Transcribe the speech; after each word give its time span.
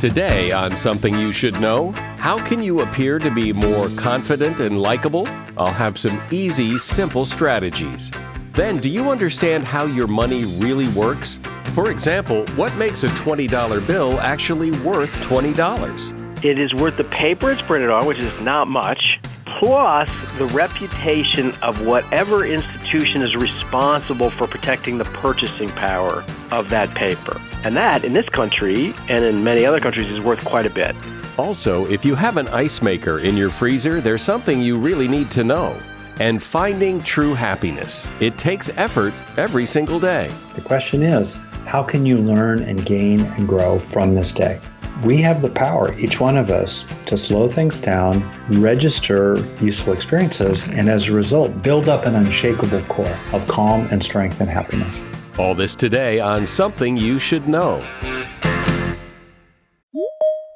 Today, 0.00 0.52
on 0.52 0.76
Something 0.76 1.18
You 1.18 1.32
Should 1.32 1.60
Know, 1.60 1.90
how 2.18 2.38
can 2.46 2.62
you 2.62 2.82
appear 2.82 3.18
to 3.18 3.34
be 3.34 3.52
more 3.52 3.88
confident 3.96 4.60
and 4.60 4.80
likable? 4.80 5.26
I'll 5.56 5.72
have 5.72 5.98
some 5.98 6.22
easy, 6.30 6.78
simple 6.78 7.26
strategies. 7.26 8.12
Then, 8.54 8.78
do 8.78 8.88
you 8.88 9.10
understand 9.10 9.64
how 9.64 9.86
your 9.86 10.06
money 10.06 10.44
really 10.44 10.86
works? 10.90 11.40
For 11.74 11.90
example, 11.90 12.46
what 12.54 12.72
makes 12.76 13.02
a 13.02 13.08
$20 13.08 13.84
bill 13.88 14.20
actually 14.20 14.70
worth 14.82 15.16
$20? 15.16 16.44
It 16.44 16.60
is 16.60 16.72
worth 16.74 16.96
the 16.96 17.02
paper 17.02 17.50
it's 17.50 17.62
printed 17.62 17.90
on, 17.90 18.06
which 18.06 18.20
is 18.20 18.40
not 18.40 18.68
much, 18.68 19.18
plus 19.58 20.08
the 20.38 20.46
reputation 20.46 21.56
of 21.56 21.84
whatever 21.84 22.46
institution 22.46 22.77
is 22.94 23.36
responsible 23.36 24.30
for 24.30 24.46
protecting 24.46 24.98
the 24.98 25.04
purchasing 25.04 25.68
power 25.70 26.24
of 26.50 26.68
that 26.70 26.94
paper. 26.94 27.40
And 27.64 27.76
that, 27.76 28.04
in 28.04 28.12
this 28.12 28.28
country 28.30 28.94
and 29.08 29.24
in 29.24 29.44
many 29.44 29.66
other 29.66 29.80
countries, 29.80 30.08
is 30.08 30.20
worth 30.20 30.44
quite 30.44 30.66
a 30.66 30.70
bit. 30.70 30.96
Also, 31.36 31.86
if 31.86 32.04
you 32.04 32.14
have 32.14 32.36
an 32.36 32.48
ice 32.48 32.82
maker 32.82 33.20
in 33.20 33.36
your 33.36 33.50
freezer, 33.50 34.00
there's 34.00 34.22
something 34.22 34.60
you 34.60 34.78
really 34.78 35.06
need 35.06 35.30
to 35.32 35.44
know. 35.44 35.80
And 36.18 36.42
finding 36.42 37.00
true 37.00 37.34
happiness. 37.34 38.10
It 38.20 38.38
takes 38.38 38.70
effort 38.70 39.14
every 39.36 39.66
single 39.66 40.00
day. 40.00 40.30
The 40.54 40.62
question 40.62 41.02
is 41.02 41.34
how 41.66 41.82
can 41.82 42.06
you 42.06 42.18
learn 42.18 42.62
and 42.62 42.84
gain 42.84 43.20
and 43.20 43.46
grow 43.46 43.78
from 43.78 44.14
this 44.14 44.32
day? 44.32 44.60
We 45.04 45.18
have 45.18 45.42
the 45.42 45.48
power, 45.48 45.96
each 45.98 46.20
one 46.20 46.36
of 46.36 46.50
us, 46.50 46.84
to 47.06 47.16
slow 47.16 47.46
things 47.46 47.80
down, 47.80 48.22
register 48.48 49.38
useful 49.60 49.92
experiences, 49.92 50.68
and 50.68 50.90
as 50.90 51.08
a 51.08 51.12
result, 51.12 51.62
build 51.62 51.88
up 51.88 52.04
an 52.04 52.16
unshakable 52.16 52.82
core 52.82 53.16
of 53.32 53.46
calm 53.46 53.86
and 53.90 54.02
strength 54.02 54.40
and 54.40 54.50
happiness. 54.50 55.04
All 55.38 55.54
this 55.54 55.74
today 55.76 56.18
on 56.18 56.44
Something 56.44 56.96
You 56.96 57.20
Should 57.20 57.48
Know. 57.48 57.84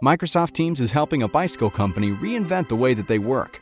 Microsoft 0.03 0.53
Teams 0.53 0.81
is 0.81 0.91
helping 0.91 1.23
a 1.23 1.29
bicycle 1.29 1.71
company 1.71 2.11
reinvent 2.11 2.69
the 2.69 2.75
way 2.75 2.93
that 2.93 3.07
they 3.07 3.21
work. 3.21 3.62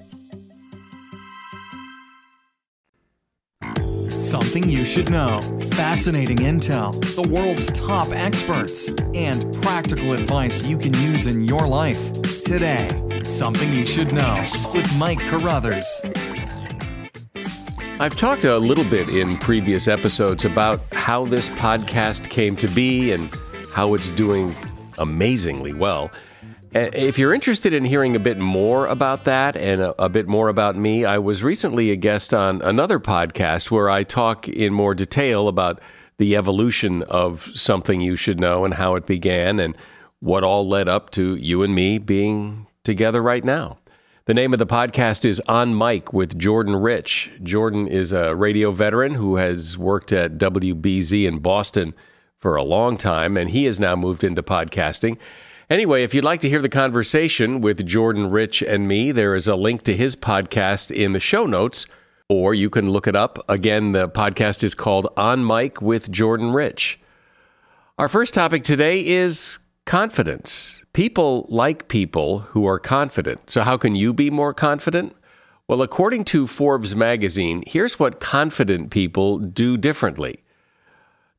Something 4.21 4.69
you 4.69 4.85
should 4.85 5.09
know. 5.09 5.41
Fascinating 5.71 6.37
intel, 6.37 6.93
the 7.15 7.27
world's 7.31 7.71
top 7.71 8.09
experts, 8.11 8.89
and 9.15 9.51
practical 9.63 10.13
advice 10.13 10.63
you 10.63 10.77
can 10.77 10.93
use 10.93 11.25
in 11.25 11.43
your 11.43 11.67
life. 11.67 12.21
Today, 12.43 12.87
Something 13.23 13.73
You 13.73 13.83
Should 13.83 14.13
Know 14.13 14.43
with 14.75 14.87
Mike 14.99 15.19
Carruthers. 15.21 15.87
I've 17.99 18.15
talked 18.15 18.45
a 18.45 18.59
little 18.59 18.85
bit 18.91 19.09
in 19.09 19.37
previous 19.37 19.87
episodes 19.87 20.45
about 20.45 20.81
how 20.91 21.25
this 21.25 21.49
podcast 21.49 22.29
came 22.29 22.55
to 22.57 22.67
be 22.67 23.13
and 23.13 23.33
how 23.73 23.95
it's 23.95 24.11
doing 24.11 24.55
amazingly 24.99 25.73
well. 25.73 26.11
If 26.73 27.19
you're 27.19 27.33
interested 27.33 27.73
in 27.73 27.83
hearing 27.83 28.15
a 28.15 28.19
bit 28.19 28.37
more 28.37 28.87
about 28.87 29.25
that 29.25 29.57
and 29.57 29.81
a, 29.81 30.03
a, 30.03 30.07
bit 30.07 30.29
more 30.29 30.47
about 30.47 30.77
me, 30.77 31.03
I 31.03 31.17
was 31.17 31.43
recently 31.43 31.91
a 31.91 31.97
guest 31.97 32.33
on 32.33 32.61
another 32.61 32.97
podcast 32.97 33.69
where 33.69 33.89
I 33.89 34.03
talk 34.03 34.47
in 34.47 34.71
more 34.73 34.95
detail 34.95 35.49
about 35.49 35.81
the 36.17 36.37
evolution 36.37 37.03
of 37.03 37.51
something 37.55 37.99
you 37.99 38.15
should 38.15 38.39
know 38.39 38.63
and 38.63 38.75
how 38.75 38.95
it 38.95 39.05
began 39.05 39.59
and 39.59 39.75
what 40.21 40.45
all 40.45 40.65
led 40.65 40.87
up 40.87 41.09
to 41.11 41.35
you 41.35 41.61
and 41.61 41.75
me 41.75 41.97
being 41.97 42.67
together 42.85 43.21
right 43.21 43.43
now. 43.43 43.77
The 44.23 44.33
name 44.33 44.53
of 44.53 44.59
the 44.59 44.65
podcast 44.65 45.25
is 45.25 45.41
On 45.49 45.77
Mic 45.77 46.13
with 46.13 46.39
Jordan 46.39 46.77
Rich. 46.77 47.31
Jordan 47.43 47.85
is 47.89 48.13
a 48.13 48.33
radio 48.33 48.71
veteran 48.71 49.15
who 49.15 49.35
has 49.35 49.77
worked 49.77 50.13
at 50.13 50.37
WBZ 50.37 51.27
in 51.27 51.39
Boston 51.39 51.93
for 52.37 52.55
a 52.55 52.63
long 52.63 52.95
time, 52.95 53.35
and 53.35 53.49
he 53.49 53.65
has 53.65 53.77
now 53.77 53.97
moved 53.97 54.23
into 54.23 54.41
podcasting. 54.41 55.17
Anyway, 55.71 56.03
if 56.03 56.13
you'd 56.13 56.25
like 56.25 56.41
to 56.41 56.49
hear 56.49 56.61
the 56.61 56.67
conversation 56.67 57.61
with 57.61 57.87
Jordan 57.87 58.29
Rich 58.29 58.61
and 58.61 58.89
me, 58.89 59.13
there 59.13 59.33
is 59.35 59.47
a 59.47 59.55
link 59.55 59.83
to 59.83 59.95
his 59.95 60.17
podcast 60.17 60.91
in 60.91 61.13
the 61.13 61.19
show 61.21 61.45
notes, 61.45 61.85
or 62.27 62.53
you 62.53 62.69
can 62.69 62.89
look 62.89 63.07
it 63.07 63.15
up. 63.15 63.39
Again, 63.47 63.93
the 63.93 64.09
podcast 64.09 64.65
is 64.65 64.75
called 64.75 65.07
On 65.15 65.47
Mic 65.47 65.81
with 65.81 66.11
Jordan 66.11 66.51
Rich. 66.51 66.99
Our 67.97 68.09
first 68.09 68.33
topic 68.33 68.65
today 68.65 68.99
is 68.99 69.59
confidence. 69.85 70.83
People 70.91 71.45
like 71.47 71.87
people 71.87 72.39
who 72.39 72.65
are 72.65 72.77
confident. 72.77 73.49
So, 73.49 73.61
how 73.61 73.77
can 73.77 73.95
you 73.95 74.11
be 74.11 74.29
more 74.29 74.53
confident? 74.53 75.15
Well, 75.69 75.81
according 75.81 76.25
to 76.25 76.47
Forbes 76.47 76.97
magazine, 76.97 77.63
here's 77.65 77.97
what 77.97 78.19
confident 78.19 78.91
people 78.91 79.39
do 79.39 79.77
differently. 79.77 80.43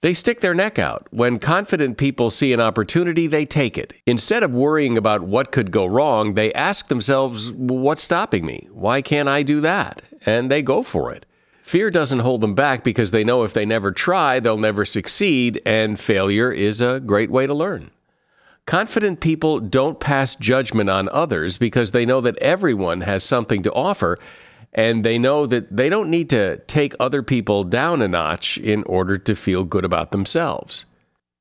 They 0.03 0.15
stick 0.15 0.41
their 0.41 0.53
neck 0.53 0.81
out. 0.81 1.07
When 1.13 1.39
confident 1.39 1.97
people 1.97 2.31
see 2.31 2.53
an 2.53 2.61
opportunity, 2.61 3.29
they 3.29 3.47
take 3.47 3.79
it. 3.79 3.95
Instead 4.05 4.43
of 4.43 4.51
worrying 4.51 4.99
about 4.99 5.23
what 5.23 5.53
could 5.53 5.71
go 5.71 5.87
wrong, 5.87 6.35
they 6.35 6.53
ask 6.55 6.89
themselves, 6.89 7.53
What's 7.53 8.03
stopping 8.03 8.45
me? 8.45 8.69
Why 8.73 9.01
can't 9.01 9.29
I 9.29 9.45
do 9.45 9.61
that? 9.61 10.03
And 10.27 10.51
they 10.51 10.61
go 10.61 10.83
for 10.83 11.13
it. 11.13 11.25
Fear 11.63 11.93
doesn't 11.93 12.19
hold 12.19 12.41
them 12.41 12.57
back 12.57 12.83
because 12.83 13.13
they 13.13 13.23
know 13.23 13.45
if 13.45 13.55
they 13.55 13.65
never 13.65 13.93
try, 13.93 14.41
they'll 14.41 14.59
never 14.59 14.85
succeed, 14.85 15.63
and 15.65 15.99
failure 15.99 16.51
is 16.51 16.81
a 16.81 16.99
great 16.99 17.31
way 17.31 17.47
to 17.47 17.55
learn. 17.55 17.93
Confident 18.67 19.21
people 19.21 19.61
don't 19.61 20.01
pass 20.01 20.35
judgment 20.35 20.91
on 20.91 21.09
others 21.11 21.59
because 21.59 21.93
they 21.93 22.05
know 22.05 22.21
that 22.21 22.39
everyone 22.39 23.03
has 23.03 23.23
something 23.23 23.63
to 23.63 23.73
offer 23.73 24.19
and 24.73 25.05
they 25.05 25.19
know 25.19 25.47
that 25.47 25.77
they 25.77 25.89
don't 25.89 26.11
need 26.11 26.31
to 26.31 26.57
take 26.67 26.95
other 26.99 27.23
people 27.23 27.65
down 27.65 28.01
a 28.01 28.09
notch 28.09 28.57
in 28.59 28.83
order 28.85 29.19
to 29.19 29.35
feel 29.35 29.65
good 29.65 29.85
about 29.85 30.13
themselves. 30.13 30.87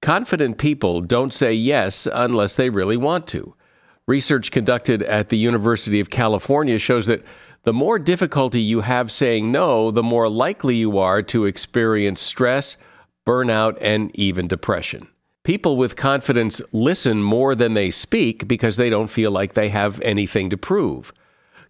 Confident 0.01 0.57
people 0.57 1.01
don't 1.01 1.33
say 1.33 1.53
yes 1.53 2.07
unless 2.11 2.55
they 2.55 2.69
really 2.69 2.97
want 2.97 3.27
to. 3.27 3.53
Research 4.07 4.51
conducted 4.51 5.03
at 5.03 5.29
the 5.29 5.37
University 5.37 5.99
of 5.99 6.09
California 6.09 6.79
shows 6.79 7.05
that 7.05 7.23
the 7.63 7.73
more 7.73 7.99
difficulty 7.99 8.59
you 8.59 8.81
have 8.81 9.11
saying 9.11 9.51
no, 9.51 9.91
the 9.91 10.03
more 10.03 10.27
likely 10.27 10.75
you 10.75 10.97
are 10.97 11.21
to 11.21 11.45
experience 11.45 12.19
stress, 12.19 12.75
burnout, 13.25 13.77
and 13.79 14.13
even 14.15 14.47
depression. 14.47 15.07
People 15.43 15.77
with 15.77 15.95
confidence 15.95 16.61
listen 16.71 17.21
more 17.21 17.53
than 17.53 17.75
they 17.75 17.91
speak 17.91 18.47
because 18.47 18.77
they 18.77 18.89
don't 18.89 19.07
feel 19.07 19.31
like 19.31 19.53
they 19.53 19.69
have 19.69 20.01
anything 20.01 20.49
to 20.49 20.57
prove. 20.57 21.13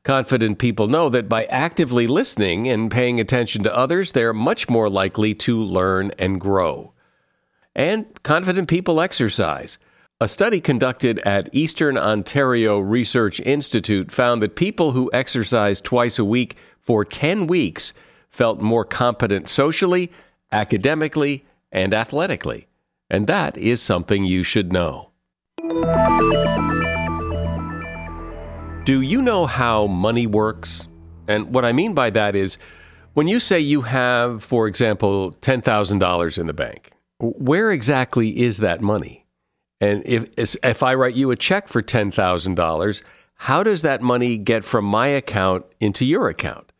Confident 0.04 0.58
people 0.58 0.88
know 0.88 1.10
that 1.10 1.30
by 1.30 1.46
actively 1.46 2.08
listening 2.08 2.68
and 2.68 2.90
paying 2.90 3.20
attention 3.20 3.62
to 3.64 3.76
others, 3.76 4.14
they're 4.14 4.34
much 4.34 4.68
more 4.68 4.90
likely 4.90 5.36
to 5.36 5.60
learn 5.62 6.12
and 6.18 6.42
grow. 6.42 6.92
And 7.76 8.06
confident 8.24 8.68
people 8.68 9.00
exercise. 9.00 9.78
A 10.20 10.28
study 10.28 10.60
conducted 10.60 11.20
at 11.20 11.50
Eastern 11.52 11.98
Ontario 11.98 12.80
Research 12.80 13.40
Institute 13.42 14.12
found 14.12 14.42
that 14.42 14.56
people 14.56 14.92
who 14.92 15.12
exercised 15.14 15.84
twice 15.84 16.18
a 16.18 16.26
week 16.26 16.58
for 16.80 17.06
10 17.06 17.46
weeks 17.46 17.94
felt 18.30 18.60
more 18.60 18.86
competent 18.86 19.50
socially, 19.50 20.12
academically, 20.52 21.46
and 21.72 21.94
athletically. 21.94 22.68
And 23.10 23.28
that 23.28 23.56
is 23.56 23.82
something 23.82 24.26
you 24.26 24.44
should 24.44 24.74
know. 24.74 25.12
Do 28.84 29.02
you 29.02 29.22
know 29.22 29.46
how 29.46 29.86
money 29.86 30.26
works? 30.26 30.88
And 31.28 31.54
what 31.54 31.64
I 31.66 31.72
mean 31.72 31.94
by 31.94 32.10
that 32.10 32.36
is 32.36 32.58
when 33.14 33.28
you 33.28 33.40
say 33.40 33.60
you 33.60 33.82
have, 33.84 34.44
for 34.44 34.68
example, 34.68 35.34
$10,000 35.34 36.38
in 36.40 36.48
the 36.48 36.54
bank, 36.54 36.92
where 37.20 37.72
exactly 37.72 38.40
is 38.40 38.58
that 38.58 38.82
money? 38.82 39.28
And 39.80 40.02
if, 40.06 40.56
if 40.64 40.82
I 40.82 40.96
write 40.96 41.14
you 41.14 41.30
a 41.30 41.36
check 41.36 41.68
for 41.68 41.84
$10,000, 41.84 43.04
how 43.36 43.62
does 43.62 43.84
that 43.84 44.02
money 44.02 44.40
get 44.40 44.64
from 44.64 44.86
my 44.86 45.08
account 45.08 45.64
into 45.80 46.04
your 46.04 46.28
account? 46.28 46.72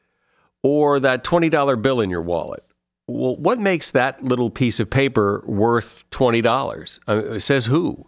Or 0.64 1.00
that 1.00 1.24
$20 1.24 1.82
bill 1.84 2.02
in 2.02 2.10
your 2.10 2.22
wallet? 2.24 2.66
Well, 3.08 3.36
what 3.36 3.60
makes 3.60 3.92
that 3.92 4.24
little 4.24 4.50
piece 4.50 4.80
of 4.80 4.90
paper 4.90 5.44
worth 5.46 6.10
$20? 6.10 7.00
Uh, 7.08 7.34
it 7.34 7.42
says 7.42 7.68
who? 7.68 8.08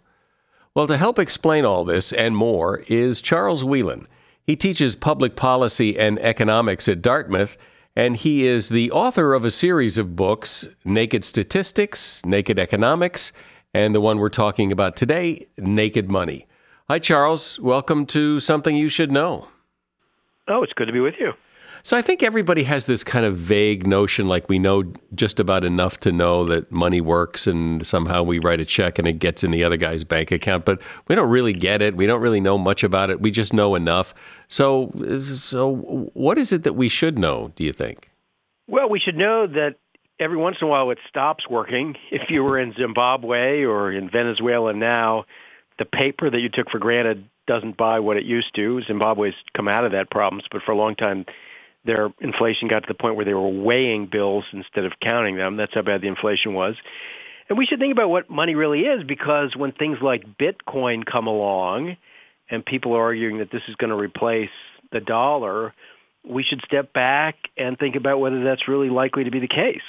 Well, 0.74 0.88
to 0.88 0.96
help 0.96 1.20
explain 1.20 1.64
all 1.64 1.84
this 1.84 2.12
and 2.12 2.36
more 2.36 2.82
is 2.88 3.20
Charles 3.20 3.62
Wheelan. 3.62 4.06
He 4.42 4.56
teaches 4.56 4.96
public 4.96 5.36
policy 5.36 5.96
and 5.96 6.18
economics 6.18 6.88
at 6.88 7.00
Dartmouth, 7.00 7.56
and 7.94 8.16
he 8.16 8.44
is 8.44 8.70
the 8.70 8.90
author 8.90 9.34
of 9.34 9.44
a 9.44 9.52
series 9.52 9.98
of 9.98 10.16
books 10.16 10.66
Naked 10.84 11.24
Statistics, 11.24 12.26
Naked 12.26 12.58
Economics, 12.58 13.32
and 13.72 13.94
the 13.94 14.00
one 14.00 14.18
we're 14.18 14.28
talking 14.28 14.72
about 14.72 14.96
today, 14.96 15.46
Naked 15.56 16.10
Money. 16.10 16.48
Hi, 16.88 16.98
Charles. 16.98 17.60
Welcome 17.60 18.04
to 18.06 18.40
Something 18.40 18.74
You 18.74 18.88
Should 18.88 19.12
Know. 19.12 19.46
Oh, 20.48 20.64
it's 20.64 20.72
good 20.72 20.86
to 20.86 20.92
be 20.92 20.98
with 20.98 21.14
you. 21.20 21.34
So 21.86 21.98
I 21.98 22.02
think 22.02 22.22
everybody 22.22 22.62
has 22.62 22.86
this 22.86 23.04
kind 23.04 23.26
of 23.26 23.36
vague 23.36 23.86
notion, 23.86 24.26
like 24.26 24.48
we 24.48 24.58
know 24.58 24.90
just 25.14 25.38
about 25.38 25.64
enough 25.64 26.00
to 26.00 26.12
know 26.12 26.46
that 26.46 26.72
money 26.72 27.02
works, 27.02 27.46
and 27.46 27.86
somehow 27.86 28.22
we 28.22 28.38
write 28.38 28.58
a 28.58 28.64
check 28.64 28.98
and 28.98 29.06
it 29.06 29.18
gets 29.18 29.44
in 29.44 29.50
the 29.50 29.62
other 29.62 29.76
guy's 29.76 30.02
bank 30.02 30.32
account, 30.32 30.64
but 30.64 30.80
we 31.08 31.14
don't 31.14 31.28
really 31.28 31.52
get 31.52 31.82
it. 31.82 31.94
We 31.94 32.06
don't 32.06 32.22
really 32.22 32.40
know 32.40 32.56
much 32.56 32.84
about 32.84 33.10
it. 33.10 33.20
We 33.20 33.30
just 33.30 33.52
know 33.52 33.74
enough. 33.74 34.14
So, 34.48 34.92
so 35.18 35.74
what 36.14 36.38
is 36.38 36.52
it 36.52 36.62
that 36.62 36.72
we 36.72 36.88
should 36.88 37.18
know? 37.18 37.52
Do 37.54 37.64
you 37.64 37.72
think? 37.74 38.10
Well, 38.66 38.88
we 38.88 38.98
should 38.98 39.18
know 39.18 39.46
that 39.46 39.74
every 40.18 40.38
once 40.38 40.56
in 40.62 40.66
a 40.66 40.70
while 40.70 40.90
it 40.90 40.98
stops 41.06 41.46
working. 41.50 41.96
If 42.10 42.30
you 42.30 42.44
were 42.44 42.58
in 42.58 42.72
Zimbabwe 42.72 43.64
or 43.64 43.92
in 43.92 44.08
Venezuela 44.08 44.72
now, 44.72 45.26
the 45.78 45.84
paper 45.84 46.30
that 46.30 46.40
you 46.40 46.48
took 46.48 46.70
for 46.70 46.78
granted 46.78 47.28
doesn't 47.46 47.76
buy 47.76 48.00
what 48.00 48.16
it 48.16 48.24
used 48.24 48.54
to. 48.54 48.82
Zimbabwe's 48.84 49.34
come 49.54 49.68
out 49.68 49.84
of 49.84 49.92
that 49.92 50.10
problems, 50.10 50.44
but 50.50 50.62
for 50.62 50.72
a 50.72 50.76
long 50.76 50.94
time 50.96 51.26
their 51.84 52.10
inflation 52.20 52.68
got 52.68 52.80
to 52.80 52.88
the 52.88 52.94
point 52.94 53.16
where 53.16 53.24
they 53.24 53.34
were 53.34 53.48
weighing 53.48 54.06
bills 54.06 54.44
instead 54.52 54.84
of 54.84 54.92
counting 55.00 55.36
them. 55.36 55.56
That's 55.56 55.74
how 55.74 55.82
bad 55.82 56.00
the 56.00 56.08
inflation 56.08 56.54
was. 56.54 56.76
And 57.48 57.58
we 57.58 57.66
should 57.66 57.78
think 57.78 57.92
about 57.92 58.08
what 58.08 58.30
money 58.30 58.54
really 58.54 58.80
is 58.80 59.04
because 59.04 59.54
when 59.54 59.72
things 59.72 59.98
like 60.00 60.24
Bitcoin 60.38 61.04
come 61.04 61.26
along 61.26 61.96
and 62.50 62.64
people 62.64 62.94
are 62.94 63.02
arguing 63.02 63.38
that 63.38 63.50
this 63.50 63.62
is 63.68 63.74
going 63.76 63.90
to 63.90 63.96
replace 63.96 64.50
the 64.92 65.00
dollar, 65.00 65.74
we 66.26 66.42
should 66.42 66.62
step 66.64 66.92
back 66.92 67.36
and 67.56 67.78
think 67.78 67.96
about 67.96 68.18
whether 68.18 68.42
that's 68.42 68.66
really 68.66 68.88
likely 68.88 69.24
to 69.24 69.30
be 69.30 69.40
the 69.40 69.48
case. 69.48 69.82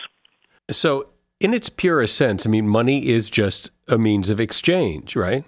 So, 0.70 1.08
in 1.40 1.54
its 1.54 1.70
purest 1.70 2.18
sense, 2.18 2.46
I 2.46 2.50
mean, 2.50 2.68
money 2.68 3.08
is 3.08 3.30
just 3.30 3.70
a 3.88 3.98
means 3.98 4.30
of 4.30 4.40
exchange, 4.40 5.16
right? 5.16 5.44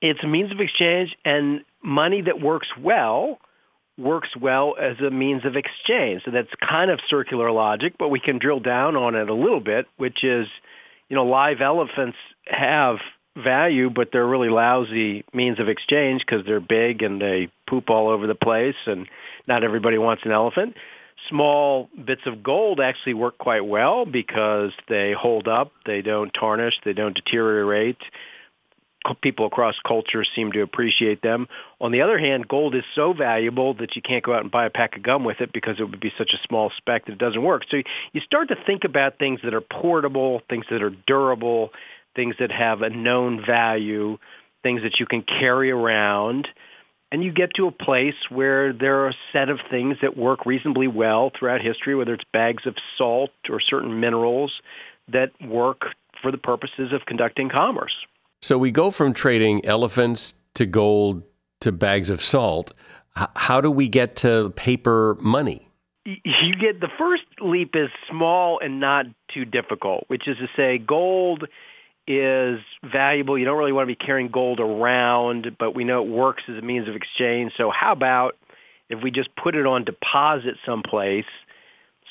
It's 0.00 0.22
a 0.22 0.26
means 0.26 0.52
of 0.52 0.60
exchange, 0.60 1.16
and 1.24 1.64
money 1.82 2.22
that 2.22 2.40
works 2.40 2.68
well 2.78 3.38
works 3.98 4.30
well 4.40 4.74
as 4.80 4.98
a 5.00 5.10
means 5.10 5.44
of 5.44 5.56
exchange. 5.56 6.22
So 6.24 6.30
that's 6.30 6.48
kind 6.66 6.90
of 6.90 7.00
circular 7.08 7.50
logic, 7.50 7.94
but 7.98 8.08
we 8.08 8.20
can 8.20 8.38
drill 8.38 8.60
down 8.60 8.96
on 8.96 9.14
it 9.14 9.28
a 9.28 9.34
little 9.34 9.60
bit, 9.60 9.86
which 9.96 10.24
is, 10.24 10.46
you 11.08 11.16
know, 11.16 11.24
live 11.24 11.60
elephants 11.60 12.16
have 12.46 12.98
value, 13.36 13.90
but 13.90 14.10
they're 14.12 14.26
really 14.26 14.48
lousy 14.48 15.24
means 15.32 15.58
of 15.58 15.68
exchange 15.68 16.22
because 16.26 16.44
they're 16.44 16.60
big 16.60 17.02
and 17.02 17.20
they 17.20 17.50
poop 17.68 17.90
all 17.90 18.08
over 18.08 18.26
the 18.26 18.34
place, 18.34 18.76
and 18.86 19.08
not 19.48 19.64
everybody 19.64 19.98
wants 19.98 20.22
an 20.24 20.32
elephant. 20.32 20.76
Small 21.28 21.88
bits 22.04 22.22
of 22.26 22.42
gold 22.42 22.80
actually 22.80 23.14
work 23.14 23.38
quite 23.38 23.64
well 23.64 24.04
because 24.04 24.72
they 24.88 25.12
hold 25.12 25.46
up, 25.48 25.70
they 25.86 26.02
don't 26.02 26.32
tarnish, 26.32 26.74
they 26.84 26.92
don't 26.92 27.14
deteriorate 27.14 27.98
people 29.20 29.46
across 29.46 29.74
cultures 29.86 30.28
seem 30.34 30.52
to 30.52 30.62
appreciate 30.62 31.22
them. 31.22 31.48
On 31.80 31.92
the 31.92 32.02
other 32.02 32.18
hand, 32.18 32.48
gold 32.48 32.74
is 32.74 32.84
so 32.94 33.12
valuable 33.12 33.74
that 33.74 33.96
you 33.96 34.02
can't 34.02 34.24
go 34.24 34.34
out 34.34 34.42
and 34.42 34.50
buy 34.50 34.66
a 34.66 34.70
pack 34.70 34.96
of 34.96 35.02
gum 35.02 35.24
with 35.24 35.40
it 35.40 35.52
because 35.52 35.80
it 35.80 35.84
would 35.84 36.00
be 36.00 36.12
such 36.16 36.32
a 36.32 36.46
small 36.46 36.70
speck 36.76 37.06
that 37.06 37.12
it 37.12 37.18
doesn't 37.18 37.42
work. 37.42 37.64
So 37.70 37.82
you 38.12 38.20
start 38.20 38.48
to 38.48 38.56
think 38.66 38.84
about 38.84 39.18
things 39.18 39.40
that 39.44 39.54
are 39.54 39.60
portable, 39.60 40.42
things 40.48 40.66
that 40.70 40.82
are 40.82 40.90
durable, 41.06 41.70
things 42.14 42.36
that 42.38 42.52
have 42.52 42.82
a 42.82 42.90
known 42.90 43.44
value, 43.44 44.18
things 44.62 44.82
that 44.82 45.00
you 45.00 45.06
can 45.06 45.22
carry 45.22 45.70
around. 45.70 46.48
And 47.10 47.22
you 47.22 47.32
get 47.32 47.54
to 47.56 47.66
a 47.66 47.72
place 47.72 48.14
where 48.30 48.72
there 48.72 49.00
are 49.00 49.08
a 49.08 49.16
set 49.32 49.50
of 49.50 49.58
things 49.70 49.98
that 50.00 50.16
work 50.16 50.46
reasonably 50.46 50.88
well 50.88 51.30
throughout 51.36 51.60
history, 51.60 51.94
whether 51.94 52.14
it's 52.14 52.24
bags 52.32 52.66
of 52.66 52.74
salt 52.96 53.32
or 53.50 53.60
certain 53.60 54.00
minerals 54.00 54.52
that 55.08 55.30
work 55.46 55.82
for 56.22 56.30
the 56.30 56.38
purposes 56.38 56.92
of 56.92 57.04
conducting 57.04 57.50
commerce. 57.50 57.92
So 58.42 58.58
we 58.58 58.72
go 58.72 58.90
from 58.90 59.14
trading 59.14 59.64
elephants 59.64 60.34
to 60.54 60.66
gold 60.66 61.22
to 61.60 61.70
bags 61.70 62.10
of 62.10 62.20
salt. 62.20 62.72
H- 63.16 63.28
how 63.36 63.60
do 63.60 63.70
we 63.70 63.88
get 63.88 64.16
to 64.16 64.50
paper 64.50 65.16
money? 65.20 65.68
You 66.04 66.56
get 66.56 66.80
the 66.80 66.90
first 66.98 67.22
leap 67.40 67.76
is 67.76 67.88
small 68.10 68.58
and 68.58 68.80
not 68.80 69.06
too 69.32 69.44
difficult, 69.44 70.04
which 70.08 70.26
is 70.26 70.36
to 70.38 70.48
say 70.56 70.78
gold 70.78 71.44
is 72.08 72.58
valuable. 72.82 73.38
You 73.38 73.44
don't 73.44 73.56
really 73.56 73.72
want 73.72 73.84
to 73.84 73.94
be 73.94 74.04
carrying 74.04 74.28
gold 74.28 74.58
around, 74.58 75.56
but 75.56 75.76
we 75.76 75.84
know 75.84 76.02
it 76.02 76.08
works 76.08 76.42
as 76.48 76.58
a 76.58 76.62
means 76.62 76.88
of 76.88 76.96
exchange. 76.96 77.52
So 77.56 77.70
how 77.70 77.92
about 77.92 78.36
if 78.88 79.00
we 79.00 79.12
just 79.12 79.34
put 79.36 79.54
it 79.54 79.66
on 79.66 79.84
deposit 79.84 80.56
someplace, 80.66 81.26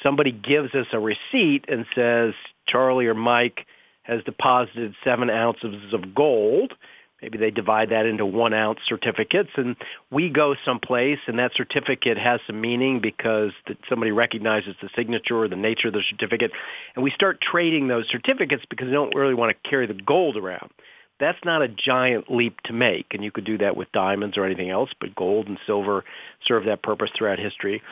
somebody 0.01 0.31
gives 0.31 0.73
us 0.73 0.87
a 0.93 0.99
receipt 0.99 1.65
and 1.67 1.85
says, 1.93 2.33
Charlie 2.67 3.07
or 3.07 3.13
Mike, 3.13 3.65
has 4.03 4.23
deposited 4.23 4.95
seven 5.03 5.29
ounces 5.29 5.93
of 5.93 6.13
gold. 6.15 6.73
Maybe 7.21 7.37
they 7.37 7.51
divide 7.51 7.89
that 7.89 8.07
into 8.07 8.25
one 8.25 8.53
ounce 8.53 8.79
certificates 8.87 9.51
and 9.55 9.75
we 10.09 10.29
go 10.29 10.55
someplace 10.65 11.19
and 11.27 11.37
that 11.37 11.51
certificate 11.55 12.17
has 12.17 12.39
some 12.47 12.59
meaning 12.59 12.99
because 12.99 13.51
somebody 13.87 14.11
recognizes 14.11 14.75
the 14.81 14.89
signature 14.95 15.37
or 15.37 15.47
the 15.47 15.55
nature 15.55 15.89
of 15.89 15.93
the 15.93 16.01
certificate 16.09 16.51
and 16.95 17.03
we 17.03 17.11
start 17.11 17.39
trading 17.39 17.87
those 17.87 18.07
certificates 18.09 18.63
because 18.67 18.87
they 18.87 18.93
don't 18.93 19.13
really 19.13 19.35
want 19.35 19.55
to 19.55 19.69
carry 19.69 19.85
the 19.85 19.93
gold 19.93 20.35
around. 20.35 20.71
That's 21.19 21.37
not 21.45 21.61
a 21.61 21.67
giant 21.67 22.31
leap 22.31 22.59
to 22.61 22.73
make 22.73 23.13
and 23.13 23.23
you 23.23 23.29
could 23.29 23.45
do 23.45 23.59
that 23.59 23.77
with 23.77 23.91
diamonds 23.91 24.35
or 24.35 24.43
anything 24.43 24.71
else, 24.71 24.89
but 24.99 25.13
gold 25.13 25.47
and 25.47 25.59
silver 25.67 26.03
serve 26.43 26.65
that 26.65 26.81
purpose 26.81 27.11
throughout 27.15 27.37
history. 27.37 27.83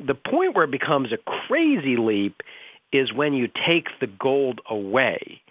The 0.00 0.14
point 0.14 0.54
where 0.54 0.64
it 0.64 0.70
becomes 0.70 1.12
a 1.12 1.18
crazy 1.18 1.98
leap 1.98 2.42
is 2.90 3.12
when 3.12 3.34
you 3.34 3.50
take 3.66 3.88
the 4.00 4.06
gold 4.06 4.62
away 4.70 5.42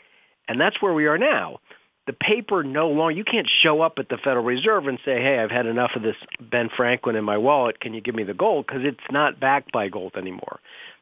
and 0.48 0.60
that's 0.60 0.82
where 0.82 0.94
we 0.94 1.06
are 1.08 1.18
now. 1.18 1.60
The 2.06 2.14
paper 2.14 2.64
no 2.64 2.90
longer, 2.90 3.18
you 3.18 3.26
can't 3.26 3.50
show 3.62 3.82
up 3.82 4.00
at 4.00 4.08
the 4.08 4.18
Federal 4.18 4.46
Reserve 4.46 4.88
and 4.88 4.98
say, 5.04 5.22
hey, 5.22 5.40
I've 5.40 5.52
had 5.52 5.66
enough 5.66 5.92
of 5.96 6.04
this 6.04 6.16
Ben 6.40 6.70
Franklin 6.76 7.18
in 7.18 7.26
my 7.26 7.38
wallet. 7.38 7.82
Can 7.82 7.94
you 7.94 8.00
give 8.00 8.16
me 8.16 8.24
the 8.24 8.34
gold? 8.34 8.66
Because 8.66 8.84
it's 8.86 9.00
not 9.12 9.42
backed 9.42 9.74
by 9.74 9.90
gold 9.90 10.16
anymore. 10.16 10.60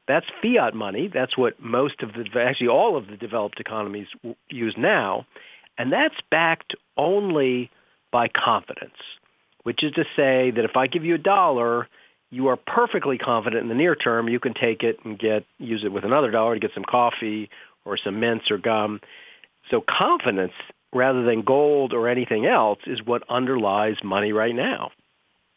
That's 0.08 0.26
fiat 0.42 0.74
money. 0.74 1.08
That's 1.08 1.38
what 1.38 1.60
most 1.62 2.02
of 2.02 2.14
the, 2.14 2.26
actually 2.40 2.70
all 2.70 2.98
of 2.98 3.08
the 3.08 3.18
developed 3.18 3.60
economies 3.60 4.08
use 4.50 4.76
now. 4.78 5.28
And 5.78 5.92
that's 5.92 6.16
backed 6.32 6.76
only 6.98 7.70
by 8.12 8.28
confidence, 8.28 8.98
which 9.64 9.84
is 9.84 9.92
to 9.94 10.06
say 10.16 10.52
that 10.52 10.66
if 10.66 10.76
I 10.76 10.88
give 10.88 11.06
you 11.06 11.16
a 11.16 11.20
dollar, 11.20 11.88
you 12.32 12.48
are 12.48 12.58
perfectly 12.58 13.18
confident 13.18 13.64
in 13.64 13.70
the 13.70 13.76
near 13.76 13.96
term 13.96 14.28
you 14.28 14.40
can 14.40 14.54
take 14.54 14.84
it 14.84 15.00
and 15.04 15.18
get 15.18 15.46
use 15.60 15.84
it 15.84 15.92
with 15.92 16.04
another 16.04 16.32
dollar 16.32 16.56
to 16.56 16.60
get 16.60 16.74
some 16.74 16.84
coffee 16.84 17.50
or 17.84 17.98
some 17.98 18.20
mints 18.20 18.50
or 18.50 18.58
gum. 18.58 19.00
So 19.70 19.82
confidence 19.82 20.54
rather 20.94 21.24
than 21.24 21.42
gold 21.42 21.94
or 21.94 22.08
anything 22.08 22.46
else 22.46 22.80
is 22.88 23.04
what 23.04 23.24
underlies 23.30 23.98
money 24.04 24.32
right 24.32 24.56
now. 24.56 24.92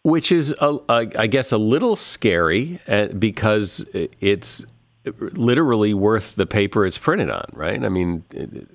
Which 0.03 0.33
is, 0.33 0.55
a, 0.61 0.79
a, 0.89 1.07
I 1.19 1.27
guess, 1.27 1.53
a 1.53 1.59
little 1.59 1.97
scary 1.97 2.81
uh, 2.89 3.09
because 3.09 3.85
it's 3.93 4.65
literally 5.21 5.95
worth 5.95 6.37
the 6.37 6.47
paper 6.47 6.87
it's 6.87 6.99
printed 6.99 7.31
on, 7.31 7.45
right? 7.53 7.83
I 7.85 7.89
mean, 7.89 8.25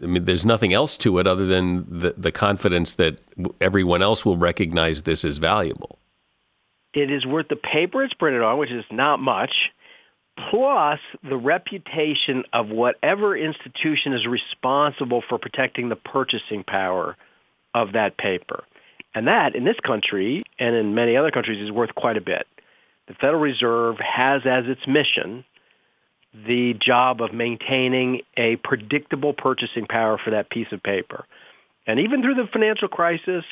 I 0.02 0.06
mean, 0.06 0.26
there's 0.26 0.46
nothing 0.46 0.74
else 0.74 0.98
to 0.98 1.20
it 1.20 1.28
other 1.28 1.46
than 1.46 1.86
the, 1.90 2.14
the 2.18 2.32
confidence 2.32 2.96
that 2.96 3.20
everyone 3.62 4.02
else 4.02 4.26
will 4.26 4.38
recognize 4.38 5.04
this 5.04 5.26
as 5.26 5.38
valuable. 5.38 6.00
It 6.94 7.12
is 7.12 7.26
worth 7.26 7.48
the 7.48 7.56
paper 7.56 8.04
it's 8.04 8.14
printed 8.14 8.42
on, 8.42 8.58
which 8.58 8.72
is 8.72 8.86
not 8.92 9.20
much, 9.20 9.72
plus 10.50 11.00
the 11.28 11.38
reputation 11.38 12.44
of 12.54 12.70
whatever 12.70 13.38
institution 13.38 14.14
is 14.14 14.26
responsible 14.26 15.24
for 15.28 15.38
protecting 15.38 15.90
the 15.90 15.96
purchasing 15.96 16.64
power 16.64 17.16
of 17.74 17.94
that 17.94 18.18
paper. 18.18 18.64
And 19.16 19.28
that, 19.28 19.56
in 19.56 19.64
this 19.64 19.80
country 19.86 20.44
and 20.58 20.76
in 20.76 20.96
many 20.96 21.16
other 21.16 21.32
countries, 21.32 21.62
is 21.62 21.72
worth 21.72 21.94
quite 21.96 22.18
a 22.18 22.22
bit. 22.22 22.48
The 23.08 23.14
Federal 23.16 23.42
Reserve 23.42 23.98
has 24.00 24.42
as 24.46 24.66
its 24.68 24.88
mission 24.88 25.44
the 26.48 26.74
job 26.74 27.22
of 27.22 27.32
maintaining 27.32 28.22
a 28.38 28.56
predictable 28.58 29.34
purchasing 29.34 29.86
power 29.86 30.18
for 30.18 30.32
that 30.32 30.50
piece 30.50 30.72
of 30.72 30.82
paper. 30.82 31.26
And 31.86 32.00
even 32.00 32.24
through 32.24 32.36
the 32.36 32.48
financial 32.52 32.88
crisis, 32.88 33.46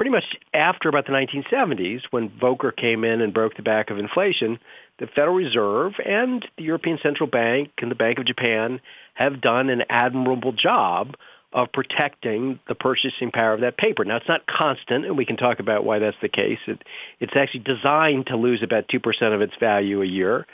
pretty 0.00 0.10
much 0.10 0.38
after 0.54 0.88
about 0.88 1.04
the 1.04 1.12
1970s, 1.12 2.00
when 2.10 2.30
Volcker 2.30 2.74
came 2.74 3.04
in 3.04 3.20
and 3.20 3.34
broke 3.34 3.54
the 3.56 3.62
back 3.62 3.90
of 3.90 3.98
inflation, 3.98 4.58
the 4.98 5.06
Federal 5.06 5.34
Reserve 5.34 5.92
and 6.02 6.48
the 6.56 6.64
European 6.64 6.98
Central 7.02 7.28
Bank 7.28 7.68
and 7.82 7.90
the 7.90 7.94
Bank 7.94 8.18
of 8.18 8.24
Japan 8.24 8.80
have 9.12 9.42
done 9.42 9.68
an 9.68 9.82
admirable 9.90 10.52
job 10.52 11.16
of 11.52 11.70
protecting 11.70 12.58
the 12.66 12.74
purchasing 12.74 13.30
power 13.30 13.52
of 13.52 13.60
that 13.60 13.76
paper. 13.76 14.02
Now, 14.02 14.16
it's 14.16 14.26
not 14.26 14.46
constant, 14.46 15.04
and 15.04 15.18
we 15.18 15.26
can 15.26 15.36
talk 15.36 15.60
about 15.60 15.84
why 15.84 15.98
that's 15.98 16.16
the 16.22 16.30
case. 16.30 16.60
It, 16.66 16.82
it's 17.20 17.36
actually 17.36 17.64
designed 17.64 18.28
to 18.28 18.38
lose 18.38 18.62
about 18.62 18.88
2% 18.88 19.34
of 19.34 19.42
its 19.42 19.52
value 19.60 20.00
a 20.00 20.06
year, 20.06 20.46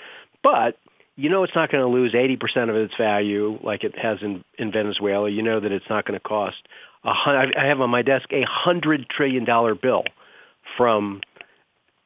but 0.42 0.76
you 1.14 1.30
know 1.30 1.44
it's 1.44 1.54
not 1.54 1.70
going 1.70 1.84
to 1.84 1.88
lose 1.88 2.14
80% 2.14 2.68
of 2.68 2.74
its 2.74 2.96
value 2.96 3.60
like 3.62 3.84
it 3.84 3.96
has 3.96 4.18
in, 4.22 4.42
in 4.58 4.72
Venezuela. 4.72 5.30
You 5.30 5.42
know 5.42 5.60
that 5.60 5.70
it's 5.70 5.88
not 5.88 6.04
going 6.04 6.18
to 6.18 6.28
cost, 6.28 6.56
a, 7.06 7.52
I 7.56 7.66
have 7.66 7.80
on 7.80 7.90
my 7.90 8.02
desk 8.02 8.32
a 8.32 8.44
$100 8.44 9.08
trillion 9.08 9.44
bill 9.80 10.04
from 10.76 11.20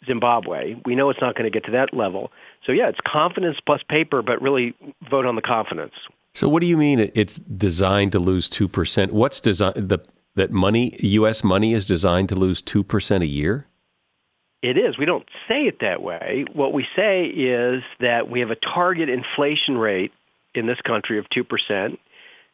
Zimbabwe. 0.07 0.75
We 0.85 0.95
know 0.95 1.11
it's 1.11 1.21
not 1.21 1.35
going 1.35 1.51
to 1.51 1.51
get 1.51 1.65
to 1.67 1.73
that 1.73 1.95
level. 1.95 2.31
So 2.65 2.73
yeah, 2.73 2.89
it's 2.89 3.01
confidence 3.07 3.59
plus 3.65 3.83
paper, 3.89 4.23
but 4.23 4.41
really 4.41 4.75
vote 5.09 5.27
on 5.27 5.37
the 5.37 5.43
confidence. 5.43 5.95
So 6.33 6.49
what 6.49 6.63
do 6.63 6.69
you 6.69 6.77
mean 6.77 7.11
it's 7.15 7.37
designed 7.37 8.13
to 8.13 8.19
lose 8.19 8.49
2%? 8.49 9.11
What's 9.11 9.41
designed 9.41 9.89
the 9.89 9.99
that 10.37 10.53
money 10.53 10.97
US 11.01 11.43
money 11.43 11.75
is 11.75 11.85
designed 11.85 12.29
to 12.29 12.37
lose 12.37 12.63
2% 12.63 13.23
a 13.23 13.27
year? 13.27 13.67
It 14.63 14.77
is. 14.77 14.97
We 14.97 15.07
don't 15.07 15.27
say 15.49 15.63
it 15.63 15.81
that 15.81 16.03
way. 16.03 16.45
What 16.53 16.73
we 16.73 16.87
say 16.95 17.25
is 17.25 17.83
that 17.99 18.31
we 18.31 18.41
have 18.41 18.51
a 18.51 18.57
target 18.57 19.09
inflation 19.09 19.77
rate 19.77 20.13
in 20.55 20.67
this 20.67 20.81
country 20.83 21.19
of 21.19 21.27
2%. 21.31 21.99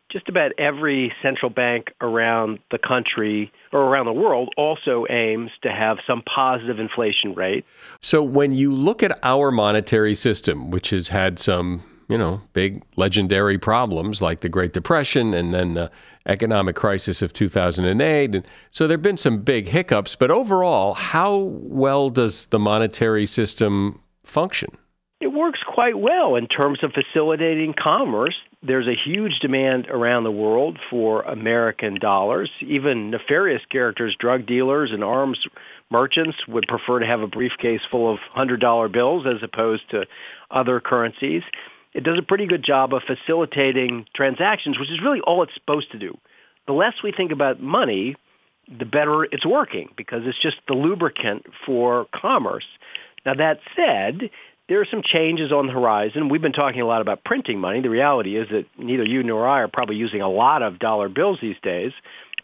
Just 0.08 0.28
about 0.28 0.52
every 0.56 1.12
central 1.20 1.50
bank 1.50 1.92
around 2.00 2.60
the 2.70 2.78
country 2.78 3.52
or 3.72 3.80
around 3.80 4.06
the 4.06 4.12
world 4.12 4.54
also 4.56 5.04
aims 5.10 5.50
to 5.62 5.70
have 5.70 5.98
some 6.06 6.22
positive 6.22 6.78
inflation 6.78 7.34
rate. 7.34 7.64
So 8.00 8.22
when 8.22 8.54
you 8.54 8.72
look 8.72 9.02
at 9.02 9.18
our 9.24 9.50
monetary 9.50 10.14
system, 10.14 10.70
which 10.70 10.90
has 10.90 11.08
had 11.08 11.38
some 11.38 11.82
you 12.08 12.16
know, 12.16 12.40
big 12.52 12.82
legendary 12.96 13.58
problems 13.58 14.22
like 14.22 14.40
the 14.40 14.48
Great 14.48 14.72
Depression 14.72 15.34
and 15.34 15.52
then 15.52 15.74
the 15.74 15.90
economic 16.26 16.76
crisis 16.76 17.22
of 17.22 17.32
2008. 17.32 18.34
And 18.34 18.46
so 18.70 18.86
there 18.86 18.96
have 18.96 19.02
been 19.02 19.16
some 19.16 19.42
big 19.42 19.68
hiccups, 19.68 20.14
but 20.14 20.30
overall, 20.30 20.94
how 20.94 21.36
well 21.36 22.10
does 22.10 22.46
the 22.46 22.58
monetary 22.58 23.26
system 23.26 24.00
function? 24.24 24.76
It 25.20 25.28
works 25.28 25.60
quite 25.66 25.98
well 25.98 26.36
in 26.36 26.46
terms 26.46 26.80
of 26.82 26.92
facilitating 26.92 27.74
commerce. 27.74 28.36
There's 28.66 28.88
a 28.88 28.94
huge 28.94 29.38
demand 29.40 29.86
around 29.88 30.24
the 30.24 30.30
world 30.30 30.78
for 30.90 31.22
American 31.22 31.98
dollars. 32.00 32.50
Even 32.60 33.10
nefarious 33.10 33.62
characters, 33.70 34.16
drug 34.18 34.46
dealers 34.46 34.90
and 34.92 35.04
arms 35.04 35.38
merchants 35.90 36.36
would 36.48 36.66
prefer 36.66 36.98
to 36.98 37.06
have 37.06 37.20
a 37.20 37.28
briefcase 37.28 37.82
full 37.90 38.12
of 38.12 38.18
$100 38.36 38.92
bills 38.92 39.24
as 39.26 39.42
opposed 39.42 39.88
to 39.90 40.06
other 40.50 40.80
currencies 40.80 41.42
it 41.96 42.04
does 42.04 42.18
a 42.18 42.22
pretty 42.22 42.46
good 42.46 42.62
job 42.62 42.92
of 42.92 43.02
facilitating 43.04 44.04
transactions, 44.14 44.78
which 44.78 44.90
is 44.90 45.00
really 45.00 45.20
all 45.20 45.42
it's 45.42 45.54
supposed 45.54 45.90
to 45.92 45.98
do. 45.98 46.18
The 46.66 46.74
less 46.74 46.92
we 47.02 47.10
think 47.10 47.32
about 47.32 47.58
money, 47.58 48.16
the 48.68 48.84
better 48.84 49.24
it's 49.24 49.46
working 49.46 49.88
because 49.96 50.22
it's 50.26 50.38
just 50.38 50.58
the 50.68 50.74
lubricant 50.74 51.46
for 51.64 52.06
commerce. 52.14 52.66
Now 53.24 53.34
that 53.34 53.60
said, 53.74 54.28
there 54.68 54.80
are 54.80 54.86
some 54.90 55.02
changes 55.02 55.52
on 55.52 55.66
the 55.66 55.72
horizon. 55.72 56.28
We've 56.28 56.42
been 56.42 56.52
talking 56.52 56.80
a 56.80 56.86
lot 56.86 57.00
about 57.00 57.24
printing 57.24 57.60
money. 57.60 57.80
The 57.80 57.90
reality 57.90 58.36
is 58.36 58.48
that 58.50 58.66
neither 58.76 59.04
you 59.04 59.22
nor 59.22 59.46
I 59.46 59.60
are 59.60 59.68
probably 59.68 59.96
using 59.96 60.22
a 60.22 60.28
lot 60.28 60.62
of 60.62 60.78
dollar 60.78 61.08
bills 61.08 61.38
these 61.40 61.56
days. 61.62 61.92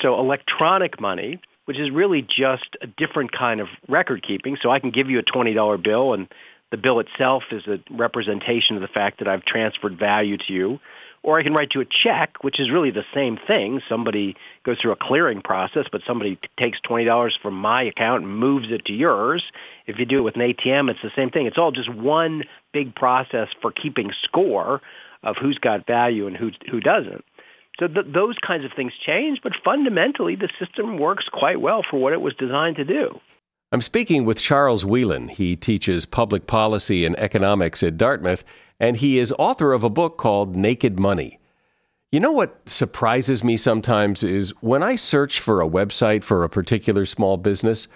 So 0.01 0.19
electronic 0.19 1.01
money, 1.01 1.41
which 1.65 1.79
is 1.79 1.91
really 1.91 2.23
just 2.23 2.77
a 2.81 2.87
different 2.87 3.33
kind 3.33 3.61
of 3.61 3.69
record 3.89 4.23
keeping. 4.23 4.57
So 4.61 4.71
I 4.71 4.79
can 4.79 4.91
give 4.91 5.11
you 5.11 5.19
a 5.19 5.23
$20 5.23 5.83
bill 5.83 6.15
and 6.15 6.29
the 6.71 6.77
bill 6.77 7.01
itself 7.01 7.43
is 7.51 7.67
a 7.67 7.81
representation 7.91 8.77
of 8.77 8.83
the 8.83 8.89
fact 8.89 9.19
that 9.19 9.29
I've 9.29 9.45
transferred 9.45 9.99
value 9.99 10.39
to 10.39 10.53
you. 10.53 10.81
Or 11.23 11.39
I 11.39 11.45
can 11.45 11.55
write 11.55 11.75
you 11.75 11.81
a 11.81 11.85
check, 11.85 12.43
which 12.43 12.59
is 12.59 12.71
really 12.71 12.91
the 12.91 13.05
same 13.15 13.39
thing. 13.47 13.81
Somebody 13.89 14.37
goes 14.65 14.79
through 14.81 14.93
a 14.93 14.97
clearing 14.97 15.41
process, 15.41 15.87
but 15.91 16.03
somebody 16.07 16.39
takes 16.59 16.81
$20 16.81 17.31
from 17.41 17.55
my 17.55 17.85
account 17.85 18.25
and 18.25 18.39
moves 18.39 18.67
it 18.71 18.87
to 18.87 18.93
yours. 18.93 19.43
If 19.87 19.99
you 19.99 20.05
do 20.05 20.19
it 20.19 20.23
with 20.23 20.35
an 20.35 20.43
ATM, 20.43 20.91
it's 20.91 21.03
the 21.03 21.13
same 21.15 21.31
thing. 21.31 21.47
It's 21.47 21.59
all 21.59 21.71
just 21.71 21.93
one 21.93 22.43
big 22.73 22.95
process 22.95 23.49
for 23.61 23.71
keeping 23.71 24.11
score 24.25 24.81
of 25.23 25.37
who's 25.41 25.59
got 25.59 25.87
value 25.87 26.27
and 26.27 26.37
who, 26.37 26.51
who 26.71 26.81
doesn't. 26.81 27.25
So 27.79 27.87
th- 27.87 28.07
those 28.13 28.37
kinds 28.39 28.65
of 28.65 28.73
things 28.75 28.93
change, 29.05 29.41
but 29.43 29.53
fundamentally 29.65 30.37
the 30.37 30.49
system 30.59 30.99
works 30.99 31.29
quite 31.33 31.61
well 31.61 31.83
for 31.89 31.99
what 31.99 32.13
it 32.13 32.21
was 32.21 32.35
designed 32.35 32.77
to 32.77 32.85
do. 32.85 33.21
I'm 33.71 33.81
speaking 33.81 34.27
with 34.27 34.39
Charles 34.39 34.85
Wheelan. 34.85 35.31
He 35.31 35.57
teaches 35.57 36.05
public 36.05 36.47
policy 36.47 37.07
and 37.07 37.19
economics 37.19 37.83
at 37.83 37.97
Dartmouth, 37.97 38.45
and 38.83 38.97
he 38.97 39.21
is 39.21 39.33
author 39.39 39.73
of 39.73 39.85
a 39.85 39.89
book 39.89 40.19
called 40.19 40.57
Naked 40.57 40.99
Money. 40.99 41.39
You 42.11 42.19
know 42.19 42.33
what 42.33 42.69
surprises 42.69 43.45
me 43.45 43.57
sometimes 43.57 44.25
is 44.25 44.51
when 44.61 44.83
I 44.83 44.97
search 44.97 45.39
for 45.39 45.63
a 45.63 45.69
website 45.69 46.25
for 46.25 46.43
a 46.43 46.51
particular 46.51 47.07
small 47.07 47.37
business, 47.37 47.87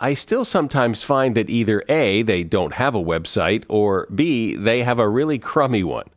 I 0.00 0.14
still 0.14 0.44
sometimes 0.44 1.04
find 1.04 1.36
that 1.36 1.48
either 1.48 1.84
A, 1.88 2.22
they 2.22 2.42
don't 2.42 2.74
have 2.74 2.96
a 2.96 3.02
website, 3.02 3.64
or 3.68 4.08
B, 4.12 4.56
they 4.56 4.82
have 4.82 4.98
a 4.98 5.08
really 5.08 5.38
crummy 5.38 5.84
one. 5.84 6.08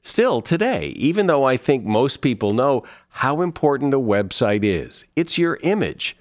Still, 0.00 0.40
today, 0.40 0.90
even 0.96 1.26
though 1.26 1.44
I 1.44 1.56
think 1.56 1.84
most 1.84 2.18
people 2.18 2.54
know 2.54 2.84
how 3.08 3.42
important 3.42 3.92
a 3.94 3.98
website 3.98 4.62
is, 4.62 5.04
it's 5.16 5.38
your 5.38 5.58
image. 5.62 6.16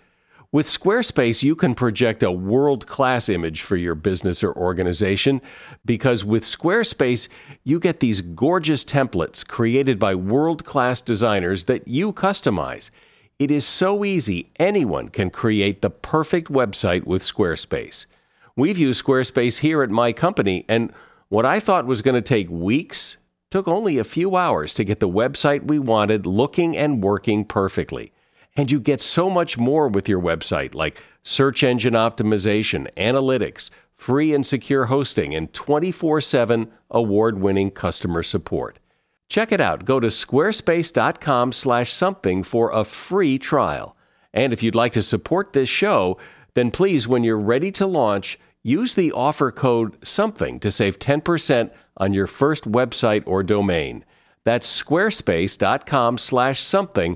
With 0.51 0.65
Squarespace, 0.65 1.43
you 1.43 1.55
can 1.55 1.75
project 1.75 2.23
a 2.23 2.31
world 2.31 2.87
class 2.87 3.29
image 3.29 3.61
for 3.61 3.77
your 3.77 3.93
business 3.93 4.43
or 4.43 4.51
organization 4.53 5.41
because 5.85 6.25
with 6.25 6.43
Squarespace, 6.43 7.29
you 7.63 7.79
get 7.79 7.99
these 7.99 8.21
gorgeous 8.21 8.83
templates 8.83 9.47
created 9.47 9.99
by 9.99 10.15
world 10.15 10.65
class 10.65 11.01
designers 11.01 11.65
that 11.65 11.87
you 11.87 12.11
customize. 12.11 12.89
It 13.37 13.51
is 13.51 13.63
so 13.63 14.03
easy, 14.03 14.49
anyone 14.59 15.09
can 15.09 15.29
create 15.29 15.83
the 15.83 15.91
perfect 15.91 16.51
website 16.51 17.03
with 17.03 17.21
Squarespace. 17.21 18.07
We've 18.55 18.79
used 18.79 19.05
Squarespace 19.05 19.59
here 19.59 19.83
at 19.83 19.91
my 19.91 20.11
company, 20.13 20.65
and 20.67 20.91
what 21.27 21.45
I 21.45 21.59
thought 21.59 21.85
was 21.85 22.01
going 22.01 22.15
to 22.15 22.23
take 22.23 22.49
weeks 22.49 23.17
took 23.51 23.67
only 23.67 23.99
a 23.99 24.03
few 24.03 24.35
hours 24.35 24.73
to 24.73 24.83
get 24.83 24.99
the 24.99 25.07
website 25.07 25.67
we 25.67 25.77
wanted 25.77 26.25
looking 26.25 26.75
and 26.75 27.03
working 27.03 27.45
perfectly. 27.45 28.11
And 28.59 28.69
you 28.69 28.81
get 28.81 28.99
so 28.99 29.29
much 29.29 29.57
more 29.57 29.87
with 29.87 30.09
your 30.09 30.19
website, 30.19 30.75
like 30.75 31.01
search 31.23 31.63
engine 31.63 31.93
optimization, 31.93 32.93
analytics, 32.97 33.69
free 33.95 34.33
and 34.33 34.45
secure 34.45 34.87
hosting, 34.87 35.33
and 35.33 35.53
24 35.53 36.19
7 36.19 36.69
award 36.91 37.39
winning 37.39 37.71
customer 37.71 38.21
support. 38.21 38.81
Check 39.29 39.53
it 39.53 39.61
out. 39.61 39.85
Go 39.85 40.01
to 40.01 40.07
squarespace.com 40.07 41.53
slash 41.53 41.93
something 41.93 42.43
for 42.43 42.69
a 42.71 42.83
free 42.83 43.39
trial. 43.39 43.95
And 44.33 44.51
if 44.51 44.61
you'd 44.61 44.75
like 44.75 44.91
to 44.91 45.01
support 45.01 45.53
this 45.53 45.69
show, 45.69 46.17
then 46.53 46.69
please, 46.69 47.07
when 47.07 47.23
you're 47.23 47.39
ready 47.39 47.71
to 47.71 47.87
launch, 47.87 48.37
use 48.61 48.93
the 48.93 49.13
offer 49.13 49.53
code 49.53 49.95
SOMETHING 50.05 50.59
to 50.59 50.69
save 50.69 50.99
10% 50.99 51.71
on 51.95 52.13
your 52.13 52.27
first 52.27 52.69
website 52.69 53.23
or 53.25 53.41
domain. 53.41 54.03
That's 54.43 54.83
squarespace.com 54.83 56.17
slash 56.17 56.59
something 56.59 57.15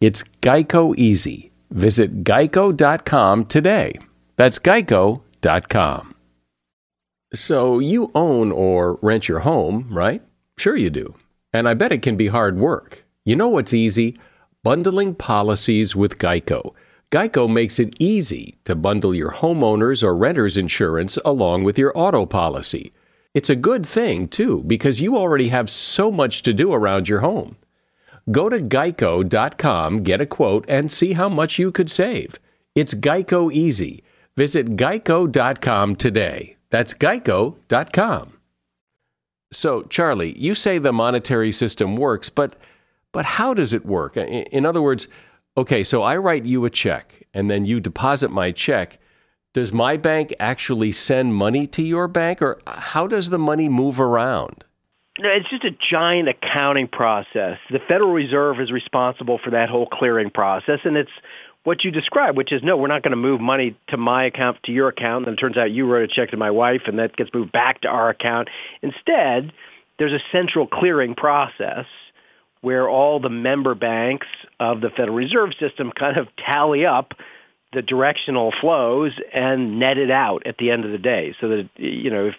It's 0.00 0.24
Geico 0.40 0.96
Easy. 0.96 1.52
Visit 1.70 2.24
geico.com 2.24 3.44
today. 3.44 3.98
That's 4.36 4.58
geico.com. 4.58 6.14
So 7.34 7.78
you 7.78 8.10
own 8.14 8.50
or 8.50 8.98
rent 9.02 9.28
your 9.28 9.40
home, 9.40 9.88
right? 9.90 10.22
Sure 10.56 10.74
you 10.74 10.88
do. 10.88 11.14
And 11.52 11.68
I 11.68 11.74
bet 11.74 11.92
it 11.92 12.00
can 12.00 12.16
be 12.16 12.28
hard 12.28 12.58
work. 12.58 13.04
You 13.26 13.36
know 13.36 13.48
what's 13.48 13.74
easy? 13.74 14.16
Bundling 14.64 15.14
policies 15.14 15.94
with 15.94 16.16
Geico. 16.16 16.72
Geico 17.12 17.52
makes 17.52 17.78
it 17.78 17.94
easy 17.98 18.56
to 18.64 18.74
bundle 18.74 19.14
your 19.14 19.32
homeowners 19.32 20.02
or 20.02 20.16
renters 20.16 20.56
insurance 20.56 21.18
along 21.26 21.64
with 21.64 21.76
your 21.76 21.92
auto 21.94 22.24
policy. 22.24 22.94
It's 23.34 23.50
a 23.50 23.54
good 23.54 23.84
thing, 23.84 24.28
too, 24.28 24.64
because 24.66 25.02
you 25.02 25.18
already 25.18 25.48
have 25.48 25.68
so 25.68 26.10
much 26.10 26.40
to 26.42 26.54
do 26.54 26.72
around 26.72 27.06
your 27.06 27.20
home. 27.20 27.56
Go 28.30 28.48
to 28.48 28.58
geico.com, 28.58 30.02
get 30.02 30.20
a 30.20 30.26
quote, 30.26 30.64
and 30.68 30.90
see 30.90 31.12
how 31.14 31.28
much 31.28 31.58
you 31.58 31.70
could 31.72 31.90
save. 31.90 32.38
It's 32.74 32.94
Geico 32.94 33.52
Easy. 33.52 34.02
Visit 34.36 34.76
geico.com 34.76 35.96
today. 35.96 36.56
That's 36.70 36.94
geico.com. 36.94 38.38
So, 39.52 39.82
Charlie, 39.82 40.38
you 40.38 40.54
say 40.54 40.78
the 40.78 40.92
monetary 40.92 41.50
system 41.50 41.96
works, 41.96 42.30
but 42.30 42.56
but 43.12 43.24
how 43.24 43.54
does 43.54 43.72
it 43.72 43.84
work? 43.84 44.16
In 44.16 44.64
other 44.64 44.80
words, 44.80 45.08
okay, 45.56 45.82
so 45.82 46.02
I 46.02 46.16
write 46.16 46.44
you 46.44 46.64
a 46.64 46.70
check 46.70 47.24
and 47.34 47.50
then 47.50 47.64
you 47.64 47.80
deposit 47.80 48.30
my 48.30 48.52
check. 48.52 48.98
Does 49.52 49.72
my 49.72 49.96
bank 49.96 50.32
actually 50.38 50.92
send 50.92 51.34
money 51.34 51.66
to 51.68 51.82
your 51.82 52.06
bank 52.06 52.40
or 52.40 52.60
how 52.66 53.08
does 53.08 53.30
the 53.30 53.38
money 53.38 53.68
move 53.68 54.00
around? 54.00 54.64
It's 55.18 55.48
just 55.50 55.64
a 55.64 55.76
giant 55.90 56.28
accounting 56.28 56.88
process. 56.88 57.58
The 57.70 57.80
Federal 57.88 58.12
Reserve 58.12 58.60
is 58.60 58.70
responsible 58.70 59.38
for 59.42 59.50
that 59.50 59.68
whole 59.68 59.86
clearing 59.86 60.30
process, 60.30 60.80
and 60.84 60.96
it's 60.96 61.10
what 61.64 61.84
you 61.84 61.90
described, 61.90 62.36
which 62.36 62.52
is 62.52 62.62
no, 62.62 62.76
we're 62.76 62.88
not 62.88 63.02
going 63.02 63.10
to 63.10 63.16
move 63.16 63.40
money 63.40 63.76
to 63.88 63.96
my 63.96 64.24
account 64.24 64.62
to 64.64 64.72
your 64.72 64.88
account. 64.88 65.26
And 65.26 65.36
it 65.36 65.40
turns 65.40 65.56
out 65.56 65.70
you 65.70 65.86
wrote 65.86 66.10
a 66.10 66.14
check 66.14 66.30
to 66.30 66.36
my 66.36 66.50
wife, 66.50 66.82
and 66.86 66.98
that 66.98 67.16
gets 67.16 67.30
moved 67.34 67.52
back 67.52 67.82
to 67.82 67.88
our 67.88 68.08
account. 68.08 68.48
Instead, 68.82 69.52
there's 69.98 70.12
a 70.12 70.22
central 70.32 70.66
clearing 70.66 71.14
process 71.14 71.86
where 72.62 72.88
all 72.88 73.20
the 73.20 73.30
member 73.30 73.74
banks 73.74 74.26
of 74.58 74.80
the 74.80 74.90
Federal 74.90 75.16
Reserve 75.16 75.50
System 75.58 75.92
kind 75.92 76.16
of 76.16 76.28
tally 76.36 76.86
up 76.86 77.14
the 77.72 77.82
directional 77.82 78.52
flows 78.60 79.12
and 79.32 79.78
net 79.78 79.96
it 79.96 80.10
out 80.10 80.46
at 80.46 80.58
the 80.58 80.70
end 80.70 80.84
of 80.84 80.90
the 80.90 80.98
day. 80.98 81.34
So 81.40 81.48
that 81.48 81.68
you 81.76 82.10
know, 82.10 82.26
if 82.28 82.34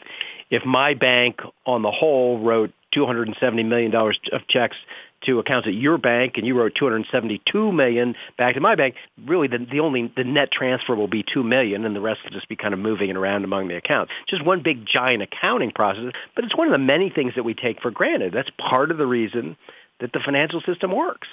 if 0.52 0.66
my 0.66 0.94
bank 0.94 1.40
on 1.66 1.82
the 1.82 1.92
whole 1.92 2.40
wrote 2.40 2.72
270 2.92 3.64
million 3.64 3.90
dollars 3.90 4.20
of 4.32 4.48
checks 4.48 4.76
to 5.22 5.40
accounts 5.40 5.68
at 5.68 5.74
your 5.74 5.98
bank 5.98 6.34
and 6.36 6.46
you 6.46 6.58
wrote 6.58 6.76
272 6.76 7.72
million 7.72 8.16
back 8.38 8.56
to 8.56 8.60
my 8.60 8.76
bank, 8.76 8.96
really 9.26 9.48
the, 9.48 9.60
the 9.60 9.80
only 9.80 10.12
the 10.16 10.24
net 10.24 10.52
transfer 10.52 10.96
will 10.96 11.08
be 11.08 11.24
2 11.24 11.44
million 11.44 11.86
and 11.86 11.96
the 11.96 12.02
rest 12.02 12.22
will 12.24 12.32
just 12.32 12.50
be 12.50 12.56
kind 12.56 12.74
of 12.74 12.80
moving 12.80 13.10
it 13.10 13.16
around 13.16 13.44
among 13.44 13.68
the 13.70 13.76
accounts. 13.76 14.12
Just 14.28 14.44
one 14.44 14.62
big 14.62 14.86
giant 14.86 15.24
accounting 15.24 15.72
process, 15.72 16.12
but 16.36 16.44
it's 16.44 16.56
one 16.56 16.68
of 16.68 16.72
the 16.72 16.80
many 16.80 17.10
things 17.10 17.34
that 17.36 17.44
we 17.44 17.54
take 17.54 17.82
for 17.82 17.92
granted. 17.92 18.34
That's 18.34 18.50
part 18.58 18.92
of 18.92 18.98
the 18.98 19.08
reason 19.08 19.56
that 20.00 20.12
the 20.12 20.20
financial 20.20 20.62
system 20.62 20.92
works. 20.92 21.28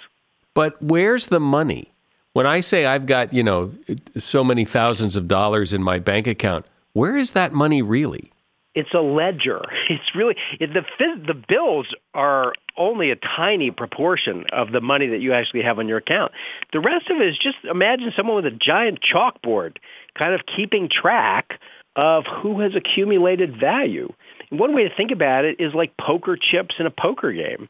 But 0.54 0.80
where's 0.80 1.26
the 1.26 1.40
money? 1.40 1.90
When 2.34 2.46
I 2.46 2.60
say 2.60 2.86
I've 2.86 3.06
got, 3.06 3.32
you 3.32 3.42
know, 3.42 3.72
so 4.16 4.44
many 4.44 4.64
thousands 4.64 5.16
of 5.16 5.26
dollars 5.26 5.72
in 5.72 5.82
my 5.82 5.98
bank 5.98 6.26
account, 6.26 6.66
where 6.92 7.16
is 7.16 7.32
that 7.32 7.52
money 7.52 7.82
really? 7.82 8.30
It's 8.78 8.94
a 8.94 9.00
ledger. 9.00 9.62
It's 9.90 10.14
really 10.14 10.36
it, 10.60 10.70
the 10.72 10.84
the 11.26 11.34
bills 11.34 11.86
are 12.14 12.52
only 12.76 13.10
a 13.10 13.16
tiny 13.16 13.70
proportion 13.70 14.44
of 14.52 14.70
the 14.70 14.80
money 14.80 15.08
that 15.08 15.20
you 15.20 15.32
actually 15.32 15.62
have 15.62 15.78
on 15.78 15.88
your 15.88 15.98
account. 15.98 16.30
The 16.72 16.78
rest 16.78 17.10
of 17.10 17.16
it 17.20 17.26
is 17.28 17.38
just 17.38 17.56
imagine 17.64 18.12
someone 18.14 18.36
with 18.36 18.46
a 18.46 18.56
giant 18.56 19.00
chalkboard 19.00 19.78
kind 20.16 20.34
of 20.34 20.42
keeping 20.46 20.88
track 20.88 21.58
of 21.96 22.24
who 22.26 22.60
has 22.60 22.76
accumulated 22.76 23.58
value. 23.58 24.12
One 24.50 24.74
way 24.74 24.88
to 24.88 24.94
think 24.94 25.10
about 25.10 25.44
it 25.44 25.58
is 25.58 25.74
like 25.74 25.96
poker 25.96 26.36
chips 26.36 26.76
in 26.78 26.86
a 26.86 26.90
poker 26.90 27.32
game, 27.32 27.68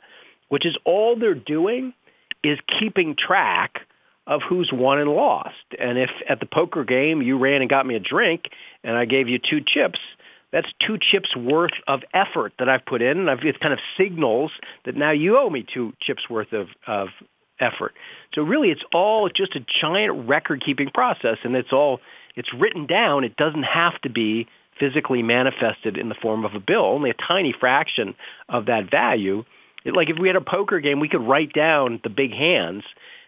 which 0.49 0.67
is 0.67 0.77
all 0.85 1.17
they're 1.17 1.35
doing 1.35 1.95
is 2.45 2.59
keeping 2.79 3.17
track 3.17 3.87
of 4.27 4.43
who's 4.47 4.71
won 4.71 4.99
and 4.99 5.11
lost. 5.11 5.57
And 5.79 5.97
if 5.99 6.11
at 6.29 6.41
the 6.41 6.47
poker 6.47 6.85
game 6.85 7.23
you 7.23 7.39
ran 7.39 7.63
and 7.63 7.71
got 7.71 7.87
me 7.87 7.95
a 7.95 8.01
drink 8.01 8.51
and 8.85 8.97
I 8.97 9.07
gave 9.07 9.29
you 9.29 9.39
two 9.39 9.63
chips, 9.67 9.99
that's 10.53 10.69
two 10.85 10.99
chips 10.99 11.37
worth 11.37 11.73
of 11.87 12.01
effort 12.15 12.55
that 12.59 12.69
I've 12.69 12.85
put 12.87 13.03
in, 13.03 13.19
and 13.19 13.31
I've, 13.31 13.41
it 13.45 13.61
kind 13.61 13.75
of 13.75 13.81
signals 13.97 14.51
that 14.85 14.97
now 14.97 15.11
you 15.11 15.39
owe 15.39 15.51
me 15.51 15.63
two 15.63 15.93
chips 16.01 16.29
worth 16.29 16.53
of, 16.53 16.69
of 16.87 17.09
effort. 17.61 17.95
So 18.35 18.43
really, 18.43 18.71
it's 18.71 18.85
all 18.93 19.29
just 19.29 19.57
a 19.57 19.65
giant 19.81 20.29
record-keeping 20.29 20.91
process, 20.91 21.39
and 21.43 21.55
it's 21.55 21.73
all 21.73 22.01
it's 22.35 22.53
written 22.55 22.87
down. 22.87 23.25
It 23.25 23.37
doesn't 23.37 23.65
have 23.65 24.01
to 24.03 24.11
be 24.11 24.47
physically 24.79 25.23
manifested 25.23 25.99
in 25.99 26.09
the 26.09 26.15
form 26.15 26.45
of 26.45 26.55
a 26.55 26.61
bill. 26.61 26.85
Only 26.85 27.11
a 27.11 27.15
tiny 27.15 27.53
fraction 27.53 28.15
of 28.49 28.67
that 28.67 28.91
value. 28.91 29.45
It, 29.85 29.95
like 29.95 30.09
if 30.09 30.19
we 30.19 30.29
had 30.29 30.37
a 30.37 30.41
poker 30.41 30.81
game, 30.81 31.01
we 31.01 31.09
could 31.09 31.27
write 31.27 31.53
down 31.53 32.01
the 32.05 32.11
big 32.11 32.33
hands, 32.33 32.85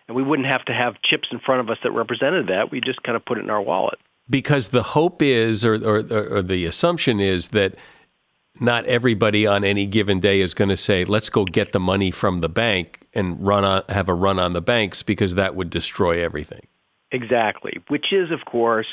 and 0.06 0.16
we 0.16 0.22
wouldn't 0.22 0.48
have 0.48 0.64
to 0.66 0.72
have 0.72 1.02
chips 1.02 1.28
in 1.32 1.40
front 1.40 1.60
of 1.60 1.70
us 1.70 1.78
that 1.82 1.90
represented 1.90 2.46
that. 2.48 2.70
We 2.70 2.80
just 2.80 3.02
kind 3.02 3.16
of 3.16 3.24
put 3.24 3.38
it 3.38 3.44
in 3.44 3.50
our 3.50 3.60
wallet 3.60 3.98
because 4.30 4.68
the 4.68 4.82
hope 4.82 5.20
is, 5.20 5.64
or, 5.64 5.74
or, 5.74 6.36
or 6.36 6.42
the 6.42 6.64
assumption 6.64 7.20
is 7.20 7.48
that 7.48 7.74
not 8.60 8.86
everybody 8.86 9.46
on 9.46 9.64
any 9.64 9.86
given 9.86 10.20
day 10.20 10.40
is 10.40 10.54
going 10.54 10.68
to 10.68 10.76
say, 10.76 11.04
"Let's 11.04 11.28
go 11.28 11.44
get 11.44 11.72
the 11.72 11.80
money 11.80 12.10
from 12.10 12.40
the 12.40 12.48
bank 12.48 13.00
and 13.12 13.44
run 13.44 13.64
on, 13.64 13.82
have 13.88 14.08
a 14.08 14.14
run 14.14 14.38
on 14.38 14.52
the 14.52 14.60
banks," 14.60 15.02
because 15.02 15.34
that 15.34 15.54
would 15.54 15.70
destroy 15.70 16.22
everything. 16.24 16.66
Exactly, 17.10 17.80
which 17.88 18.12
is, 18.12 18.30
of 18.30 18.44
course, 18.44 18.86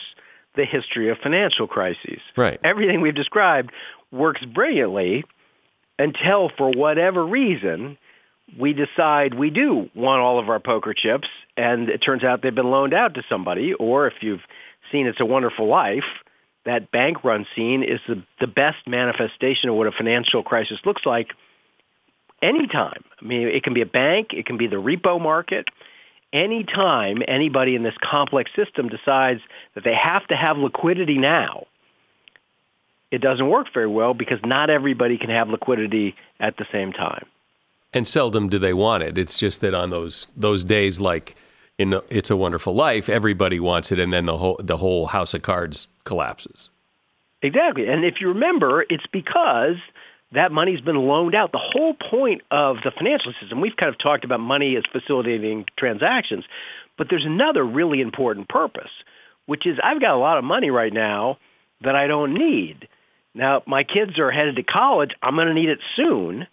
the 0.56 0.65
history 0.65 1.10
of 1.10 1.20
financial 1.20 1.67
crises. 1.67 2.20
Right. 2.36 2.60
Everything 2.63 3.01
we've 3.01 3.15
described 3.15 3.72
works 4.12 4.44
brilliantly 4.44 5.24
until, 6.00 6.50
for 6.58 6.72
whatever 6.72 7.25
reason, 7.25 7.98
we 8.58 8.74
decide 8.74 9.34
we 9.34 9.50
do 9.50 9.89
want 9.94 10.22
all 10.22 10.39
of 10.39 10.50
our 10.50 10.60
poker 10.60 10.94
chips, 10.94 11.27
and 11.56 11.89
it 11.89 12.00
turns 12.00 12.24
out 12.24 12.41
they've 12.41 12.56
been 12.56 12.72
loaned 12.72 12.94
out 12.94 13.15
to 13.15 13.24
somebody, 13.29 13.74
or 13.74 14.08
if 14.08 14.13
you've 14.22 14.41
seen 14.91 15.08
It's 15.08 15.20
a 15.20 15.25
Wonderful 15.25 15.67
Life, 15.67 16.06
that 16.65 16.91
bank 16.91 17.24
run 17.24 17.46
scene 17.56 17.84
is 17.84 18.00
the, 18.08 18.22
the 18.39 18.48
best 18.48 18.88
manifestation 18.88 19.70
of 19.70 19.75
what 19.75 19.88
a 19.88 19.91
financial 19.91 20.44
crisis 20.44 20.79
looks 20.86 21.06
like 21.06 21.32
anytime. 22.41 23.03
I 23.22 23.25
mean, 23.25 23.48
it 23.48 23.63
can 23.63 23.74
be 23.74 23.82
a 23.82 23.86
bank, 23.86 24.34
it 24.34 24.46
can 24.46 24.58
be 24.58 24.67
the 24.67 24.75
repo 24.75 25.20
market. 25.20 25.70
Anytime 26.33 27.24
anybody 27.25 27.74
in 27.75 27.83
this 27.83 27.96
complex 28.03 28.51
system 28.53 28.90
decides 28.90 29.40
that 29.75 29.85
they 29.85 29.96
have 29.96 30.27
to 30.27 30.35
have 30.35 30.57
liquidity 30.57 31.18
now, 31.18 31.68
it 33.11 33.22
doesn't 33.22 33.48
work 33.48 33.68
very 33.74 33.88
well 33.88 34.14
because 34.14 34.40
not 34.44 34.70
everybody 34.70 35.18
can 35.18 35.29
have 35.29 35.48
liquidity 35.50 36.16
at 36.40 36.57
the 36.57 36.66
same 36.72 36.92
time. 36.92 37.25
And 37.94 38.05
seldom 38.05 38.50
do 38.50 38.59
they 38.59 38.74
want 38.74 39.03
it. 39.03 39.18
It's 39.18 39.38
just 39.38 39.61
that 39.61 39.74
on 39.74 39.90
those 39.90 40.27
those 40.35 40.66
days 40.66 41.00
like 41.00 41.35
in 41.77 42.00
It's 42.09 42.29
a 42.29 42.35
Wonderful 42.35 42.74
Life, 42.74 43.09
everybody 43.09 43.59
wants 43.59 43.92
it, 43.92 44.00
and 44.00 44.11
then 44.11 44.25
the 44.25 44.37
whole 44.37 44.59
the 44.59 44.77
whole 44.77 45.05
house 45.07 45.33
of 45.33 45.42
cards 45.42 45.87
collapses. 46.03 46.70
Exactly, 47.42 47.87
and 47.87 48.03
if 48.03 48.20
you 48.20 48.29
remember, 48.29 48.83
it's 48.90 49.05
because 49.11 49.75
that 50.31 50.51
money's 50.51 50.81
been 50.81 50.96
loaned 50.96 51.35
out. 51.35 51.51
The 51.51 51.59
whole 51.59 51.94
point 51.94 52.42
of 52.51 52.77
the 52.83 52.92
financial 52.92 53.33
system, 53.40 53.61
we've 53.61 53.77
kind 53.77 53.90
of 53.90 54.00
talked 54.00 54.25
about 54.25 54.40
money 54.40 54.75
as 54.75 54.83
facilitating 54.92 55.66
transactions, 55.77 56.46
but 56.98 57.07
there's 57.09 57.25
another 57.25 57.63
really 57.63 58.01
important 58.01 58.50
purpose, 58.50 58.92
which 59.46 59.66
is 59.68 59.77
I've 59.81 60.01
got 60.01 60.16
a 60.16 60.20
lot 60.20 60.37
of 60.37 60.44
money 60.44 60.72
right 60.72 60.92
now 60.92 61.37
that 61.81 61.96
I 61.96 62.07
don't 62.07 62.33
need. 62.33 62.87
Now, 63.35 63.61
my 63.68 63.83
kids 63.83 64.18
are 64.18 64.31
headed 64.31 64.55
to 64.55 64.63
college. 64.63 65.11
I'm 65.22 65.35
going 65.35 65.48
to 65.48 65.53
need 65.53 65.70
it 65.70 65.79
soon 65.96 66.48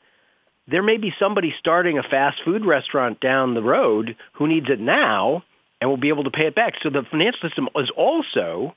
there 0.68 0.82
may 0.82 0.96
be 0.96 1.14
somebody 1.18 1.54
starting 1.58 1.98
a 1.98 2.02
fast 2.02 2.38
food 2.44 2.64
restaurant 2.64 3.20
down 3.20 3.54
the 3.54 3.62
road 3.62 4.16
who 4.34 4.46
needs 4.46 4.68
it 4.70 4.80
now 4.80 5.42
and 5.80 5.90
will 5.90 5.96
be 5.96 6.08
able 6.08 6.24
to 6.24 6.30
pay 6.30 6.46
it 6.46 6.54
back. 6.54 6.74
So 6.82 6.90
the 6.90 7.02
financial 7.10 7.48
system 7.48 7.68
is 7.76 7.90
also 7.96 8.74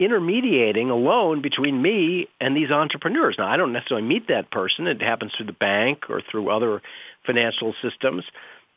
intermediating 0.00 0.90
a 0.90 0.94
loan 0.94 1.42
between 1.42 1.82
me 1.82 2.28
and 2.40 2.56
these 2.56 2.70
entrepreneurs. 2.70 3.34
Now, 3.36 3.48
I 3.48 3.56
don't 3.56 3.72
necessarily 3.72 4.06
meet 4.06 4.28
that 4.28 4.50
person. 4.50 4.86
It 4.86 5.02
happens 5.02 5.32
through 5.36 5.46
the 5.46 5.52
bank 5.52 6.08
or 6.08 6.22
through 6.22 6.50
other 6.50 6.80
financial 7.26 7.74
systems. 7.82 8.24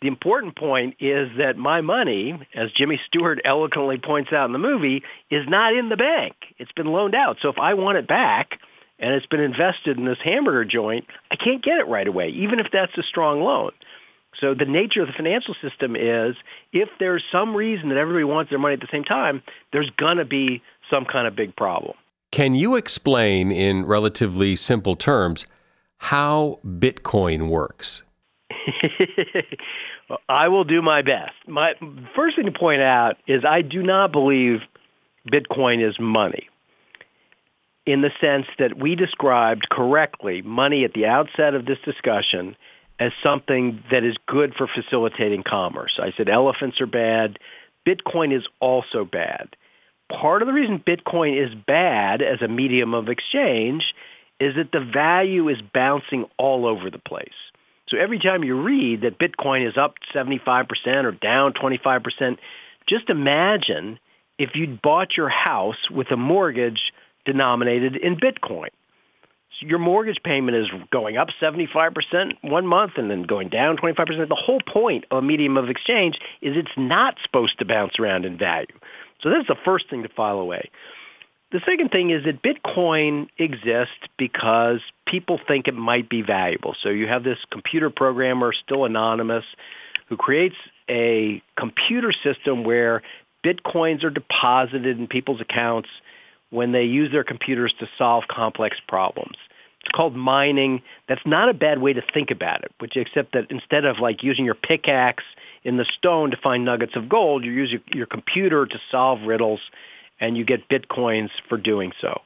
The 0.01 0.07
important 0.07 0.55
point 0.55 0.95
is 0.99 1.29
that 1.37 1.57
my 1.57 1.81
money, 1.81 2.47
as 2.55 2.71
Jimmy 2.71 2.99
Stewart 3.05 3.39
eloquently 3.45 3.99
points 3.99 4.33
out 4.33 4.47
in 4.47 4.51
the 4.51 4.57
movie, 4.57 5.03
is 5.29 5.47
not 5.47 5.75
in 5.75 5.89
the 5.89 5.97
bank. 5.97 6.33
It's 6.57 6.71
been 6.71 6.87
loaned 6.87 7.13
out. 7.13 7.37
So 7.41 7.49
if 7.49 7.59
I 7.59 7.75
want 7.75 7.99
it 7.99 8.07
back, 8.07 8.59
and 9.01 9.13
it's 9.13 9.25
been 9.25 9.41
invested 9.41 9.97
in 9.97 10.05
this 10.05 10.19
hamburger 10.23 10.63
joint, 10.63 11.05
I 11.31 11.35
can't 11.35 11.63
get 11.63 11.79
it 11.79 11.87
right 11.87 12.07
away, 12.07 12.29
even 12.29 12.59
if 12.59 12.67
that's 12.71 12.95
a 12.97 13.03
strong 13.03 13.41
loan. 13.41 13.71
So 14.39 14.53
the 14.53 14.65
nature 14.65 15.01
of 15.01 15.07
the 15.07 15.13
financial 15.13 15.55
system 15.55 15.95
is 15.95 16.35
if 16.71 16.87
there's 16.99 17.23
some 17.31 17.55
reason 17.55 17.89
that 17.89 17.97
everybody 17.97 18.23
wants 18.23 18.49
their 18.49 18.59
money 18.59 18.75
at 18.75 18.79
the 18.79 18.87
same 18.91 19.03
time, 19.03 19.41
there's 19.73 19.89
going 19.97 20.17
to 20.17 20.25
be 20.25 20.61
some 20.89 21.03
kind 21.03 21.27
of 21.27 21.35
big 21.35 21.55
problem. 21.55 21.95
Can 22.31 22.53
you 22.53 22.75
explain 22.75 23.51
in 23.51 23.85
relatively 23.85 24.55
simple 24.55 24.95
terms 24.95 25.45
how 25.97 26.59
Bitcoin 26.65 27.49
works? 27.49 28.03
well, 30.09 30.19
I 30.29 30.47
will 30.47 30.63
do 30.63 30.81
my 30.81 31.01
best. 31.01 31.33
My 31.47 31.73
first 32.15 32.37
thing 32.37 32.45
to 32.45 32.51
point 32.51 32.81
out 32.81 33.17
is 33.27 33.43
I 33.43 33.63
do 33.63 33.83
not 33.83 34.13
believe 34.13 34.61
Bitcoin 35.29 35.85
is 35.85 35.99
money 35.99 36.47
in 37.85 38.01
the 38.01 38.11
sense 38.21 38.45
that 38.59 38.77
we 38.77 38.95
described 38.95 39.69
correctly 39.69 40.41
money 40.41 40.83
at 40.83 40.93
the 40.93 41.05
outset 41.05 41.55
of 41.55 41.65
this 41.65 41.79
discussion 41.83 42.55
as 42.99 43.11
something 43.23 43.83
that 43.89 44.03
is 44.03 44.15
good 44.27 44.53
for 44.55 44.67
facilitating 44.67 45.43
commerce. 45.43 45.99
I 45.99 46.11
said 46.15 46.29
elephants 46.29 46.79
are 46.81 46.85
bad. 46.85 47.39
Bitcoin 47.87 48.35
is 48.35 48.47
also 48.59 49.05
bad. 49.05 49.55
Part 50.11 50.43
of 50.43 50.47
the 50.47 50.53
reason 50.53 50.83
Bitcoin 50.85 51.43
is 51.43 51.55
bad 51.55 52.21
as 52.21 52.41
a 52.41 52.47
medium 52.47 52.93
of 52.93 53.09
exchange 53.09 53.95
is 54.39 54.55
that 54.55 54.71
the 54.71 54.83
value 54.83 55.49
is 55.49 55.57
bouncing 55.73 56.25
all 56.37 56.67
over 56.67 56.89
the 56.89 56.99
place. 56.99 57.29
So 57.87 57.97
every 57.97 58.19
time 58.19 58.43
you 58.43 58.61
read 58.61 59.01
that 59.01 59.19
Bitcoin 59.19 59.67
is 59.67 59.77
up 59.77 59.95
75% 60.13 60.67
or 61.03 61.11
down 61.11 61.53
25%, 61.53 62.37
just 62.87 63.09
imagine 63.09 63.99
if 64.37 64.55
you'd 64.55 64.81
bought 64.81 65.17
your 65.17 65.29
house 65.29 65.89
with 65.89 66.11
a 66.11 66.17
mortgage 66.17 66.93
denominated 67.25 67.95
in 67.95 68.17
Bitcoin. 68.17 68.69
So 69.59 69.67
your 69.67 69.79
mortgage 69.79 70.21
payment 70.23 70.55
is 70.57 70.67
going 70.91 71.17
up 71.17 71.27
75% 71.41 72.33
one 72.41 72.65
month 72.65 72.93
and 72.95 73.11
then 73.11 73.23
going 73.23 73.49
down 73.49 73.77
25%. 73.77 74.29
The 74.29 74.35
whole 74.35 74.61
point 74.65 75.05
of 75.11 75.17
a 75.17 75.21
medium 75.21 75.57
of 75.57 75.69
exchange 75.69 76.19
is 76.41 76.55
it's 76.55 76.71
not 76.77 77.17
supposed 77.23 77.59
to 77.59 77.65
bounce 77.65 77.99
around 77.99 78.25
in 78.25 78.37
value. 78.37 78.67
So 79.21 79.29
that's 79.29 79.47
the 79.47 79.57
first 79.65 79.89
thing 79.89 80.03
to 80.03 80.09
file 80.09 80.39
away. 80.39 80.69
The 81.51 81.59
second 81.65 81.89
thing 81.89 82.11
is 82.11 82.23
that 82.23 82.41
Bitcoin 82.41 83.27
exists 83.37 83.93
because 84.17 84.79
people 85.05 85.37
think 85.45 85.67
it 85.67 85.75
might 85.75 86.09
be 86.09 86.21
valuable. 86.21 86.75
So 86.81 86.89
you 86.89 87.07
have 87.07 87.25
this 87.25 87.39
computer 87.51 87.89
programmer, 87.89 88.53
still 88.53 88.85
anonymous, 88.85 89.43
who 90.07 90.15
creates 90.15 90.55
a 90.89 91.41
computer 91.57 92.13
system 92.23 92.63
where 92.63 93.01
Bitcoins 93.45 94.05
are 94.05 94.09
deposited 94.09 94.97
in 94.97 95.07
people's 95.07 95.41
accounts 95.41 95.89
when 96.51 96.71
they 96.71 96.83
use 96.83 97.11
their 97.11 97.23
computers 97.23 97.73
to 97.79 97.89
solve 97.97 98.25
complex 98.29 98.77
problems. 98.87 99.35
It's 99.81 99.91
called 99.91 100.15
mining. 100.15 100.83
That's 101.07 101.25
not 101.25 101.49
a 101.49 101.53
bad 101.53 101.81
way 101.81 101.93
to 101.93 102.03
think 102.13 102.29
about 102.29 102.63
it, 102.63 102.71
which 102.77 102.95
except 102.95 103.33
that 103.33 103.49
instead 103.49 103.83
of 103.83 103.97
like 103.99 104.21
using 104.21 104.45
your 104.45 104.53
pickaxe 104.53 105.23
in 105.63 105.77
the 105.77 105.85
stone 105.97 106.31
to 106.31 106.37
find 106.37 106.63
nuggets 106.63 106.95
of 106.95 107.09
gold. 107.09 107.43
You 107.43 107.51
use 107.51 107.71
your, 107.71 107.81
your 107.93 108.05
computer 108.05 108.65
to 108.65 108.79
solve 108.91 109.21
riddles, 109.23 109.59
and 110.19 110.37
you 110.37 110.45
get 110.45 110.69
bitcoins 110.69 111.29
for 111.49 111.57
doing 111.57 111.93
so. 111.99 112.21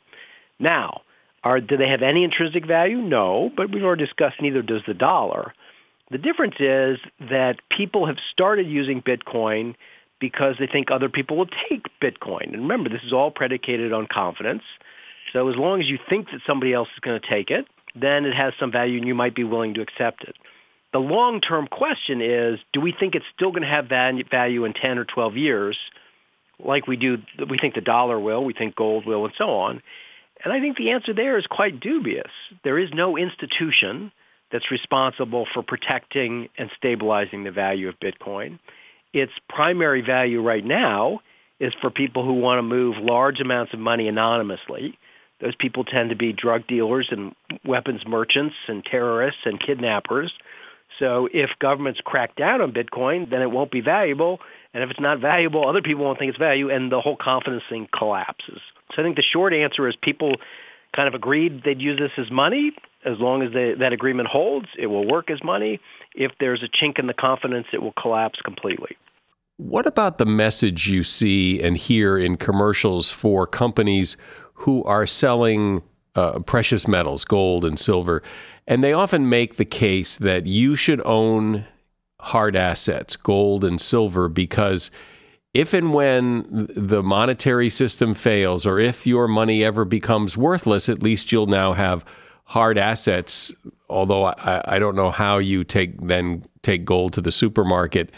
Now, 0.59 1.01
are, 1.43 1.61
do 1.61 1.77
they 1.77 1.89
have 1.89 2.01
any 2.01 2.23
intrinsic 2.23 2.65
value? 2.65 2.97
No, 2.97 3.51
but 3.55 3.71
we've 3.71 3.83
already 3.83 4.05
discussed 4.05 4.41
neither 4.41 4.61
does 4.61 4.81
the 4.87 4.93
dollar. 4.93 5.53
The 6.11 6.17
difference 6.17 6.55
is 6.59 6.99
that 7.29 7.57
people 7.69 8.05
have 8.05 8.17
started 8.31 8.67
using 8.67 9.01
Bitcoin 9.01 9.75
because 10.19 10.55
they 10.59 10.67
think 10.67 10.91
other 10.91 11.09
people 11.09 11.37
will 11.37 11.49
take 11.69 11.87
Bitcoin. 12.01 12.53
And 12.53 12.63
remember, 12.63 12.89
this 12.89 13.03
is 13.03 13.13
all 13.13 13.31
predicated 13.31 13.93
on 13.93 14.07
confidence. 14.07 14.63
So 15.33 15.49
as 15.49 15.55
long 15.55 15.81
as 15.81 15.87
you 15.87 15.99
think 16.09 16.31
that 16.31 16.41
somebody 16.47 16.73
else 16.73 16.87
is 16.93 16.99
going 17.01 17.19
to 17.19 17.27
take 17.27 17.51
it, 17.51 17.65
then 17.95 18.25
it 18.25 18.33
has 18.33 18.53
some 18.59 18.71
value 18.71 18.97
and 18.97 19.07
you 19.07 19.15
might 19.15 19.35
be 19.35 19.43
willing 19.43 19.73
to 19.75 19.81
accept 19.81 20.23
it. 20.23 20.35
The 20.93 20.99
long-term 20.99 21.67
question 21.67 22.21
is, 22.21 22.59
do 22.71 22.79
we 22.79 22.93
think 22.97 23.15
it's 23.15 23.25
still 23.35 23.51
going 23.51 23.63
to 23.63 23.67
have 23.67 23.87
value 23.87 24.65
in 24.65 24.73
10 24.73 24.97
or 24.97 25.05
12 25.05 25.35
years 25.35 25.77
like 26.57 26.87
we 26.87 26.95
do, 26.95 27.17
we 27.49 27.57
think 27.57 27.75
the 27.75 27.81
dollar 27.81 28.17
will, 28.17 28.43
we 28.43 28.53
think 28.53 28.75
gold 28.75 29.05
will, 29.05 29.25
and 29.25 29.33
so 29.37 29.49
on? 29.49 29.81
And 30.43 30.53
I 30.53 30.61
think 30.61 30.77
the 30.77 30.91
answer 30.91 31.13
there 31.13 31.37
is 31.37 31.47
quite 31.47 31.79
dubious. 31.79 32.31
There 32.63 32.77
is 32.77 32.89
no 32.93 33.17
institution 33.17 34.11
that's 34.51 34.71
responsible 34.71 35.47
for 35.53 35.63
protecting 35.63 36.49
and 36.57 36.69
stabilizing 36.77 37.43
the 37.43 37.51
value 37.51 37.89
of 37.89 37.99
Bitcoin. 37.99 38.59
Its 39.15 39.31
primary 39.47 40.01
value 40.01 40.41
right 40.41 40.65
now 40.65 41.21
is 41.61 41.73
for 41.79 41.89
people 41.89 42.25
who 42.25 42.33
want 42.33 42.57
to 42.57 42.63
move 42.63 42.97
large 42.97 43.39
amounts 43.39 43.73
of 43.73 43.79
money 43.79 44.09
anonymously. 44.09 44.99
Those 45.39 45.55
people 45.55 45.85
tend 45.85 46.09
to 46.09 46.17
be 46.17 46.33
drug 46.33 46.67
dealers 46.67 47.07
and 47.11 47.33
weapons 47.63 48.01
merchants 48.05 48.55
and 48.67 48.83
terrorists 48.83 49.39
and 49.45 49.57
kidnappers. 49.57 50.33
So 50.99 51.29
if 51.33 51.49
governments 51.59 52.01
crack 52.03 52.35
down 52.35 52.59
on 52.59 52.73
Bitcoin, 52.73 53.29
then 53.29 53.41
it 53.41 53.49
won't 53.49 53.71
be 53.71 53.79
valuable. 53.79 54.41
And 54.73 54.83
if 54.83 54.91
it's 54.91 54.99
not 54.99 55.21
valuable, 55.21 55.65
other 55.65 55.81
people 55.81 56.03
won't 56.03 56.19
think 56.19 56.31
it's 56.31 56.37
value, 56.37 56.69
and 56.69 56.91
the 56.91 56.99
whole 56.99 57.15
confidence 57.15 57.63
thing 57.69 57.87
collapses. 57.97 58.59
So 58.93 59.01
I 59.01 59.05
think 59.05 59.15
the 59.15 59.23
short 59.23 59.53
answer 59.53 59.87
is 59.87 59.95
people 59.95 60.35
kind 60.95 61.07
of 61.07 61.13
agreed 61.13 61.63
they'd 61.63 61.81
use 61.81 61.99
this 61.99 62.11
as 62.17 62.31
money. 62.31 62.71
As 63.03 63.19
long 63.19 63.43
as 63.43 63.53
they, 63.53 63.73
that 63.75 63.93
agreement 63.93 64.29
holds, 64.29 64.67
it 64.79 64.87
will 64.87 65.07
work 65.07 65.29
as 65.29 65.43
money. 65.43 65.79
If 66.15 66.31
there's 66.39 66.63
a 66.63 66.67
chink 66.67 66.97
in 66.97 67.07
the 67.07 67.13
confidence, 67.13 67.67
it 67.71 67.81
will 67.81 67.93
collapse 67.93 68.41
completely. 68.41 68.97
What 69.57 69.85
about 69.85 70.17
the 70.17 70.25
message 70.25 70.87
you 70.87 71.03
see 71.03 71.61
and 71.61 71.77
hear 71.77 72.17
in 72.17 72.35
commercials 72.37 73.11
for 73.11 73.45
companies 73.45 74.17
who 74.53 74.83
are 74.85 75.05
selling 75.05 75.83
uh, 76.15 76.39
precious 76.39 76.87
metals, 76.87 77.25
gold 77.25 77.63
and 77.63 77.79
silver? 77.79 78.23
And 78.67 78.83
they 78.83 78.93
often 78.93 79.29
make 79.29 79.55
the 79.55 79.65
case 79.65 80.17
that 80.17 80.47
you 80.47 80.75
should 80.75 81.01
own 81.05 81.65
hard 82.19 82.55
assets, 82.55 83.15
gold 83.15 83.63
and 83.63 83.79
silver, 83.79 84.27
because 84.27 84.89
if 85.55 85.73
and 85.73 85.93
when 85.93 86.67
the 86.75 87.01
monetary 87.01 87.69
system 87.69 88.13
fails, 88.13 88.65
or 88.65 88.77
if 88.77 89.07
your 89.07 89.25
money 89.25 89.63
ever 89.63 89.85
becomes 89.85 90.35
worthless, 90.35 90.89
at 90.89 91.01
least 91.01 91.31
you'll 91.31 91.45
now 91.45 91.71
have 91.71 92.03
hard 92.43 92.77
assets. 92.77 93.55
Although 93.89 94.25
I, 94.25 94.75
I 94.75 94.79
don't 94.79 94.97
know 94.97 95.11
how 95.11 95.37
you 95.37 95.63
take 95.63 96.05
then 96.05 96.43
take 96.61 96.83
gold 96.83 97.13
to 97.13 97.21
the 97.21 97.31
supermarket 97.31 98.11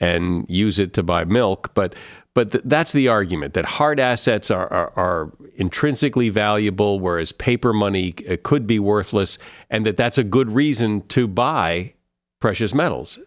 and 0.00 0.44
use 0.48 0.80
it 0.80 0.92
to 0.94 1.04
buy 1.04 1.24
milk, 1.24 1.72
but 1.74 1.94
but 2.34 2.50
th- 2.50 2.64
that's 2.66 2.92
the 2.92 3.06
argument 3.06 3.54
that 3.54 3.66
hard 3.66 4.00
assets 4.00 4.50
are, 4.50 4.72
are, 4.72 4.92
are, 4.96 5.32
intrinsically 5.56 6.30
valuable, 6.30 7.00
whereas 7.00 7.32
paper 7.32 7.72
money 7.72 8.14
uh, 8.28 8.36
could 8.42 8.66
be 8.66 8.78
worthless, 8.78 9.36
and 9.68 9.84
that 9.84 9.96
that's 9.96 10.18
a 10.18 10.24
good 10.24 10.50
reason 10.50 11.06
to 11.08 11.28
buy 11.28 11.92
precious 12.40 12.74
metals. 12.74 13.18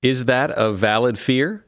Is 0.00 0.24
that 0.24 0.50
a 0.56 0.72
valid 0.72 1.18
fear? 1.18 1.66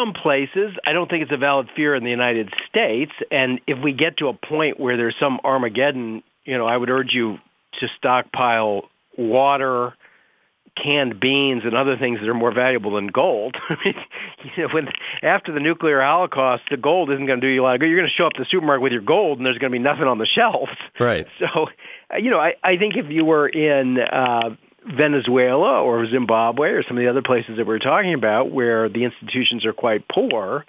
Some 0.00 0.14
places, 0.14 0.72
I 0.86 0.92
don't 0.92 1.10
think 1.10 1.24
it's 1.24 1.32
a 1.32 1.36
valid 1.36 1.68
fear 1.76 1.94
in 1.94 2.04
the 2.04 2.10
United 2.10 2.52
States. 2.68 3.12
And 3.30 3.60
if 3.66 3.78
we 3.82 3.92
get 3.92 4.16
to 4.18 4.28
a 4.28 4.32
point 4.32 4.80
where 4.80 4.96
there's 4.96 5.14
some 5.20 5.40
Armageddon, 5.44 6.22
you 6.44 6.56
know, 6.56 6.66
I 6.66 6.74
would 6.76 6.88
urge 6.88 7.12
you 7.12 7.38
to 7.80 7.88
stockpile 7.98 8.88
water, 9.18 9.94
canned 10.74 11.20
beans, 11.20 11.64
and 11.64 11.74
other 11.74 11.98
things 11.98 12.20
that 12.20 12.28
are 12.28 12.34
more 12.34 12.52
valuable 12.52 12.94
than 12.94 13.08
gold. 13.08 13.56
you 13.84 13.92
know, 14.56 14.68
when 14.72 14.88
after 15.22 15.52
the 15.52 15.60
nuclear 15.60 16.00
holocaust, 16.00 16.62
the 16.70 16.78
gold 16.78 17.10
isn't 17.10 17.26
going 17.26 17.40
to 17.40 17.46
do 17.46 17.52
you 17.52 17.60
a 17.60 17.64
lot 17.64 17.74
of 17.74 17.80
good. 17.80 17.90
You're 17.90 17.98
going 17.98 18.08
to 18.08 18.14
show 18.14 18.26
up 18.26 18.32
to 18.34 18.42
the 18.42 18.48
supermarket 18.50 18.82
with 18.82 18.92
your 18.92 19.02
gold, 19.02 19.38
and 19.38 19.44
there's 19.44 19.58
going 19.58 19.70
to 19.70 19.78
be 19.78 19.82
nothing 19.82 20.04
on 20.04 20.16
the 20.16 20.26
shelves. 20.34 20.72
Right. 20.98 21.26
So, 21.40 21.68
you 22.18 22.30
know, 22.30 22.40
I, 22.40 22.54
I 22.64 22.78
think 22.78 22.96
if 22.96 23.10
you 23.10 23.26
were 23.26 23.48
in 23.48 23.98
uh, 23.98 24.56
Venezuela 24.86 25.82
or 25.82 26.06
Zimbabwe 26.06 26.70
or 26.70 26.82
some 26.82 26.96
of 26.96 27.02
the 27.02 27.10
other 27.10 27.22
places 27.22 27.56
that 27.56 27.66
we're 27.66 27.78
talking 27.78 28.14
about 28.14 28.50
where 28.50 28.88
the 28.88 29.04
institutions 29.04 29.66
are 29.66 29.72
quite 29.72 30.06
poor, 30.08 30.64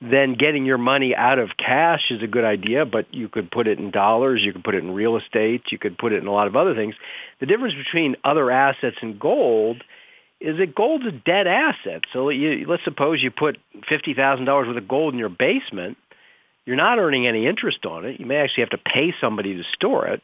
then 0.00 0.34
getting 0.34 0.66
your 0.66 0.78
money 0.78 1.14
out 1.14 1.38
of 1.38 1.50
cash 1.56 2.10
is 2.10 2.22
a 2.22 2.26
good 2.26 2.44
idea, 2.44 2.84
but 2.84 3.12
you 3.14 3.28
could 3.28 3.50
put 3.50 3.66
it 3.66 3.78
in 3.78 3.90
dollars, 3.90 4.42
you 4.42 4.52
could 4.52 4.64
put 4.64 4.74
it 4.74 4.84
in 4.84 4.92
real 4.92 5.16
estate, 5.16 5.62
you 5.70 5.78
could 5.78 5.96
put 5.96 6.12
it 6.12 6.22
in 6.22 6.26
a 6.26 6.32
lot 6.32 6.46
of 6.46 6.56
other 6.56 6.74
things. 6.74 6.94
The 7.40 7.46
difference 7.46 7.74
between 7.74 8.16
other 8.22 8.50
assets 8.50 8.96
and 9.00 9.18
gold 9.18 9.82
is 10.40 10.58
that 10.58 10.74
gold's 10.74 11.06
a 11.06 11.12
dead 11.12 11.46
asset. 11.46 12.02
So 12.12 12.28
you, 12.28 12.66
let's 12.68 12.84
suppose 12.84 13.22
you 13.22 13.30
put 13.30 13.58
$50,000 13.90 14.46
worth 14.46 14.76
of 14.76 14.88
gold 14.88 15.14
in 15.14 15.18
your 15.18 15.30
basement. 15.30 15.96
You're 16.66 16.76
not 16.76 16.98
earning 16.98 17.26
any 17.26 17.46
interest 17.46 17.86
on 17.86 18.04
it. 18.04 18.20
You 18.20 18.26
may 18.26 18.36
actually 18.36 18.62
have 18.62 18.70
to 18.70 18.78
pay 18.78 19.14
somebody 19.18 19.56
to 19.56 19.62
store 19.72 20.08
it. 20.08 20.22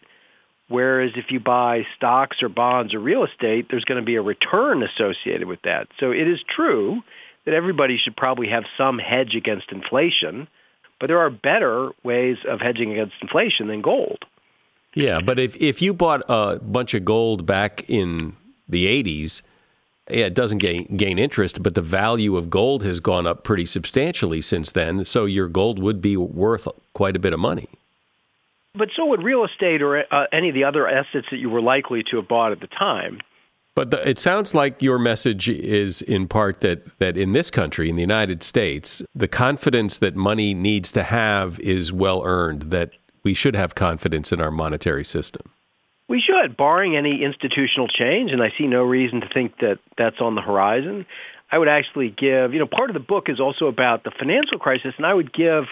Whereas 0.73 1.11
if 1.17 1.31
you 1.31 1.39
buy 1.39 1.87
stocks 1.95 2.43
or 2.43 2.49
bonds 2.49 2.95
or 2.95 2.99
real 2.99 3.25
estate, 3.25 3.67
there's 3.69 3.85
going 3.85 4.01
to 4.01 4.05
be 4.05 4.15
a 4.15 4.23
return 4.23 4.83
associated 4.83 5.47
with 5.47 5.61
that. 5.63 5.89
So 6.01 6.13
it 6.13 6.27
is 6.27 6.41
true 6.49 7.03
that 7.45 7.53
everybody 7.53 7.99
should 7.99 8.17
probably 8.17 8.49
have 8.49 8.65
some 8.79 8.99
hedge 8.99 9.35
against 9.35 9.71
inflation, 9.71 10.49
but 10.99 11.09
there 11.09 11.19
are 11.19 11.29
better 11.29 11.91
ways 12.03 12.39
of 12.49 12.61
hedging 12.61 12.91
against 12.91 13.17
inflation 13.21 13.69
than 13.69 13.83
gold. 13.83 14.25
Yeah, 14.95 15.21
but 15.21 15.39
if 15.39 15.57
if 15.57 15.83
you 15.83 15.93
bought 15.93 16.23
a 16.31 16.59
bunch 16.61 16.95
of 16.95 17.05
gold 17.05 17.45
back 17.45 17.85
in 17.87 18.35
the 18.67 18.87
80s, 18.87 19.43
yeah, 20.11 20.25
it 20.25 20.35
doesn't 20.35 20.59
gain 20.59 20.97
gain 20.97 21.19
interest, 21.19 21.63
but 21.63 21.75
the 21.75 21.83
value 21.83 22.35
of 22.39 22.49
gold 22.49 22.83
has 22.83 22.99
gone 22.99 23.27
up 23.27 23.45
pretty 23.45 23.67
substantially 23.67 24.41
since 24.41 24.73
then, 24.73 25.05
so 25.05 25.27
your 25.27 25.49
gold 25.49 25.79
would 25.79 26.01
be 26.01 26.17
worth 26.17 26.67
quite 26.95 27.15
a 27.15 27.19
bit 27.19 27.35
of 27.35 27.41
money. 27.41 27.69
But 28.75 28.89
so 28.97 29.07
would 29.07 29.23
real 29.23 29.45
estate 29.45 29.83
or 29.83 30.05
uh, 30.13 30.27
any 30.33 30.49
of 30.49 30.55
the 30.55 30.65
other 30.65 30.89
assets 30.89 31.27
that 31.31 31.37
you 31.37 31.51
were 31.51 31.61
likely 31.61 32.03
to 32.05 32.17
have 32.17 32.29
bought 32.29 32.53
at 32.53 32.61
the 32.61 32.67
time. 32.67 33.21
But 33.75 33.91
the, 33.91 34.07
it 34.09 34.19
sounds 34.19 34.55
like 34.55 34.83
your 34.83 34.99
message 34.99 35.49
is 35.49 36.03
in 36.03 36.29
part 36.29 36.61
that, 36.61 36.99
that 36.99 37.17
in 37.17 37.33
this 37.33 37.51
country, 37.51 37.89
in 37.89 37.97
the 37.97 38.03
United 38.03 38.43
States, 38.43 39.03
the 39.15 39.29
confidence 39.29 39.99
that 39.99 40.15
money 40.15 40.53
needs 40.53 40.93
to 40.93 41.03
have 41.03 41.59
is 41.61 41.93
well 41.93 42.23
earned, 42.25 42.63
that 42.71 42.91
we 43.23 43.35
should 43.35 43.55
have 43.57 43.75
confidence 43.75 44.33
in 44.33 44.41
our 44.41 44.51
monetary 44.51 45.05
system. 45.05 45.51
We 46.09 46.21
should, 46.21 46.57
barring 46.57 46.97
any 46.97 47.23
institutional 47.23 47.89
change, 47.89 48.33
and 48.33 48.43
I 48.43 48.53
see 48.59 48.67
no 48.67 48.83
reason 48.83 49.23
to 49.23 49.29
think 49.29 49.59
that 49.61 49.79
that's 49.97 50.21
on 50.21 50.35
the 50.35 50.43
horizon. 50.43 51.07
I 51.51 51.59
would 51.59 51.69
actually 51.69 52.11
give, 52.11 52.53
you 52.53 52.59
know, 52.59 52.67
part 52.67 52.91
of 52.91 52.95
the 52.95 53.01
book 53.01 53.29
is 53.29 53.41
also 53.41 53.67
about 53.67 54.05
the 54.05 54.11
financial 54.11 54.59
crisis, 54.59 54.95
and 54.97 55.07
I 55.07 55.15
would 55.15 55.33
give 55.33 55.65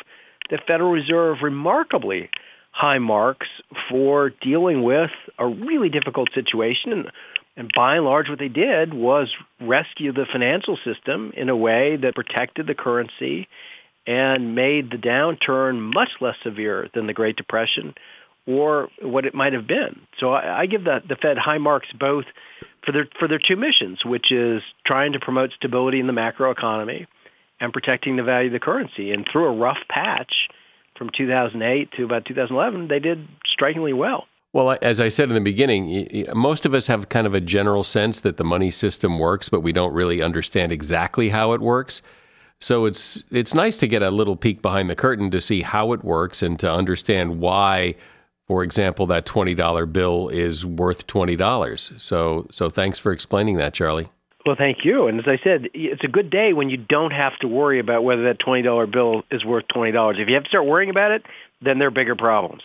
the 0.48 0.58
Federal 0.66 0.90
Reserve 0.90 1.38
remarkably 1.42 2.30
high 2.70 2.98
marks 2.98 3.48
for 3.88 4.30
dealing 4.40 4.82
with 4.82 5.10
a 5.38 5.46
really 5.46 5.88
difficult 5.88 6.28
situation. 6.34 6.92
And, 6.92 7.12
and 7.56 7.70
by 7.74 7.96
and 7.96 8.04
large, 8.04 8.28
what 8.28 8.38
they 8.38 8.48
did 8.48 8.94
was 8.94 9.28
rescue 9.60 10.12
the 10.12 10.26
financial 10.30 10.78
system 10.84 11.32
in 11.36 11.48
a 11.48 11.56
way 11.56 11.96
that 11.96 12.14
protected 12.14 12.66
the 12.66 12.74
currency 12.74 13.48
and 14.06 14.54
made 14.54 14.90
the 14.90 14.96
downturn 14.96 15.92
much 15.92 16.10
less 16.20 16.36
severe 16.42 16.88
than 16.94 17.06
the 17.06 17.12
Great 17.12 17.36
Depression 17.36 17.94
or 18.46 18.88
what 19.02 19.26
it 19.26 19.34
might 19.34 19.52
have 19.52 19.66
been. 19.66 20.00
So 20.18 20.32
I, 20.32 20.60
I 20.60 20.66
give 20.66 20.84
the, 20.84 21.02
the 21.06 21.16
Fed 21.16 21.38
high 21.38 21.58
marks 21.58 21.88
both 21.98 22.24
for 22.84 22.92
their 22.92 23.08
for 23.18 23.28
their 23.28 23.38
two 23.38 23.56
missions, 23.56 24.04
which 24.04 24.32
is 24.32 24.62
trying 24.86 25.12
to 25.12 25.20
promote 25.20 25.52
stability 25.52 26.00
in 26.00 26.06
the 26.06 26.12
macroeconomy 26.12 27.06
and 27.60 27.72
protecting 27.72 28.16
the 28.16 28.22
value 28.22 28.46
of 28.46 28.52
the 28.52 28.60
currency. 28.60 29.12
And 29.12 29.26
through 29.30 29.46
a 29.46 29.56
rough 29.56 29.78
patch, 29.88 30.32
from 31.00 31.08
2008 31.16 31.92
to 31.92 32.04
about 32.04 32.26
2011, 32.26 32.88
they 32.88 32.98
did 32.98 33.26
strikingly 33.46 33.94
well. 33.94 34.26
Well, 34.52 34.76
as 34.82 35.00
I 35.00 35.08
said 35.08 35.30
in 35.30 35.34
the 35.34 35.40
beginning, 35.40 36.26
most 36.34 36.66
of 36.66 36.74
us 36.74 36.88
have 36.88 37.08
kind 37.08 37.26
of 37.26 37.32
a 37.32 37.40
general 37.40 37.84
sense 37.84 38.20
that 38.20 38.36
the 38.36 38.44
money 38.44 38.70
system 38.70 39.18
works, 39.18 39.48
but 39.48 39.60
we 39.60 39.72
don't 39.72 39.94
really 39.94 40.20
understand 40.20 40.72
exactly 40.72 41.30
how 41.30 41.52
it 41.52 41.62
works. 41.62 42.02
So 42.60 42.84
it's 42.84 43.24
it's 43.30 43.54
nice 43.54 43.78
to 43.78 43.86
get 43.86 44.02
a 44.02 44.10
little 44.10 44.36
peek 44.36 44.60
behind 44.60 44.90
the 44.90 44.94
curtain 44.94 45.30
to 45.30 45.40
see 45.40 45.62
how 45.62 45.94
it 45.94 46.04
works 46.04 46.42
and 46.42 46.58
to 46.58 46.70
understand 46.70 47.40
why, 47.40 47.94
for 48.46 48.62
example, 48.62 49.06
that 49.06 49.24
twenty 49.24 49.54
dollar 49.54 49.86
bill 49.86 50.28
is 50.28 50.66
worth 50.66 51.06
twenty 51.06 51.36
dollars. 51.36 51.92
So 51.96 52.46
so 52.50 52.68
thanks 52.68 52.98
for 52.98 53.10
explaining 53.10 53.56
that, 53.56 53.72
Charlie. 53.72 54.10
Well, 54.46 54.56
thank 54.56 54.84
you. 54.84 55.06
And 55.06 55.20
as 55.20 55.28
I 55.28 55.38
said, 55.44 55.68
it's 55.74 56.02
a 56.02 56.08
good 56.08 56.30
day 56.30 56.52
when 56.54 56.70
you 56.70 56.78
don't 56.78 57.12
have 57.12 57.38
to 57.40 57.48
worry 57.48 57.78
about 57.78 58.04
whether 58.04 58.24
that 58.24 58.38
$20 58.38 58.90
bill 58.90 59.22
is 59.30 59.44
worth 59.44 59.66
$20. 59.68 60.18
If 60.18 60.28
you 60.28 60.34
have 60.34 60.44
to 60.44 60.48
start 60.48 60.66
worrying 60.66 60.88
about 60.88 61.10
it, 61.10 61.26
then 61.60 61.78
there 61.78 61.88
are 61.88 61.92
bigger 61.92 62.16
problems. 62.16 62.62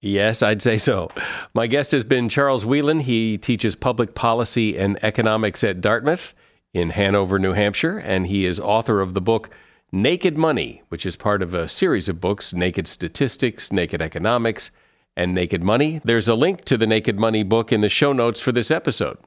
Yes, 0.00 0.42
I'd 0.42 0.62
say 0.62 0.78
so. 0.78 1.10
My 1.52 1.66
guest 1.66 1.92
has 1.92 2.04
been 2.04 2.28
Charles 2.28 2.64
Wheelan. 2.64 3.02
He 3.02 3.38
teaches 3.38 3.74
public 3.74 4.14
policy 4.14 4.78
and 4.78 5.02
economics 5.02 5.64
at 5.64 5.80
Dartmouth. 5.80 6.34
in 6.74 6.90
Hanover, 6.90 7.38
New 7.38 7.52
Hampshire, 7.52 7.98
and 7.98 8.26
he 8.26 8.44
is 8.44 8.58
author 8.58 9.00
of 9.00 9.14
the 9.14 9.20
book 9.20 9.48
Naked 9.92 10.36
Money, 10.36 10.82
which 10.88 11.06
is 11.06 11.16
part 11.16 11.40
of 11.40 11.54
a 11.54 11.68
series 11.68 12.08
of 12.08 12.20
books 12.20 12.52
Naked 12.52 12.88
Statistics, 12.88 13.72
Naked 13.72 14.02
Economics, 14.02 14.72
and 15.16 15.32
Naked 15.32 15.62
Money. 15.62 16.00
There's 16.04 16.28
a 16.28 16.34
link 16.34 16.64
to 16.64 16.76
the 16.76 16.86
Naked 16.86 17.18
Money 17.18 17.44
book 17.44 17.72
in 17.72 17.80
the 17.80 17.88
show 17.88 18.12
notes 18.12 18.40
for 18.40 18.50
this 18.50 18.72
episode. 18.72 19.18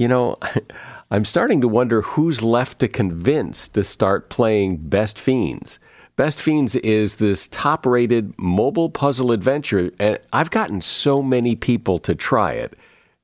You 0.00 0.08
know, 0.08 0.36
I'm 1.10 1.26
starting 1.26 1.60
to 1.60 1.68
wonder 1.68 2.00
who's 2.00 2.42
left 2.42 2.78
to 2.78 2.88
convince 2.88 3.68
to 3.68 3.84
start 3.84 4.30
playing 4.30 4.78
Best 4.78 5.18
Fiends. 5.18 5.78
Best 6.16 6.40
Fiends 6.40 6.74
is 6.76 7.16
this 7.16 7.48
top 7.48 7.84
rated 7.84 8.32
mobile 8.38 8.88
puzzle 8.88 9.30
adventure, 9.30 9.90
and 10.00 10.18
I've 10.32 10.50
gotten 10.50 10.80
so 10.80 11.22
many 11.22 11.54
people 11.54 11.98
to 12.00 12.14
try 12.14 12.52
it. 12.52 12.78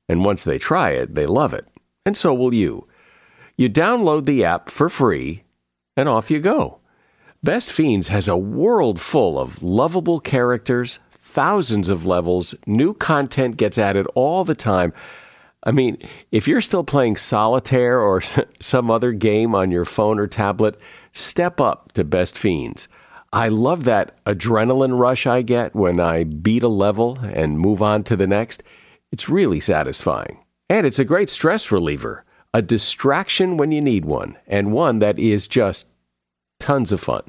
And 0.07 0.23
once 0.23 0.43
they 0.43 0.59
try 0.59 0.91
it, 0.91 1.15
they 1.15 1.25
love 1.25 1.51
it. 1.51 1.65
And 2.05 2.15
so 2.15 2.31
will 2.31 2.53
you. 2.53 2.87
You 3.57 3.69
download 3.71 4.25
the 4.25 4.45
app 4.45 4.69
for 4.69 4.87
free 4.87 5.43
and 5.95 6.07
off 6.07 6.29
you 6.29 6.39
go. 6.39 6.77
Best 7.43 7.71
Fiends 7.71 8.09
has 8.09 8.27
a 8.27 8.37
world 8.37 9.01
full 9.01 9.39
of 9.39 9.63
lovable 9.63 10.19
characters, 10.19 10.99
thousands 11.11 11.89
of 11.89 12.05
levels, 12.05 12.53
new 12.67 12.93
content 12.93 13.57
gets 13.57 13.79
added 13.79 14.05
all 14.13 14.43
the 14.43 14.55
time. 14.55 14.93
I 15.67 15.71
mean, 15.71 15.97
if 16.31 16.47
you're 16.47 16.61
still 16.61 16.85
playing 16.85 17.17
solitaire 17.17 17.99
or 17.99 18.21
some 18.61 18.89
other 18.89 19.11
game 19.11 19.53
on 19.53 19.69
your 19.69 19.83
phone 19.83 20.17
or 20.17 20.25
tablet, 20.25 20.79
step 21.11 21.59
up 21.59 21.91
to 21.91 22.05
Best 22.05 22.37
Fiends. 22.37 22.87
I 23.33 23.49
love 23.49 23.83
that 23.83 24.23
adrenaline 24.23 24.97
rush 24.97 25.27
I 25.27 25.41
get 25.41 25.75
when 25.75 25.99
I 25.99 26.23
beat 26.23 26.63
a 26.63 26.69
level 26.69 27.19
and 27.19 27.59
move 27.59 27.83
on 27.83 28.05
to 28.05 28.15
the 28.15 28.27
next. 28.27 28.63
It's 29.11 29.27
really 29.27 29.59
satisfying. 29.59 30.41
And 30.69 30.87
it's 30.87 30.99
a 30.99 31.05
great 31.05 31.29
stress 31.29 31.71
reliever 31.71 32.23
a 32.53 32.61
distraction 32.61 33.57
when 33.57 33.71
you 33.71 33.81
need 33.81 34.05
one, 34.05 34.35
and 34.47 34.71
one 34.71 34.99
that 34.99 35.19
is 35.19 35.47
just 35.47 35.85
tons 36.59 36.93
of 36.93 36.99
fun. 36.99 37.21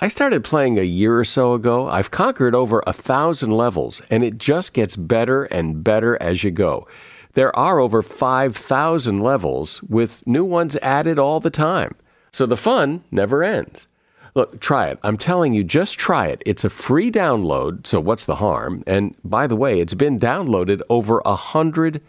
I 0.00 0.08
started 0.08 0.42
playing 0.42 0.78
a 0.78 0.82
year 0.82 1.18
or 1.18 1.24
so 1.24 1.52
ago. 1.52 1.86
I've 1.86 2.10
conquered 2.10 2.54
over 2.54 2.82
a 2.86 2.92
thousand 2.92 3.52
levels, 3.52 4.02
and 4.10 4.24
it 4.24 4.38
just 4.38 4.72
gets 4.72 4.96
better 4.96 5.44
and 5.44 5.84
better 5.84 6.20
as 6.22 6.42
you 6.42 6.50
go. 6.50 6.88
There 7.36 7.54
are 7.54 7.78
over 7.80 8.00
5,000 8.00 9.18
levels, 9.18 9.82
with 9.82 10.26
new 10.26 10.42
ones 10.42 10.74
added 10.80 11.18
all 11.18 11.38
the 11.38 11.50
time. 11.50 11.94
So 12.32 12.46
the 12.46 12.56
fun 12.56 13.04
never 13.10 13.44
ends. 13.44 13.88
Look, 14.34 14.58
try 14.58 14.88
it. 14.88 14.98
I'm 15.02 15.18
telling 15.18 15.52
you, 15.52 15.62
just 15.62 15.98
try 15.98 16.28
it. 16.28 16.42
It's 16.46 16.64
a 16.64 16.70
free 16.70 17.12
download, 17.12 17.86
so 17.86 18.00
what's 18.00 18.24
the 18.24 18.36
harm? 18.36 18.82
And 18.86 19.14
by 19.22 19.46
the 19.46 19.54
way, 19.54 19.80
it's 19.80 19.92
been 19.92 20.18
downloaded 20.18 20.80
over 20.88 21.20
a 21.26 21.36
hundred 21.36 22.00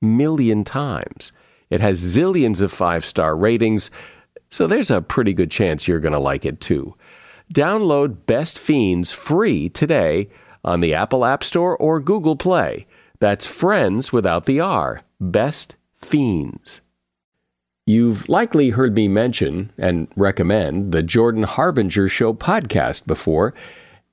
million 0.00 0.62
times. 0.62 1.32
It 1.70 1.80
has 1.80 2.00
zillions 2.00 2.62
of 2.62 2.70
five 2.70 3.04
star 3.04 3.36
ratings, 3.36 3.90
so 4.48 4.68
there's 4.68 4.92
a 4.92 5.02
pretty 5.02 5.32
good 5.32 5.50
chance 5.50 5.88
you're 5.88 5.98
going 5.98 6.12
to 6.12 6.20
like 6.20 6.46
it 6.46 6.60
too. 6.60 6.94
Download 7.52 8.16
Best 8.26 8.60
Fiends 8.60 9.10
free 9.10 9.70
today 9.70 10.28
on 10.64 10.78
the 10.82 10.94
Apple 10.94 11.24
App 11.24 11.42
Store 11.42 11.76
or 11.78 11.98
Google 11.98 12.36
Play. 12.36 12.86
That's 13.20 13.46
Friends 13.46 14.12
without 14.12 14.46
the 14.46 14.60
R. 14.60 15.02
Best 15.20 15.76
Fiends. 15.96 16.80
You've 17.86 18.28
likely 18.28 18.70
heard 18.70 18.94
me 18.94 19.08
mention 19.08 19.72
and 19.78 20.08
recommend 20.14 20.92
the 20.92 21.02
Jordan 21.02 21.44
Harbinger 21.44 22.08
Show 22.08 22.34
podcast 22.34 23.06
before. 23.06 23.54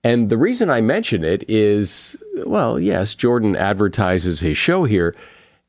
And 0.03 0.29
the 0.29 0.37
reason 0.37 0.69
I 0.69 0.81
mention 0.81 1.23
it 1.23 1.43
is 1.49 2.21
well, 2.45 2.79
yes, 2.79 3.13
Jordan 3.13 3.55
advertises 3.55 4.39
his 4.39 4.57
show 4.57 4.85
here 4.85 5.15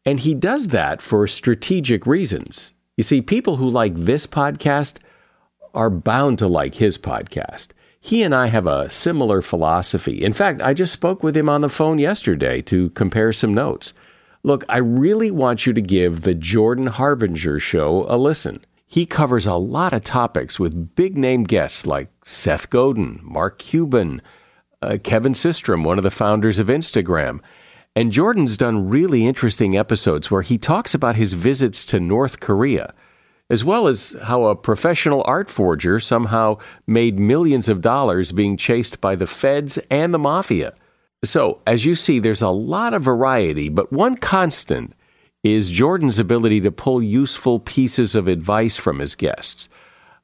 and 0.05 0.21
he 0.21 0.35
does 0.35 0.69
that 0.69 1.03
for 1.03 1.27
strategic 1.27 2.07
reasons. 2.07 2.73
You 2.97 3.03
see, 3.03 3.21
people 3.21 3.57
who 3.57 3.69
like 3.69 3.95
this 3.95 4.27
podcast 4.27 4.99
are 5.75 5.91
bound 5.91 6.39
to 6.39 6.47
like 6.47 6.77
his 6.77 6.97
podcast. 6.97 7.69
He 8.07 8.23
and 8.23 8.33
I 8.33 8.47
have 8.47 8.69
a 8.69 8.89
similar 8.89 9.43
philosophy. 9.43 10.23
In 10.23 10.33
fact, 10.33 10.63
I 10.63 10.75
just 10.75 10.93
spoke 10.93 11.25
with 11.25 11.37
him 11.37 11.49
on 11.49 11.63
the 11.63 11.69
phone 11.69 11.99
yesterday 11.99 12.63
to 12.63 12.91
compare 12.91 13.33
some 13.33 13.53
notes. 13.53 13.95
Look, 14.45 14.65
I 14.69 14.77
really 14.77 15.33
want 15.33 15.67
you 15.67 15.73
to 15.73 15.81
give 15.81 16.21
the 16.21 16.33
Jordan 16.33 16.87
Harbinger 16.87 17.59
show 17.59 18.07
a 18.09 18.17
listen. 18.17 18.65
He 18.87 19.07
covers 19.07 19.45
a 19.45 19.57
lot 19.57 19.93
of 19.93 20.05
topics 20.05 20.61
with 20.61 20.95
big 20.95 21.19
name 21.19 21.43
guests 21.43 21.85
like 21.85 22.09
Seth 22.23 22.71
Godin, 22.71 23.19
Mark 23.25 23.59
Cuban, 23.59 24.23
uh, 24.81 24.99
Kevin 25.03 25.33
Systrom, 25.33 25.83
one 25.85 25.99
of 25.99 26.05
the 26.05 26.11
founders 26.13 26.61
of 26.61 26.69
Instagram, 26.69 27.41
and 27.97 28.13
Jordan's 28.13 28.57
done 28.57 28.89
really 28.89 29.27
interesting 29.27 29.77
episodes 29.77 30.31
where 30.31 30.43
he 30.43 30.59
talks 30.59 30.95
about 30.95 31.17
his 31.17 31.33
visits 31.33 31.85
to 31.87 31.99
North 31.99 32.39
Korea, 32.39 32.95
as 33.51 33.65
well 33.65 33.87
as 33.87 34.17
how 34.25 34.47
a 34.47 34.57
professional 34.57 35.23
art 35.27 35.49
forger 35.49 36.01
somehow 36.01 36.59
made 36.87 37.19
millions 37.19 37.69
of 37.69 37.81
dollars 37.81 38.33
being 38.33 38.57
chased 38.57 39.01
by 39.01 39.15
the 39.15 39.27
feds 39.27 39.79
and 39.91 40.13
the 40.13 40.19
mafia. 40.19 40.75
So, 41.25 41.61
as 41.67 41.85
you 41.85 41.95
see, 41.95 42.19
there's 42.19 42.43
a 42.43 42.49
lot 42.49 42.95
of 42.95 43.03
variety, 43.03 43.69
but 43.69 43.93
one 43.93 44.17
constant 44.17 44.95
is 45.43 45.71
Jordan's 45.71 46.19
ability 46.19 46.61
to 46.63 46.73
pull 46.73 47.03
useful 47.03 47.61
pieces 47.61 48.15
of 48.15 48.29
advice 48.29 48.77
from 48.77 48.99
his 48.99 49.15
guests. 49.15 49.69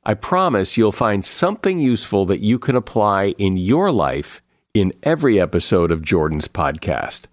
I 0.05 0.15
promise 0.15 0.77
you'll 0.77 0.91
find 0.91 1.25
something 1.25 1.79
useful 1.79 2.27
that 2.27 2.41
you 2.41 2.59
can 2.59 2.75
apply 2.75 3.35
in 3.39 3.57
your 3.57 3.93
life 3.93 4.43
in 4.75 4.93
every 5.05 5.41
episode 5.41 5.93
of 5.93 6.03
Jordan's 6.03 6.49
podcast. 6.49 7.27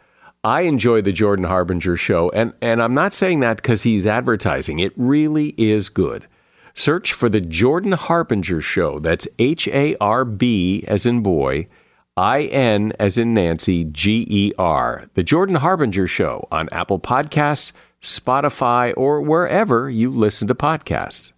I 0.44 0.62
enjoy 0.62 1.02
the 1.02 1.12
Jordan 1.12 1.46
Harbinger 1.46 1.98
show, 1.98 2.30
and, 2.30 2.54
and 2.62 2.82
I'm 2.82 2.94
not 2.94 3.14
saying 3.14 3.42
that 3.42 3.58
because 3.58 3.84
he's 3.84 4.08
advertising. 4.08 4.80
It 4.80 4.94
really 4.96 5.50
is 5.58 5.90
good. 5.90 6.28
Search 6.74 7.12
for 7.12 7.28
the 7.28 7.42
Jordan 7.42 7.92
Harbinger 7.92 8.62
show. 8.62 9.00
That's 9.00 9.28
H 9.38 9.68
A 9.68 9.98
R 10.00 10.24
B 10.24 10.86
as 10.88 11.06
in 11.06 11.22
boy, 11.22 11.68
I 12.16 12.44
N 12.44 12.94
as 13.00 13.18
in 13.18 13.34
Nancy, 13.34 13.84
G 13.84 14.26
E 14.30 14.54
R. 14.58 15.10
The 15.14 15.24
Jordan 15.24 15.56
Harbinger 15.56 16.08
show 16.08 16.48
on 16.54 16.70
Apple 16.72 17.00
Podcasts, 17.00 17.74
Spotify, 18.02 18.94
or 18.96 19.22
wherever 19.22 19.90
you 19.90 20.10
listen 20.10 20.48
to 20.48 20.56
podcasts. 20.56 21.34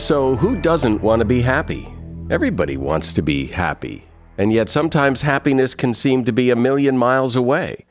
So, 0.00 0.36
who 0.36 0.54
doesn't 0.60 1.02
want 1.02 1.20
to 1.20 1.24
be 1.24 1.42
happy? 1.42 1.92
Everybody 2.30 2.76
wants 2.76 3.12
to 3.14 3.22
be 3.22 3.46
happy 3.46 4.07
and 4.38 4.52
yet 4.52 4.70
sometimes 4.70 5.22
happiness 5.22 5.74
can 5.74 5.92
seem 5.92 6.24
to 6.24 6.32
be 6.32 6.48
a 6.48 6.56
million 6.56 6.96
miles 6.96 7.34
away. 7.34 7.84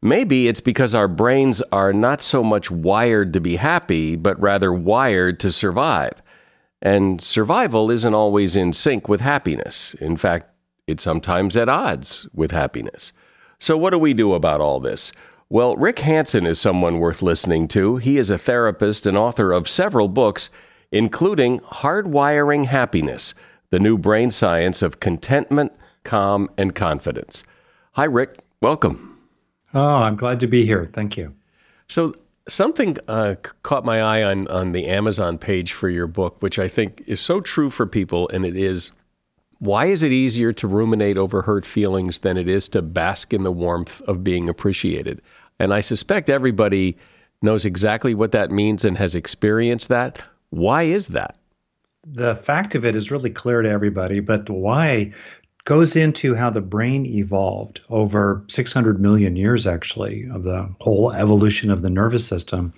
Maybe 0.00 0.48
it's 0.48 0.62
because 0.62 0.94
our 0.94 1.06
brains 1.06 1.60
are 1.70 1.92
not 1.92 2.22
so 2.22 2.42
much 2.42 2.70
wired 2.70 3.32
to 3.34 3.40
be 3.40 3.56
happy, 3.56 4.16
but 4.16 4.40
rather 4.40 4.72
wired 4.72 5.38
to 5.40 5.52
survive. 5.52 6.20
And 6.80 7.20
survival 7.20 7.90
isn't 7.90 8.14
always 8.14 8.56
in 8.56 8.72
sync 8.72 9.08
with 9.08 9.20
happiness. 9.20 9.94
In 10.00 10.16
fact, 10.16 10.48
it's 10.88 11.04
sometimes 11.04 11.56
at 11.56 11.68
odds 11.68 12.26
with 12.34 12.50
happiness. 12.50 13.12
So, 13.60 13.76
what 13.76 13.90
do 13.90 13.98
we 13.98 14.14
do 14.14 14.34
about 14.34 14.60
all 14.60 14.80
this? 14.80 15.12
Well, 15.48 15.76
Rick 15.76 16.00
Hanson 16.00 16.46
is 16.46 16.58
someone 16.58 16.98
worth 16.98 17.22
listening 17.22 17.68
to. 17.68 17.98
He 17.98 18.18
is 18.18 18.30
a 18.30 18.38
therapist 18.38 19.06
and 19.06 19.16
author 19.16 19.52
of 19.52 19.68
several 19.68 20.08
books, 20.08 20.50
including 20.90 21.60
Hardwiring 21.60 22.66
Happiness 22.66 23.34
The 23.72 23.80
New 23.80 23.96
Brain 23.96 24.30
Science 24.30 24.82
of 24.82 25.00
Contentment, 25.00 25.72
calm, 26.04 26.50
and 26.58 26.74
confidence. 26.74 27.42
Hi, 27.92 28.04
Rick. 28.04 28.40
Welcome. 28.60 29.18
Oh, 29.72 29.96
I'm 29.96 30.14
glad 30.16 30.40
to 30.40 30.46
be 30.46 30.66
here. 30.66 30.90
Thank 30.92 31.16
you. 31.16 31.34
So, 31.88 32.12
something 32.46 32.98
uh, 33.08 33.36
caught 33.62 33.86
my 33.86 34.02
eye 34.02 34.22
on, 34.24 34.46
on 34.48 34.72
the 34.72 34.88
Amazon 34.88 35.38
page 35.38 35.72
for 35.72 35.88
your 35.88 36.06
book, 36.06 36.42
which 36.42 36.58
I 36.58 36.68
think 36.68 37.02
is 37.06 37.18
so 37.18 37.40
true 37.40 37.70
for 37.70 37.86
people, 37.86 38.28
and 38.28 38.44
it 38.44 38.56
is 38.56 38.92
why 39.58 39.86
is 39.86 40.02
it 40.02 40.12
easier 40.12 40.52
to 40.52 40.68
ruminate 40.68 41.16
over 41.16 41.40
hurt 41.40 41.64
feelings 41.64 42.18
than 42.18 42.36
it 42.36 42.50
is 42.50 42.68
to 42.68 42.82
bask 42.82 43.32
in 43.32 43.42
the 43.42 43.50
warmth 43.50 44.02
of 44.02 44.22
being 44.22 44.50
appreciated? 44.50 45.22
And 45.58 45.72
I 45.72 45.80
suspect 45.80 46.28
everybody 46.28 46.98
knows 47.40 47.64
exactly 47.64 48.14
what 48.14 48.32
that 48.32 48.50
means 48.50 48.84
and 48.84 48.98
has 48.98 49.14
experienced 49.14 49.88
that. 49.88 50.22
Why 50.50 50.82
is 50.82 51.08
that? 51.08 51.38
The 52.06 52.34
fact 52.34 52.74
of 52.74 52.84
it 52.84 52.96
is 52.96 53.10
really 53.10 53.30
clear 53.30 53.62
to 53.62 53.68
everybody, 53.68 54.20
but 54.20 54.50
why 54.50 55.12
goes 55.64 55.94
into 55.94 56.34
how 56.34 56.50
the 56.50 56.60
brain 56.60 57.06
evolved 57.06 57.80
over 57.88 58.44
600 58.48 59.00
million 59.00 59.36
years, 59.36 59.66
actually, 59.66 60.28
of 60.32 60.42
the 60.42 60.68
whole 60.80 61.12
evolution 61.12 61.70
of 61.70 61.82
the 61.82 61.90
nervous 61.90 62.26
system. 62.26 62.72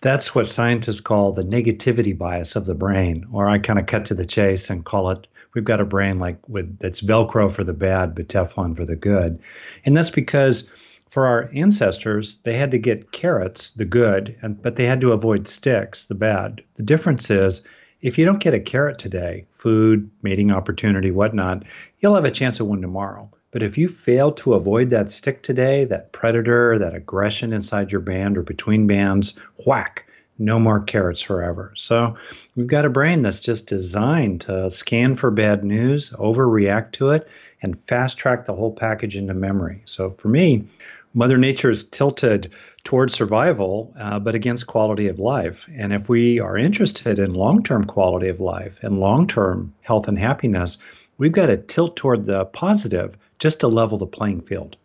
That's 0.00 0.34
what 0.34 0.46
scientists 0.46 1.00
call 1.00 1.32
the 1.32 1.42
negativity 1.42 2.16
bias 2.16 2.54
of 2.54 2.66
the 2.66 2.74
brain, 2.74 3.26
or 3.32 3.48
I 3.48 3.58
kind 3.58 3.78
of 3.78 3.86
cut 3.86 4.04
to 4.06 4.14
the 4.14 4.24
chase 4.24 4.70
and 4.70 4.84
call 4.84 5.10
it 5.10 5.26
we've 5.54 5.64
got 5.64 5.80
a 5.80 5.84
brain 5.84 6.18
like 6.18 6.38
with 6.48 6.78
that's 6.78 7.00
Velcro 7.00 7.50
for 7.50 7.64
the 7.64 7.72
bad, 7.72 8.14
but 8.14 8.28
Teflon 8.28 8.76
for 8.76 8.84
the 8.84 8.96
good. 8.96 9.40
And 9.84 9.96
that's 9.96 10.10
because 10.10 10.68
for 11.08 11.26
our 11.26 11.50
ancestors, 11.54 12.38
they 12.44 12.56
had 12.56 12.70
to 12.70 12.78
get 12.78 13.10
carrots, 13.12 13.72
the 13.72 13.84
good, 13.84 14.36
and, 14.42 14.60
but 14.62 14.76
they 14.76 14.86
had 14.86 15.00
to 15.00 15.12
avoid 15.12 15.48
sticks, 15.48 16.06
the 16.06 16.14
bad. 16.14 16.62
The 16.76 16.84
difference 16.84 17.30
is 17.30 17.66
if 18.02 18.16
you 18.16 18.24
don't 18.24 18.40
get 18.40 18.54
a 18.54 18.60
carrot 18.60 18.98
today, 18.98 19.46
food, 19.50 20.10
mating 20.22 20.50
opportunity, 20.50 21.10
whatnot, 21.10 21.64
you'll 21.98 22.14
have 22.14 22.24
a 22.24 22.30
chance 22.30 22.60
of 22.60 22.66
one 22.66 22.80
tomorrow. 22.80 23.30
But 23.50 23.62
if 23.62 23.76
you 23.76 23.88
fail 23.88 24.30
to 24.32 24.54
avoid 24.54 24.90
that 24.90 25.10
stick 25.10 25.42
today, 25.42 25.84
that 25.86 26.12
predator, 26.12 26.78
that 26.78 26.94
aggression 26.94 27.52
inside 27.52 27.90
your 27.90 28.00
band 28.00 28.38
or 28.38 28.42
between 28.42 28.86
bands, 28.86 29.38
whack, 29.66 30.06
no 30.38 30.58
more 30.58 30.80
carrots 30.80 31.20
forever. 31.20 31.72
So 31.76 32.16
we've 32.56 32.66
got 32.66 32.84
a 32.84 32.90
brain 32.90 33.22
that's 33.22 33.40
just 33.40 33.66
designed 33.66 34.40
to 34.42 34.70
scan 34.70 35.14
for 35.14 35.30
bad 35.30 35.64
news, 35.64 36.10
overreact 36.10 36.92
to 36.92 37.10
it, 37.10 37.28
and 37.60 37.78
fast 37.78 38.16
track 38.16 38.46
the 38.46 38.54
whole 38.54 38.72
package 38.72 39.16
into 39.16 39.34
memory. 39.34 39.82
So 39.84 40.10
for 40.12 40.28
me, 40.28 40.64
Mother 41.12 41.38
Nature 41.38 41.70
is 41.70 41.84
tilted 41.84 42.52
towards 42.84 43.14
survival, 43.14 43.92
uh, 43.98 44.18
but 44.18 44.34
against 44.34 44.66
quality 44.66 45.08
of 45.08 45.18
life. 45.18 45.66
And 45.74 45.92
if 45.92 46.08
we 46.08 46.40
are 46.40 46.56
interested 46.56 47.18
in 47.18 47.34
long 47.34 47.62
term 47.62 47.84
quality 47.84 48.28
of 48.28 48.40
life 48.40 48.78
and 48.82 49.00
long 49.00 49.26
term 49.26 49.74
health 49.82 50.08
and 50.08 50.18
happiness, 50.18 50.78
we've 51.18 51.32
got 51.32 51.46
to 51.46 51.56
tilt 51.56 51.96
toward 51.96 52.26
the 52.26 52.44
positive 52.46 53.16
just 53.38 53.60
to 53.60 53.68
level 53.68 53.98
the 53.98 54.06
playing 54.06 54.42
field. 54.42 54.76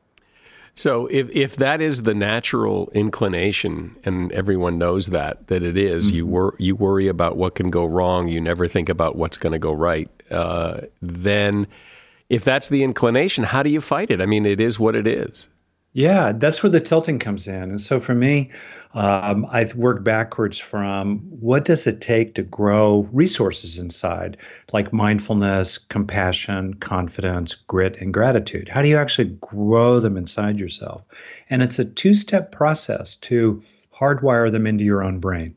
So 0.73 1.07
if 1.07 1.29
if 1.29 1.55
that 1.55 1.79
is 1.79 2.01
the 2.01 2.13
natural 2.13 2.89
inclination, 2.93 3.95
and 4.03 4.31
everyone 4.33 4.77
knows 4.77 5.07
that 5.07 5.47
that 5.47 5.63
it 5.63 5.77
is, 5.77 6.07
mm-hmm. 6.07 6.15
you 6.17 6.25
wor- 6.25 6.55
you 6.59 6.75
worry 6.75 7.07
about 7.07 7.37
what 7.37 7.55
can 7.55 7.69
go 7.69 7.85
wrong. 7.85 8.27
You 8.27 8.41
never 8.41 8.67
think 8.67 8.89
about 8.89 9.15
what's 9.15 9.37
going 9.37 9.53
to 9.53 9.59
go 9.59 9.71
right. 9.71 10.09
Uh, 10.29 10.81
then, 11.01 11.67
if 12.29 12.43
that's 12.43 12.67
the 12.67 12.83
inclination, 12.83 13.45
how 13.45 13.63
do 13.63 13.69
you 13.69 13.79
fight 13.79 14.11
it? 14.11 14.19
I 14.19 14.25
mean, 14.25 14.45
it 14.45 14.59
is 14.59 14.77
what 14.77 14.95
it 14.95 15.07
is. 15.07 15.47
Yeah, 15.95 16.33
that's 16.33 16.61
where 16.61 16.69
the 16.69 16.81
tilting 16.81 17.19
comes 17.19 17.47
in. 17.47 17.63
And 17.63 17.79
so 17.79 18.01
for 18.01 18.13
me, 18.13 18.51
um, 18.95 19.45
I 19.49 19.65
work 19.77 20.03
backwards 20.03 20.59
from 20.59 21.19
what 21.19 21.63
does 21.63 21.87
it 21.87 22.01
take 22.01 22.35
to 22.35 22.43
grow 22.43 23.07
resources 23.13 23.79
inside, 23.79 24.35
like 24.73 24.91
mindfulness, 24.91 25.77
compassion, 25.77 26.73
confidence, 26.73 27.55
grit, 27.55 27.95
and 28.01 28.13
gratitude. 28.13 28.67
How 28.67 28.81
do 28.81 28.89
you 28.89 28.97
actually 28.97 29.37
grow 29.39 30.01
them 30.01 30.17
inside 30.17 30.59
yourself? 30.59 31.01
And 31.49 31.63
it's 31.63 31.79
a 31.79 31.85
two 31.85 32.13
step 32.13 32.51
process 32.51 33.15
to 33.17 33.63
hardwire 33.97 34.51
them 34.51 34.67
into 34.67 34.83
your 34.83 35.01
own 35.01 35.19
brain. 35.21 35.55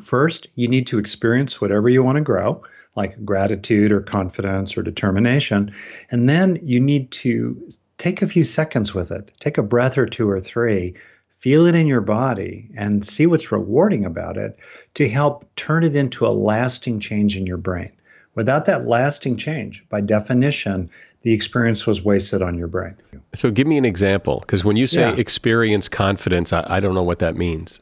First, 0.00 0.46
you 0.54 0.68
need 0.68 0.86
to 0.86 1.00
experience 1.00 1.60
whatever 1.60 1.88
you 1.88 2.04
want 2.04 2.18
to 2.18 2.22
grow, 2.22 2.62
like 2.94 3.24
gratitude 3.24 3.90
or 3.90 4.00
confidence 4.00 4.76
or 4.76 4.84
determination. 4.84 5.74
And 6.12 6.28
then 6.28 6.60
you 6.62 6.78
need 6.78 7.10
to 7.10 7.68
take 8.00 8.22
a 8.22 8.26
few 8.26 8.44
seconds 8.44 8.94
with 8.94 9.12
it. 9.12 9.30
Take 9.40 9.58
a 9.58 9.62
breath 9.62 9.98
or 9.98 10.06
two 10.06 10.28
or 10.28 10.40
three, 10.40 10.94
feel 11.28 11.66
it 11.66 11.74
in 11.74 11.86
your 11.86 12.00
body, 12.00 12.70
and 12.74 13.06
see 13.06 13.26
what's 13.26 13.52
rewarding 13.52 14.06
about 14.06 14.38
it 14.38 14.58
to 14.94 15.08
help 15.08 15.44
turn 15.56 15.84
it 15.84 15.94
into 15.94 16.26
a 16.26 16.28
lasting 16.28 16.98
change 16.98 17.36
in 17.36 17.46
your 17.46 17.58
brain. 17.58 17.92
Without 18.34 18.64
that 18.64 18.86
lasting 18.86 19.36
change, 19.36 19.84
by 19.90 20.00
definition, 20.00 20.88
the 21.22 21.32
experience 21.32 21.86
was 21.86 22.02
wasted 22.02 22.40
on 22.40 22.56
your 22.56 22.68
brain. 22.68 22.96
So, 23.34 23.50
give 23.50 23.66
me 23.66 23.76
an 23.76 23.84
example, 23.84 24.40
because 24.40 24.64
when 24.64 24.76
you 24.76 24.86
say 24.86 25.02
yeah. 25.02 25.14
experience 25.16 25.88
confidence, 25.88 26.54
I, 26.54 26.64
I 26.66 26.80
don't 26.80 26.94
know 26.94 27.02
what 27.02 27.18
that 27.18 27.36
means. 27.36 27.80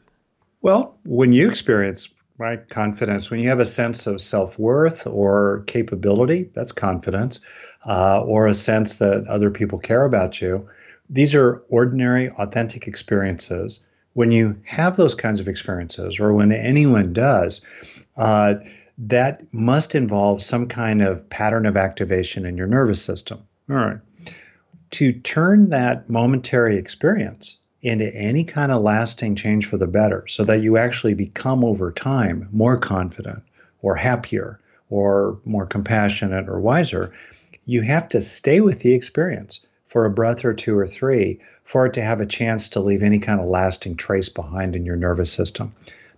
Well, 0.61 0.97
when 1.05 1.31
you 1.31 1.47
experience 1.47 2.09
right 2.39 2.67
confidence, 2.69 3.29
when 3.29 3.39
you 3.39 3.49
have 3.49 3.59
a 3.59 3.65
sense 3.65 4.07
of 4.07 4.21
self 4.21 4.57
worth 4.57 5.05
or 5.05 5.63
capability, 5.67 6.49
that's 6.55 6.71
confidence 6.71 7.41
uh, 7.85 8.21
or 8.21 8.47
a 8.47 8.53
sense 8.53 8.97
that 8.97 9.27
other 9.27 9.51
people 9.51 9.77
care 9.77 10.05
about 10.05 10.41
you. 10.41 10.67
These 11.09 11.35
are 11.35 11.61
ordinary, 11.69 12.29
authentic 12.31 12.87
experiences. 12.87 13.81
When 14.13 14.31
you 14.31 14.59
have 14.65 14.95
those 14.95 15.15
kinds 15.15 15.39
of 15.39 15.47
experiences, 15.47 16.19
or 16.19 16.33
when 16.33 16.51
anyone 16.51 17.13
does, 17.13 17.65
uh, 18.17 18.55
that 18.97 19.53
must 19.53 19.95
involve 19.95 20.41
some 20.41 20.67
kind 20.67 21.01
of 21.01 21.29
pattern 21.29 21.65
of 21.65 21.77
activation 21.77 22.45
in 22.45 22.57
your 22.57 22.67
nervous 22.67 23.01
system. 23.01 23.39
All 23.69 23.75
right. 23.75 23.99
To 24.91 25.13
turn 25.13 25.69
that 25.69 26.09
momentary 26.09 26.77
experience 26.77 27.59
into 27.81 28.13
any 28.13 28.43
kind 28.43 28.71
of 28.71 28.81
lasting 28.81 29.35
change 29.35 29.65
for 29.65 29.77
the 29.77 29.87
better, 29.87 30.25
so 30.27 30.43
that 30.43 30.61
you 30.61 30.77
actually 30.77 31.13
become 31.13 31.63
over 31.63 31.91
time 31.91 32.47
more 32.51 32.77
confident 32.77 33.41
or 33.81 33.95
happier 33.95 34.59
or 34.89 35.39
more 35.45 35.65
compassionate 35.65 36.49
or 36.49 36.59
wiser, 36.59 37.13
you 37.65 37.81
have 37.81 38.07
to 38.09 38.19
stay 38.21 38.59
with 38.59 38.79
the 38.79 38.93
experience 38.93 39.61
for 39.85 40.05
a 40.05 40.09
breath 40.09 40.43
or 40.43 40.53
two 40.53 40.77
or 40.77 40.87
three 40.87 41.39
for 41.63 41.85
it 41.85 41.93
to 41.93 42.01
have 42.01 42.19
a 42.19 42.25
chance 42.25 42.67
to 42.69 42.79
leave 42.79 43.03
any 43.03 43.19
kind 43.19 43.39
of 43.39 43.45
lasting 43.45 43.95
trace 43.95 44.29
behind 44.29 44.75
in 44.75 44.85
your 44.85 44.95
nervous 44.95 45.31
system. 45.31 45.73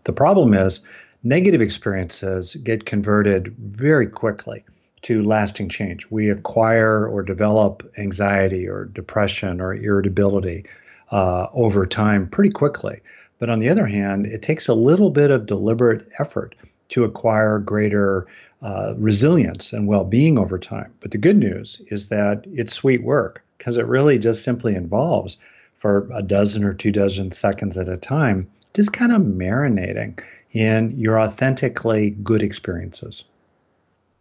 The 0.06 0.14
problem 0.14 0.54
is, 0.54 0.88
negative 1.24 1.62
experiences 1.62 2.56
get 2.56 2.86
converted 2.86 3.56
very 3.60 4.08
quickly 4.08 4.64
to 5.04 5.24
lasting 5.24 5.70
change. 5.70 6.10
We 6.10 6.30
acquire 6.30 7.08
or 7.08 7.22
develop 7.22 7.90
anxiety 7.98 8.68
or 8.68 8.86
depression 8.86 9.62
or 9.62 9.74
irritability 9.74 10.66
uh, 11.12 11.48
over 11.54 11.86
time 11.86 12.28
pretty 12.28 12.52
quickly. 12.52 13.02
But 13.40 13.50
on 13.50 13.60
the 13.60 13.70
other 13.70 13.88
hand, 13.88 14.26
it 14.26 14.42
takes 14.42 14.68
a 14.68 14.74
little 14.74 15.10
bit 15.10 15.32
of 15.32 15.46
deliberate 15.46 16.08
effort 16.20 16.56
to 16.90 17.04
acquire 17.04 17.60
greater 17.60 18.28
uh, 18.62 18.94
resilience 18.98 19.74
and 19.74 19.88
well 19.88 20.04
being 20.04 20.38
over 20.38 20.60
time. 20.60 20.94
But 21.00 21.12
the 21.12 21.18
good 21.18 21.38
news 21.38 21.82
is 21.88 22.10
that 22.10 22.46
it's 22.54 22.74
sweet 22.74 23.04
work 23.04 23.44
because 23.58 23.78
it 23.78 23.88
really 23.88 24.20
just 24.20 24.44
simply 24.44 24.76
involves 24.76 25.38
for 25.76 26.08
a 26.14 26.22
dozen 26.22 26.64
or 26.64 26.74
two 26.74 26.92
dozen 26.92 27.32
seconds 27.32 27.78
at 27.78 27.90
a 27.90 27.98
time, 27.98 28.48
just 28.76 28.94
kind 28.94 29.12
of 29.12 29.22
marinating 29.24 30.20
in 30.52 30.92
your 31.00 31.20
authentically 31.20 32.12
good 32.12 32.44
experiences. 32.44 33.24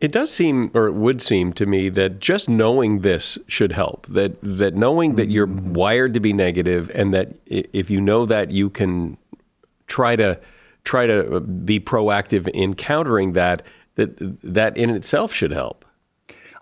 It 0.01 0.13
does 0.13 0.33
seem, 0.33 0.71
or 0.73 0.87
it 0.87 0.95
would 0.95 1.21
seem 1.21 1.53
to 1.55 1.67
me, 1.67 1.91
that 1.91 2.21
just 2.21 2.49
knowing 2.49 3.01
this 3.01 3.39
should 3.47 3.73
help. 3.73 4.07
That 4.07 4.39
that 4.43 4.75
knowing 4.75 5.17
that 5.17 5.29
you're 5.29 5.47
mm-hmm. 5.47 5.75
wired 5.75 6.15
to 6.15 6.21
be 6.21 6.33
negative, 6.33 6.91
and 6.95 7.13
that 7.13 7.35
if 7.47 7.91
you 7.91 8.01
know 8.01 8.25
that, 8.27 8.51
you 8.51 8.71
can 8.71 9.19
try 9.87 10.17
to 10.17 10.41
try 10.85 11.07
to 11.07 11.41
be 11.41 11.79
proactive 11.79 12.49
in 12.49 12.75
countering 12.75 13.35
that 13.35 13.63
that 13.97 14.17
that 14.43 14.77
in 14.77 14.89
itself 14.89 15.33
should 15.35 15.51
help. 15.53 15.85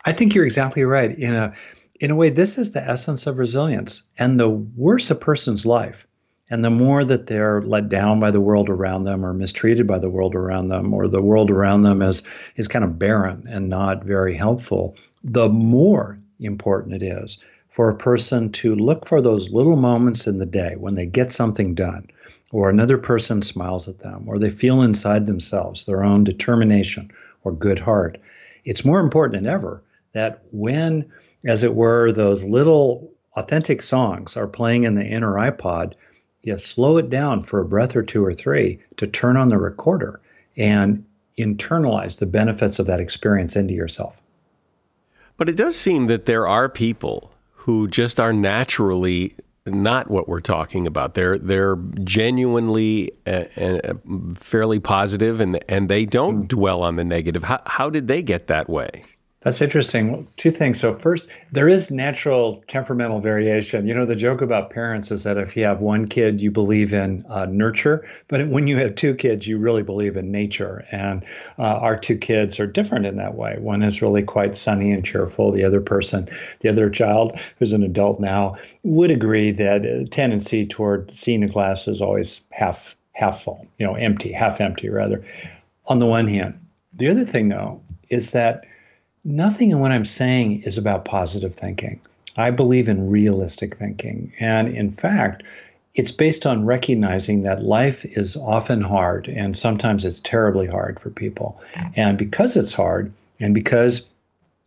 I 0.04 0.12
think 0.12 0.34
you're 0.34 0.44
exactly 0.44 0.82
right. 0.82 1.16
In 1.16 1.34
a 1.34 1.54
in 2.00 2.10
a 2.10 2.16
way, 2.16 2.30
this 2.30 2.58
is 2.58 2.72
the 2.72 2.82
essence 2.82 3.26
of 3.26 3.38
resilience. 3.38 4.08
And 4.18 4.40
the 4.40 4.48
worse 4.48 5.10
a 5.10 5.14
person's 5.14 5.64
life, 5.64 6.07
and 6.50 6.64
the 6.64 6.70
more 6.70 7.04
that 7.04 7.26
they're 7.26 7.62
let 7.62 7.88
down 7.88 8.20
by 8.20 8.30
the 8.30 8.40
world 8.40 8.68
around 8.68 9.04
them 9.04 9.24
or 9.24 9.32
mistreated 9.32 9.86
by 9.86 9.98
the 9.98 10.10
world 10.10 10.34
around 10.34 10.68
them, 10.68 10.94
or 10.94 11.08
the 11.08 11.22
world 11.22 11.50
around 11.50 11.82
them 11.82 12.02
is 12.02 12.22
is 12.56 12.68
kind 12.68 12.84
of 12.84 12.98
barren 12.98 13.46
and 13.48 13.68
not 13.68 14.04
very 14.04 14.36
helpful, 14.36 14.96
the 15.22 15.48
more 15.48 16.18
important 16.40 16.94
it 16.94 17.02
is 17.02 17.38
for 17.68 17.88
a 17.88 17.96
person 17.96 18.50
to 18.50 18.74
look 18.74 19.06
for 19.06 19.20
those 19.20 19.50
little 19.50 19.76
moments 19.76 20.26
in 20.26 20.38
the 20.38 20.46
day 20.46 20.74
when 20.76 20.94
they 20.94 21.06
get 21.06 21.30
something 21.30 21.74
done, 21.74 22.08
or 22.50 22.70
another 22.70 22.98
person 22.98 23.42
smiles 23.42 23.86
at 23.88 24.00
them, 24.00 24.24
or 24.26 24.38
they 24.38 24.50
feel 24.50 24.82
inside 24.82 25.26
themselves 25.26 25.84
their 25.84 26.02
own 26.02 26.24
determination 26.24 27.10
or 27.44 27.52
good 27.52 27.78
heart. 27.78 28.18
It's 28.64 28.84
more 28.84 29.00
important 29.00 29.42
than 29.42 29.52
ever 29.52 29.82
that 30.12 30.42
when, 30.50 31.04
as 31.44 31.62
it 31.62 31.74
were, 31.74 32.10
those 32.10 32.42
little 32.42 33.12
authentic 33.36 33.82
songs 33.82 34.36
are 34.36 34.48
playing 34.48 34.84
in 34.84 34.94
the 34.94 35.04
inner 35.04 35.34
iPod, 35.34 35.92
you 36.48 36.58
slow 36.58 36.96
it 36.96 37.10
down 37.10 37.42
for 37.42 37.60
a 37.60 37.64
breath 37.64 37.94
or 37.94 38.02
two 38.02 38.24
or 38.24 38.34
three 38.34 38.80
to 38.96 39.06
turn 39.06 39.36
on 39.36 39.48
the 39.48 39.58
recorder 39.58 40.20
and 40.56 41.04
internalize 41.38 42.18
the 42.18 42.26
benefits 42.26 42.78
of 42.78 42.86
that 42.86 43.00
experience 43.00 43.54
into 43.54 43.74
yourself. 43.74 44.20
But 45.36 45.48
it 45.48 45.56
does 45.56 45.76
seem 45.76 46.06
that 46.06 46.24
there 46.24 46.48
are 46.48 46.68
people 46.68 47.30
who 47.52 47.86
just 47.86 48.18
are 48.18 48.32
naturally 48.32 49.36
not 49.66 50.10
what 50.10 50.28
we're 50.28 50.40
talking 50.40 50.86
about. 50.86 51.14
They're 51.14 51.38
they're 51.38 51.76
genuinely 52.02 53.12
uh, 53.26 53.44
uh, 53.56 53.94
fairly 54.34 54.80
positive, 54.80 55.40
and 55.40 55.62
and 55.68 55.88
they 55.88 56.06
don't 56.06 56.44
mm. 56.44 56.48
dwell 56.48 56.82
on 56.82 56.96
the 56.96 57.04
negative. 57.04 57.44
How 57.44 57.60
how 57.66 57.90
did 57.90 58.08
they 58.08 58.22
get 58.22 58.46
that 58.46 58.68
way? 58.68 59.04
That's 59.48 59.62
interesting. 59.62 60.28
Two 60.36 60.50
things. 60.50 60.78
So, 60.78 60.94
first, 60.94 61.26
there 61.52 61.70
is 61.70 61.90
natural 61.90 62.62
temperamental 62.66 63.20
variation. 63.20 63.86
You 63.86 63.94
know, 63.94 64.04
the 64.04 64.14
joke 64.14 64.42
about 64.42 64.68
parents 64.68 65.10
is 65.10 65.22
that 65.22 65.38
if 65.38 65.56
you 65.56 65.64
have 65.64 65.80
one 65.80 66.06
kid, 66.06 66.42
you 66.42 66.50
believe 66.50 66.92
in 66.92 67.24
uh, 67.30 67.46
nurture, 67.46 68.06
but 68.28 68.46
when 68.48 68.66
you 68.66 68.76
have 68.76 68.94
two 68.94 69.14
kids, 69.14 69.46
you 69.46 69.56
really 69.56 69.82
believe 69.82 70.18
in 70.18 70.30
nature. 70.30 70.84
And 70.92 71.24
uh, 71.58 71.62
our 71.62 71.98
two 71.98 72.18
kids 72.18 72.60
are 72.60 72.66
different 72.66 73.06
in 73.06 73.16
that 73.16 73.36
way. 73.36 73.56
One 73.58 73.82
is 73.82 74.02
really 74.02 74.22
quite 74.22 74.54
sunny 74.54 74.92
and 74.92 75.02
cheerful. 75.02 75.50
The 75.50 75.64
other 75.64 75.80
person, 75.80 76.28
the 76.60 76.68
other 76.68 76.90
child, 76.90 77.40
who's 77.58 77.72
an 77.72 77.82
adult 77.82 78.20
now, 78.20 78.58
would 78.82 79.10
agree 79.10 79.50
that 79.52 79.86
a 79.86 80.04
tendency 80.04 80.66
toward 80.66 81.10
seeing 81.10 81.40
the 81.40 81.48
glass 81.48 81.88
is 81.88 82.02
always 82.02 82.46
half 82.50 82.94
half 83.12 83.44
full, 83.44 83.66
you 83.78 83.86
know, 83.86 83.94
empty, 83.94 84.30
half 84.30 84.60
empty 84.60 84.90
rather. 84.90 85.24
On 85.86 86.00
the 86.00 86.06
one 86.06 86.28
hand, 86.28 86.60
the 86.92 87.08
other 87.08 87.24
thing 87.24 87.48
though 87.48 87.80
is 88.10 88.32
that 88.32 88.66
nothing 89.24 89.70
in 89.70 89.80
what 89.80 89.92
I'm 89.92 90.04
saying 90.04 90.62
is 90.62 90.78
about 90.78 91.04
positive 91.04 91.54
thinking. 91.54 92.00
I 92.36 92.50
believe 92.50 92.88
in 92.88 93.10
realistic 93.10 93.76
thinking. 93.76 94.32
And 94.38 94.68
in 94.68 94.92
fact, 94.92 95.42
it's 95.94 96.12
based 96.12 96.46
on 96.46 96.64
recognizing 96.64 97.42
that 97.42 97.64
life 97.64 98.04
is 98.04 98.36
often 98.36 98.80
hard 98.80 99.26
and 99.26 99.56
sometimes 99.56 100.04
it's 100.04 100.20
terribly 100.20 100.68
hard 100.68 101.00
for 101.00 101.10
people. 101.10 101.60
And 101.96 102.16
because 102.16 102.56
it's 102.56 102.72
hard, 102.72 103.12
and 103.40 103.54
because 103.54 104.08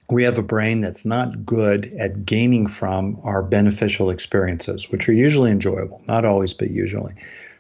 we 0.10 0.24
have 0.24 0.38
a 0.38 0.44
brain 0.44 0.82
that's 0.82 1.06
not 1.06 1.46
good 1.46 1.86
at 1.98 2.26
gaining 2.26 2.68
from 2.68 3.18
our 3.24 3.42
beneficial 3.42 4.10
experiences, 4.10 4.92
which 4.92 5.08
are 5.08 5.14
usually 5.14 5.52
enjoyable, 5.52 6.02
not 6.08 6.26
always, 6.26 6.54
but 6.54 6.70
usually. 6.70 7.14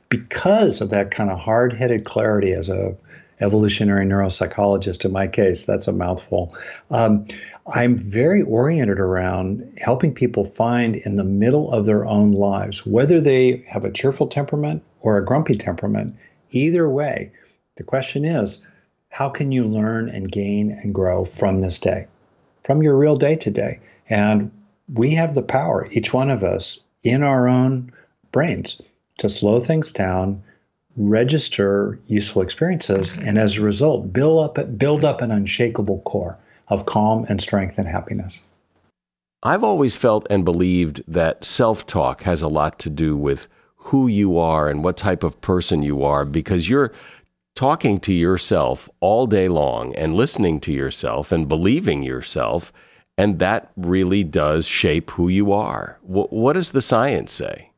Because 0.10 0.82
of 0.82 0.90
that 0.90 1.12
kind 1.12 1.30
of 1.30 1.40
hard 1.40 1.72
headed 1.72 2.04
clarity 2.04 2.52
as 2.52 2.68
a 2.68 2.96
evolutionary 3.42 4.06
neuropsychologist, 4.06 5.06
in 5.06 5.12
my 5.12 5.28
case, 5.28 5.66
that's 5.66 5.88
a 5.88 5.94
mouthful. 5.94 6.56
Um, 6.90 7.26
I'm 7.74 7.98
very 7.98 8.42
oriented 8.42 9.00
around 9.00 9.80
helping 9.82 10.14
people 10.14 10.46
find 10.46 10.96
in 10.96 11.16
the 11.16 11.24
middle 11.24 11.72
of 11.72 11.86
their 11.86 12.06
own 12.06 12.34
lives, 12.34 12.86
whether 12.86 13.22
they 13.22 13.66
have 13.68 13.86
a 13.86 13.92
cheerful 13.92 14.28
temperament 14.28 14.84
or 15.02 15.18
a 15.18 15.26
grumpy 15.26 15.56
temperament, 15.56 16.16
either 16.52 16.90
way, 16.90 17.32
the 17.76 17.84
question 17.84 18.26
is 18.26 18.68
how 19.10 19.30
can 19.30 19.52
you 19.52 19.66
learn 19.66 20.10
and 20.10 20.32
gain 20.32 20.72
and 20.72 20.94
grow 20.94 21.26
from 21.26 21.62
this 21.62 21.80
day, 21.80 22.08
from 22.64 22.82
your 22.82 22.96
real 22.96 23.16
day 23.16 23.36
today? 23.36 23.80
And 24.10 24.52
we 24.94 25.12
have 25.16 25.36
the 25.36 25.42
power, 25.42 25.88
each 25.92 26.14
one 26.14 26.30
of 26.30 26.44
us, 26.44 26.80
in 27.04 27.24
our 27.24 27.48
own 27.48 27.92
brains 28.32 28.82
to 29.18 29.30
slow 29.30 29.60
things 29.60 29.92
down, 29.92 30.44
register 30.98 32.00
useful 32.08 32.42
experiences, 32.42 33.18
and 33.18 33.38
as 33.38 33.58
a 33.58 33.62
result, 33.62 34.12
build 34.12 34.58
up, 34.58 34.78
build 34.78 35.06
up 35.06 35.22
an 35.22 35.32
unshakable 35.32 36.02
core 36.02 36.38
of 36.68 36.86
calm 36.86 37.26
and 37.30 37.42
strength 37.42 37.78
and 37.78 37.88
happiness. 37.88 38.44
I've 39.44 39.64
always 39.64 39.96
felt 39.96 40.28
and 40.30 40.46
believed 40.46 41.02
that 41.08 41.44
self 41.44 41.86
talk 41.86 42.22
has 42.24 42.42
a 42.42 42.48
lot 42.48 42.78
to 42.80 42.90
do 42.90 43.18
with 43.18 43.48
who 43.76 44.08
you 44.08 44.38
are 44.38 44.70
and 44.70 44.84
what 44.84 44.98
type 44.98 45.24
of 45.24 45.42
person 45.42 45.82
you 45.82 46.04
are 46.04 46.26
because 46.26 46.70
you're 46.70 46.94
talking 47.56 48.00
to 48.00 48.14
yourself 48.14 48.88
all 49.00 49.26
day 49.26 49.50
long 49.50 49.96
and 49.96 50.16
listening 50.16 50.60
to 50.62 50.72
yourself 50.72 51.32
and 51.32 51.50
believing 51.50 52.04
yourself. 52.04 52.72
And 53.18 53.40
that 53.40 53.72
really 53.76 54.24
does 54.24 54.68
shape 54.68 55.12
who 55.12 55.28
you 55.28 55.52
are. 55.52 55.98
what 56.04 56.54
does 56.54 56.72
the 56.72 56.82
science 56.82 57.32
say? 57.32 57.71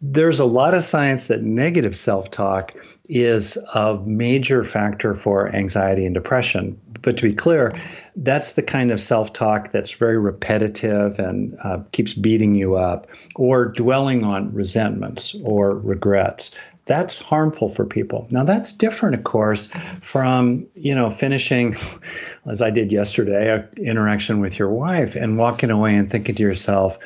There's 0.00 0.40
a 0.40 0.44
lot 0.44 0.74
of 0.74 0.82
science 0.82 1.28
that 1.28 1.42
negative 1.42 1.96
self 1.96 2.30
talk 2.30 2.74
is 3.08 3.56
a 3.74 3.98
major 4.04 4.64
factor 4.64 5.14
for 5.14 5.54
anxiety 5.54 6.04
and 6.04 6.14
depression. 6.14 6.78
But 7.02 7.16
to 7.18 7.22
be 7.22 7.34
clear, 7.34 7.78
that's 8.16 8.54
the 8.54 8.62
kind 8.62 8.90
of 8.90 9.00
self 9.00 9.32
talk 9.32 9.72
that's 9.72 9.92
very 9.92 10.18
repetitive 10.18 11.18
and 11.18 11.56
uh, 11.62 11.78
keeps 11.92 12.14
beating 12.14 12.54
you 12.54 12.74
up, 12.76 13.06
or 13.36 13.66
dwelling 13.66 14.24
on 14.24 14.52
resentments 14.52 15.36
or 15.44 15.78
regrets. 15.78 16.58
That's 16.86 17.20
harmful 17.20 17.68
for 17.68 17.84
people. 17.84 18.28
Now 18.30 18.44
that's 18.44 18.72
different, 18.72 19.16
of 19.16 19.24
course, 19.24 19.72
from 20.00 20.66
you 20.74 20.94
know 20.94 21.10
finishing, 21.10 21.76
as 22.46 22.62
I 22.62 22.70
did 22.70 22.92
yesterday, 22.92 23.52
an 23.52 23.68
interaction 23.76 24.40
with 24.40 24.58
your 24.58 24.70
wife 24.70 25.16
and 25.16 25.38
walking 25.38 25.70
away 25.70 25.96
and 25.96 26.10
thinking 26.10 26.34
to 26.36 26.42
yourself, 26.42 26.98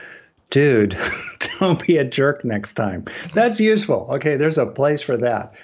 dude, 0.51 0.99
don't 1.59 1.85
be 1.87 1.97
a 1.97 2.05
jerk 2.05 2.45
next 2.45 2.75
time. 2.75 3.05
That's 3.33 3.61
useful. 3.61 4.09
Okay, 4.11 4.37
there's 4.37 4.59
a 4.59 4.67
place 4.67 5.03
for 5.03 5.17
that. 5.17 5.55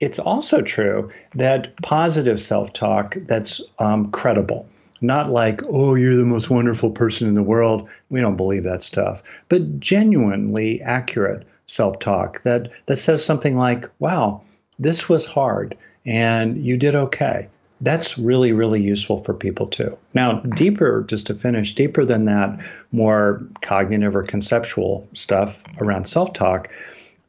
It's 0.00 0.18
also 0.18 0.60
true 0.60 1.10
that 1.34 1.76
positive 1.82 2.40
self 2.40 2.72
talk 2.72 3.16
that's 3.26 3.62
um, 3.78 4.10
credible, 4.10 4.68
not 5.00 5.30
like, 5.30 5.62
oh, 5.68 5.94
you're 5.94 6.16
the 6.16 6.24
most 6.24 6.50
wonderful 6.50 6.90
person 6.90 7.28
in 7.28 7.34
the 7.34 7.42
world. 7.42 7.88
We 8.10 8.20
don't 8.20 8.36
believe 8.36 8.64
that 8.64 8.82
stuff, 8.82 9.22
but 9.48 9.78
genuinely 9.80 10.82
accurate 10.82 11.46
self 11.66 11.98
talk 12.00 12.42
that, 12.42 12.70
that 12.86 12.96
says 12.96 13.24
something 13.24 13.56
like, 13.56 13.88
wow, 14.00 14.42
this 14.78 15.08
was 15.08 15.24
hard 15.26 15.76
and 16.04 16.62
you 16.62 16.76
did 16.76 16.94
okay 16.94 17.48
that's 17.80 18.18
really, 18.18 18.52
really 18.52 18.80
useful 18.80 19.18
for 19.18 19.34
people 19.34 19.66
too. 19.66 19.96
Now, 20.14 20.40
deeper, 20.40 21.04
just 21.08 21.26
to 21.26 21.34
finish, 21.34 21.74
deeper 21.74 22.04
than 22.04 22.24
that, 22.26 22.64
more 22.92 23.42
cognitive 23.62 24.14
or 24.14 24.22
conceptual 24.22 25.08
stuff 25.12 25.60
around 25.78 26.06
self 26.06 26.32
talk. 26.32 26.68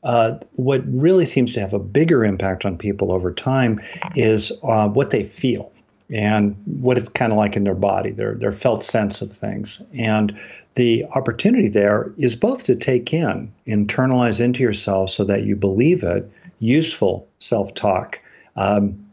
Uh, 0.04 0.38
what 0.54 0.84
really 0.86 1.26
seems 1.26 1.54
to 1.56 1.60
have 1.60 1.74
a 1.74 1.80
bigger 1.80 2.24
impact 2.24 2.64
on 2.64 2.78
people 2.78 3.12
over 3.12 3.34
time 3.34 3.82
is 4.16 4.52
uh, 4.64 4.88
what 4.88 5.10
they 5.10 5.24
feel 5.24 5.72
and 6.12 6.56
what 6.66 6.96
it's 6.96 7.10
kind 7.10 7.32
of 7.32 7.38
like 7.40 7.56
in 7.56 7.64
their 7.64 7.74
body, 7.74 8.12
their, 8.12 8.36
their 8.36 8.52
felt 8.52 8.84
sense 8.84 9.24
of 9.24 9.36
things. 9.36 9.82
And 9.98 10.38
the 10.76 11.04
opportunity 11.16 11.70
there 11.70 12.14
is 12.18 12.36
both 12.36 12.66
to 12.66 12.76
take 12.76 13.14
in, 13.14 13.52
internalize 13.66 14.40
into 14.40 14.62
yourself 14.62 15.10
so 15.10 15.24
that 15.24 15.44
you 15.44 15.56
believe 15.56 16.04
it, 16.04 16.30
useful 16.60 17.28
self 17.40 17.74
talk. 17.74 18.20
Um, 18.56 19.05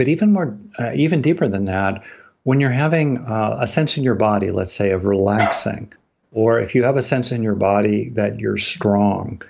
but 0.00 0.08
even 0.08 0.32
more, 0.32 0.58
uh, 0.78 0.92
even 0.94 1.20
deeper 1.20 1.46
than 1.46 1.66
that, 1.66 2.02
when 2.44 2.58
you're 2.58 2.70
having 2.70 3.18
uh, 3.18 3.58
a 3.60 3.66
sense 3.66 3.98
in 3.98 4.02
your 4.02 4.14
body, 4.14 4.50
let's 4.50 4.72
say, 4.72 4.92
of 4.92 5.04
relaxing, 5.04 5.92
or 6.32 6.58
if 6.58 6.74
you 6.74 6.82
have 6.84 6.96
a 6.96 7.02
sense 7.02 7.30
in 7.32 7.42
your 7.42 7.54
body 7.54 8.08
that 8.14 8.38
you're 8.38 8.56
strong, 8.56 9.42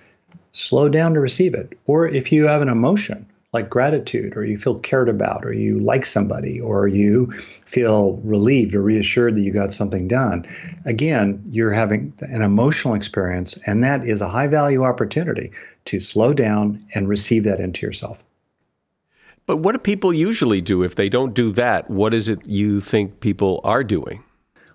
slow 0.52 0.88
down 0.88 1.14
to 1.14 1.20
receive 1.20 1.54
it. 1.54 1.78
Or 1.86 2.08
if 2.08 2.32
you 2.32 2.48
have 2.48 2.62
an 2.62 2.68
emotion 2.68 3.24
like 3.52 3.70
gratitude, 3.70 4.36
or 4.36 4.44
you 4.44 4.58
feel 4.58 4.80
cared 4.80 5.08
about, 5.08 5.44
or 5.44 5.52
you 5.52 5.78
like 5.78 6.04
somebody, 6.04 6.60
or 6.60 6.88
you 6.88 7.30
feel 7.64 8.14
relieved 8.24 8.74
or 8.74 8.82
reassured 8.82 9.36
that 9.36 9.42
you 9.42 9.52
got 9.52 9.70
something 9.70 10.08
done, 10.08 10.44
again, 10.84 11.40
you're 11.52 11.72
having 11.72 12.12
an 12.22 12.42
emotional 12.42 12.94
experience, 12.94 13.56
and 13.66 13.84
that 13.84 14.04
is 14.04 14.20
a 14.20 14.28
high 14.28 14.48
value 14.48 14.82
opportunity 14.82 15.52
to 15.84 16.00
slow 16.00 16.34
down 16.34 16.84
and 16.92 17.08
receive 17.08 17.44
that 17.44 17.60
into 17.60 17.86
yourself. 17.86 18.24
But 19.50 19.58
what 19.58 19.72
do 19.72 19.80
people 19.80 20.14
usually 20.14 20.60
do 20.60 20.84
if 20.84 20.94
they 20.94 21.08
don't 21.08 21.34
do 21.34 21.50
that? 21.50 21.90
What 21.90 22.14
is 22.14 22.28
it 22.28 22.46
you 22.46 22.78
think 22.78 23.18
people 23.18 23.60
are 23.64 23.82
doing? 23.82 24.22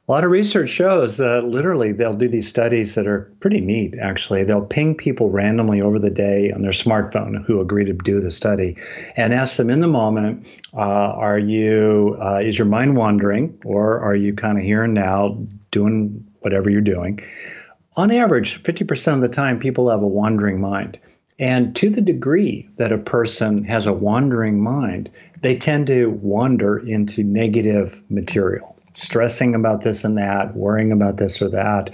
A 0.05 0.11
lot 0.11 0.25
of 0.25 0.31
research 0.31 0.67
shows 0.67 1.15
that 1.15 1.45
literally 1.45 1.93
they'll 1.93 2.13
do 2.13 2.27
these 2.27 2.49
studies 2.49 2.93
that 2.95 3.07
are 3.07 3.33
pretty 3.39 3.61
neat, 3.61 3.95
actually. 3.97 4.43
They'll 4.43 4.65
ping 4.65 4.93
people 4.93 5.29
randomly 5.29 5.79
over 5.79 5.97
the 5.97 6.09
day 6.09 6.51
on 6.51 6.61
their 6.61 6.71
smartphone 6.71 7.45
who 7.45 7.61
agree 7.61 7.85
to 7.85 7.93
do 7.93 8.19
the 8.19 8.31
study 8.31 8.75
and 9.15 9.33
ask 9.33 9.55
them 9.55 9.69
in 9.69 9.79
the 9.79 9.87
moment 9.87 10.45
uh, 10.73 10.79
are 10.81 11.39
you, 11.39 12.17
uh, 12.21 12.41
is 12.43 12.59
your 12.59 12.67
mind 12.67 12.97
wandering 12.97 13.57
or 13.63 14.01
are 14.01 14.13
you 14.13 14.33
kind 14.33 14.57
of 14.57 14.65
here 14.65 14.83
and 14.83 14.93
now 14.93 15.41
doing 15.71 16.21
whatever 16.41 16.69
you're 16.69 16.81
doing? 16.81 17.21
On 17.95 18.11
average, 18.11 18.61
50% 18.61 19.13
of 19.13 19.21
the 19.21 19.29
time, 19.29 19.57
people 19.57 19.89
have 19.89 20.01
a 20.01 20.07
wandering 20.07 20.59
mind. 20.59 20.99
And 21.37 21.75
to 21.75 21.89
the 21.89 22.01
degree 22.01 22.69
that 22.77 22.91
a 22.91 22.97
person 22.97 23.63
has 23.65 23.87
a 23.87 23.93
wandering 23.93 24.61
mind, 24.61 25.09
they 25.41 25.57
tend 25.57 25.87
to 25.87 26.09
wander 26.09 26.77
into 26.77 27.23
negative 27.23 28.01
material, 28.09 28.75
stressing 28.93 29.53
about 29.53 29.81
this 29.81 30.05
and 30.05 30.17
that, 30.17 30.55
worrying 30.55 30.91
about 30.91 31.17
this 31.17 31.41
or 31.41 31.49
that, 31.49 31.89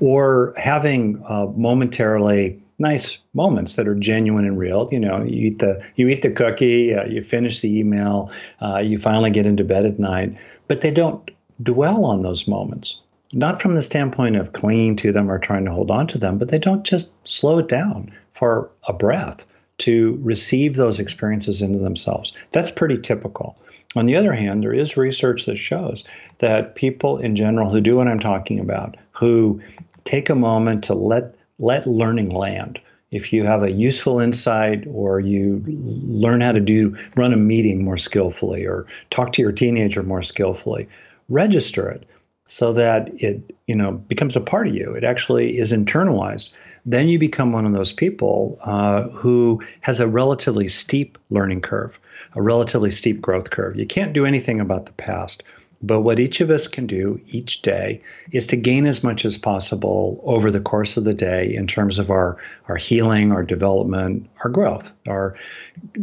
or 0.00 0.54
having 0.56 1.22
uh, 1.28 1.46
momentarily 1.54 2.60
nice 2.78 3.18
moments 3.34 3.76
that 3.76 3.88
are 3.88 3.94
genuine 3.94 4.44
and 4.44 4.58
real. 4.58 4.88
You 4.90 5.00
know, 5.00 5.22
you 5.22 5.48
eat 5.48 5.58
the 5.58 5.82
you 5.96 6.08
eat 6.08 6.22
the 6.22 6.30
cookie, 6.30 6.94
uh, 6.94 7.04
you 7.04 7.22
finish 7.22 7.60
the 7.60 7.78
email, 7.78 8.30
uh, 8.62 8.78
you 8.78 8.98
finally 8.98 9.30
get 9.30 9.46
into 9.46 9.64
bed 9.64 9.86
at 9.86 9.98
night, 9.98 10.38
but 10.68 10.80
they 10.80 10.90
don't 10.90 11.30
dwell 11.62 12.04
on 12.04 12.22
those 12.22 12.48
moments. 12.48 13.00
Not 13.32 13.60
from 13.60 13.74
the 13.74 13.82
standpoint 13.82 14.36
of 14.36 14.52
clinging 14.52 14.96
to 14.96 15.12
them 15.12 15.30
or 15.30 15.38
trying 15.38 15.64
to 15.64 15.72
hold 15.72 15.90
on 15.90 16.06
to 16.08 16.18
them, 16.18 16.38
but 16.38 16.48
they 16.48 16.58
don't 16.58 16.84
just 16.84 17.10
slow 17.28 17.58
it 17.58 17.68
down 17.68 18.12
for 18.34 18.70
a 18.86 18.92
breath 18.92 19.44
to 19.78 20.18
receive 20.22 20.76
those 20.76 20.98
experiences 20.98 21.60
into 21.60 21.78
themselves. 21.78 22.32
That's 22.52 22.70
pretty 22.70 22.98
typical. 22.98 23.56
On 23.94 24.06
the 24.06 24.16
other 24.16 24.32
hand, 24.32 24.62
there 24.62 24.72
is 24.72 24.96
research 24.96 25.46
that 25.46 25.56
shows 25.56 26.04
that 26.38 26.74
people 26.74 27.18
in 27.18 27.34
general 27.34 27.70
who 27.70 27.80
do 27.80 27.96
what 27.96 28.08
I'm 28.08 28.20
talking 28.20 28.60
about, 28.60 28.96
who 29.12 29.60
take 30.04 30.28
a 30.28 30.34
moment 30.34 30.84
to 30.84 30.94
let 30.94 31.34
let 31.58 31.86
learning 31.86 32.30
land. 32.30 32.78
If 33.10 33.32
you 33.32 33.44
have 33.44 33.62
a 33.62 33.70
useful 33.70 34.20
insight 34.20 34.84
or 34.92 35.20
you 35.20 35.62
learn 35.66 36.42
how 36.42 36.52
to 36.52 36.60
do 36.60 36.96
run 37.16 37.32
a 37.32 37.36
meeting 37.36 37.84
more 37.84 37.96
skillfully 37.96 38.66
or 38.66 38.86
talk 39.10 39.32
to 39.32 39.42
your 39.42 39.52
teenager 39.52 40.02
more 40.02 40.22
skillfully, 40.22 40.88
register 41.28 41.88
it 41.88 42.04
so 42.46 42.72
that 42.72 43.10
it 43.22 43.54
you 43.66 43.74
know 43.74 43.92
becomes 43.92 44.36
a 44.36 44.40
part 44.40 44.68
of 44.68 44.74
you. 44.74 44.92
It 44.92 45.04
actually 45.04 45.58
is 45.58 45.72
internalized 45.72 46.52
then 46.86 47.08
you 47.08 47.18
become 47.18 47.52
one 47.52 47.66
of 47.66 47.72
those 47.72 47.92
people 47.92 48.58
uh, 48.62 49.02
who 49.08 49.60
has 49.80 49.98
a 49.98 50.06
relatively 50.06 50.68
steep 50.68 51.18
learning 51.30 51.60
curve, 51.60 51.98
a 52.34 52.40
relatively 52.40 52.92
steep 52.92 53.20
growth 53.20 53.50
curve. 53.50 53.76
You 53.76 53.86
can't 53.86 54.12
do 54.12 54.24
anything 54.24 54.60
about 54.60 54.86
the 54.86 54.92
past. 54.92 55.42
But 55.82 56.00
what 56.00 56.18
each 56.18 56.40
of 56.40 56.50
us 56.50 56.66
can 56.66 56.86
do 56.86 57.20
each 57.28 57.62
day 57.62 58.00
is 58.32 58.46
to 58.48 58.56
gain 58.56 58.86
as 58.86 59.04
much 59.04 59.24
as 59.24 59.36
possible 59.36 60.20
over 60.24 60.50
the 60.50 60.60
course 60.60 60.96
of 60.96 61.04
the 61.04 61.14
day 61.14 61.54
in 61.54 61.66
terms 61.66 61.98
of 61.98 62.10
our, 62.10 62.36
our 62.68 62.76
healing, 62.76 63.30
our 63.30 63.42
development, 63.42 64.28
our 64.42 64.50
growth, 64.50 64.92
our 65.06 65.36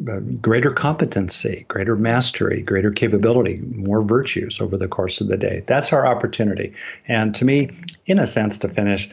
uh, 0.08 0.20
greater 0.42 0.70
competency, 0.70 1.66
greater 1.68 1.96
mastery, 1.96 2.62
greater 2.62 2.92
capability, 2.92 3.62
more 3.76 4.04
virtues 4.04 4.62
over 4.62 4.78
the 4.78 4.88
course 4.88 5.20
of 5.20 5.28
the 5.28 5.38
day. 5.38 5.64
That's 5.66 5.92
our 5.92 6.06
opportunity. 6.06 6.74
And 7.08 7.34
to 7.36 7.46
me, 7.46 7.72
in 8.06 8.20
a 8.20 8.28
sense, 8.28 8.60
to 8.60 8.70
finish, 8.70 9.10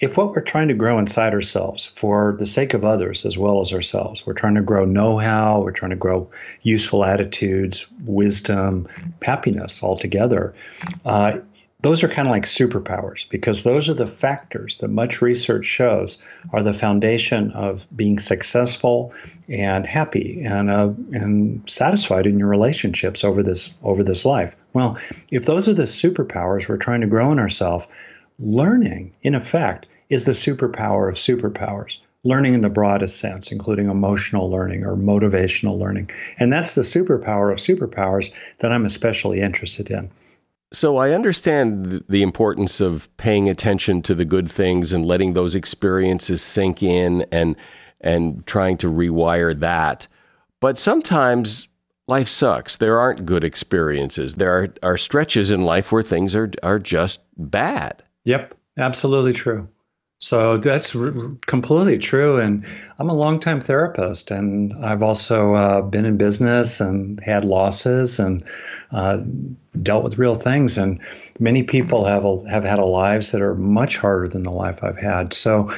if 0.00 0.16
what 0.16 0.30
we're 0.30 0.40
trying 0.40 0.68
to 0.68 0.74
grow 0.74 0.98
inside 0.98 1.34
ourselves 1.34 1.84
for 1.84 2.34
the 2.38 2.46
sake 2.46 2.74
of 2.74 2.84
others 2.84 3.26
as 3.26 3.36
well 3.36 3.60
as 3.60 3.72
ourselves, 3.72 4.26
we're 4.26 4.32
trying 4.32 4.54
to 4.54 4.62
grow 4.62 4.84
know 4.84 5.18
how, 5.18 5.60
we're 5.60 5.70
trying 5.70 5.90
to 5.90 5.96
grow 5.96 6.28
useful 6.62 7.04
attitudes, 7.04 7.86
wisdom, 8.04 8.88
happiness 9.22 9.82
altogether, 9.82 10.54
uh, 11.04 11.32
those 11.82 12.02
are 12.02 12.08
kind 12.08 12.28
of 12.28 12.32
like 12.32 12.44
superpowers 12.44 13.28
because 13.30 13.64
those 13.64 13.88
are 13.88 13.94
the 13.94 14.06
factors 14.06 14.78
that 14.78 14.88
much 14.88 15.22
research 15.22 15.64
shows 15.64 16.22
are 16.52 16.62
the 16.62 16.72
foundation 16.72 17.50
of 17.52 17.86
being 17.96 18.18
successful 18.18 19.14
and 19.48 19.86
happy 19.86 20.42
and 20.44 20.70
uh, 20.70 20.90
and 21.12 21.62
satisfied 21.68 22.26
in 22.26 22.38
your 22.38 22.48
relationships 22.48 23.24
over 23.24 23.42
this 23.42 23.78
over 23.82 24.02
this 24.02 24.26
life. 24.26 24.56
Well, 24.74 24.98
if 25.30 25.46
those 25.46 25.68
are 25.68 25.74
the 25.74 25.84
superpowers 25.84 26.68
we're 26.68 26.76
trying 26.76 27.00
to 27.00 27.06
grow 27.06 27.32
in 27.32 27.38
ourselves, 27.38 27.86
learning, 28.40 29.12
in 29.22 29.34
effect, 29.34 29.88
is 30.08 30.24
the 30.24 30.32
superpower 30.32 31.08
of 31.08 31.16
superpowers. 31.16 31.98
Learning 32.22 32.52
in 32.52 32.60
the 32.60 32.68
broadest 32.68 33.18
sense, 33.18 33.50
including 33.50 33.88
emotional 33.88 34.50
learning 34.50 34.84
or 34.84 34.94
motivational 34.94 35.78
learning. 35.78 36.10
And 36.38 36.52
that's 36.52 36.74
the 36.74 36.82
superpower 36.82 37.50
of 37.50 37.58
superpowers 37.58 38.30
that 38.58 38.72
I'm 38.72 38.84
especially 38.84 39.40
interested 39.40 39.90
in. 39.90 40.10
So 40.72 40.98
I 40.98 41.12
understand 41.12 42.04
the 42.08 42.22
importance 42.22 42.80
of 42.80 43.08
paying 43.16 43.48
attention 43.48 44.02
to 44.02 44.14
the 44.14 44.26
good 44.26 44.50
things 44.50 44.92
and 44.92 45.06
letting 45.06 45.32
those 45.32 45.54
experiences 45.54 46.42
sink 46.42 46.82
in 46.82 47.26
and 47.32 47.56
and 48.02 48.46
trying 48.46 48.78
to 48.78 48.90
rewire 48.90 49.58
that. 49.60 50.06
But 50.60 50.78
sometimes 50.78 51.68
life 52.06 52.28
sucks. 52.28 52.76
There 52.76 52.98
aren't 52.98 53.26
good 53.26 53.44
experiences. 53.44 54.36
There 54.36 54.56
are, 54.56 54.68
are 54.82 54.96
stretches 54.96 55.50
in 55.50 55.62
life 55.62 55.90
where 55.90 56.02
things 56.02 56.34
are 56.34 56.50
are 56.62 56.78
just 56.78 57.20
bad. 57.36 58.02
Yep, 58.24 58.54
absolutely 58.78 59.32
true. 59.32 59.68
So 60.22 60.58
that's 60.58 60.94
r- 60.94 61.14
completely 61.46 61.96
true. 61.96 62.38
And 62.38 62.66
I'm 62.98 63.08
a 63.08 63.14
longtime 63.14 63.62
therapist, 63.62 64.30
and 64.30 64.74
I've 64.84 65.02
also 65.02 65.54
uh, 65.54 65.80
been 65.80 66.04
in 66.04 66.18
business 66.18 66.78
and 66.78 67.18
had 67.20 67.44
losses 67.46 68.18
and 68.18 68.44
uh, 68.92 69.20
dealt 69.82 70.04
with 70.04 70.18
real 70.18 70.34
things. 70.34 70.76
And 70.76 71.00
many 71.38 71.62
people 71.62 72.04
have 72.04 72.26
a, 72.26 72.46
have 72.50 72.64
had 72.64 72.78
a 72.78 72.84
lives 72.84 73.32
that 73.32 73.40
are 73.40 73.54
much 73.54 73.96
harder 73.96 74.28
than 74.28 74.42
the 74.42 74.52
life 74.52 74.84
I've 74.84 74.98
had. 74.98 75.32
So 75.32 75.74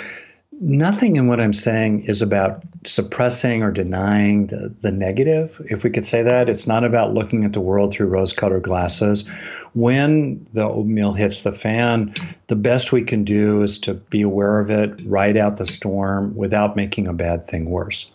nothing 0.61 1.15
in 1.15 1.29
what 1.29 1.41
I'm 1.41 1.53
saying 1.53 2.05
is 2.05 2.21
about 2.21 2.65
suppressing 2.85 3.63
or 3.63 3.71
denying 3.71 4.49
the, 4.49 4.75
the 4.81 4.91
negative, 4.91 5.61
if 5.67 5.85
we 5.85 5.91
could 5.91 6.07
say 6.07 6.23
that. 6.23 6.49
It's 6.49 6.67
not 6.67 6.83
about 6.83 7.15
looking 7.15 7.45
at 7.45 7.53
the 7.53 7.61
world 7.61 7.93
through 7.93 8.09
rose 8.09 8.33
colored 8.33 8.65
glasses. 8.65 9.31
When 9.75 10.47
the 10.53 10.65
oatmeal 10.65 11.15
hits 11.15 11.43
the 11.43 11.53
fan, 11.53 12.13
the 12.49 12.57
best 12.57 12.93
we 12.93 13.03
can 13.03 13.25
do 13.25 13.63
is 13.63 13.79
to 13.81 13.95
be 13.95 14.21
aware 14.21 14.61
of 14.61 14.71
it, 14.71 15.01
ride 15.07 15.39
out 15.39 15.57
the 15.57 15.67
storm 15.67 16.37
without 16.37 16.77
making 16.77 17.09
a 17.09 17.15
bad 17.15 17.47
thing 17.47 17.71
worse. 17.71 18.13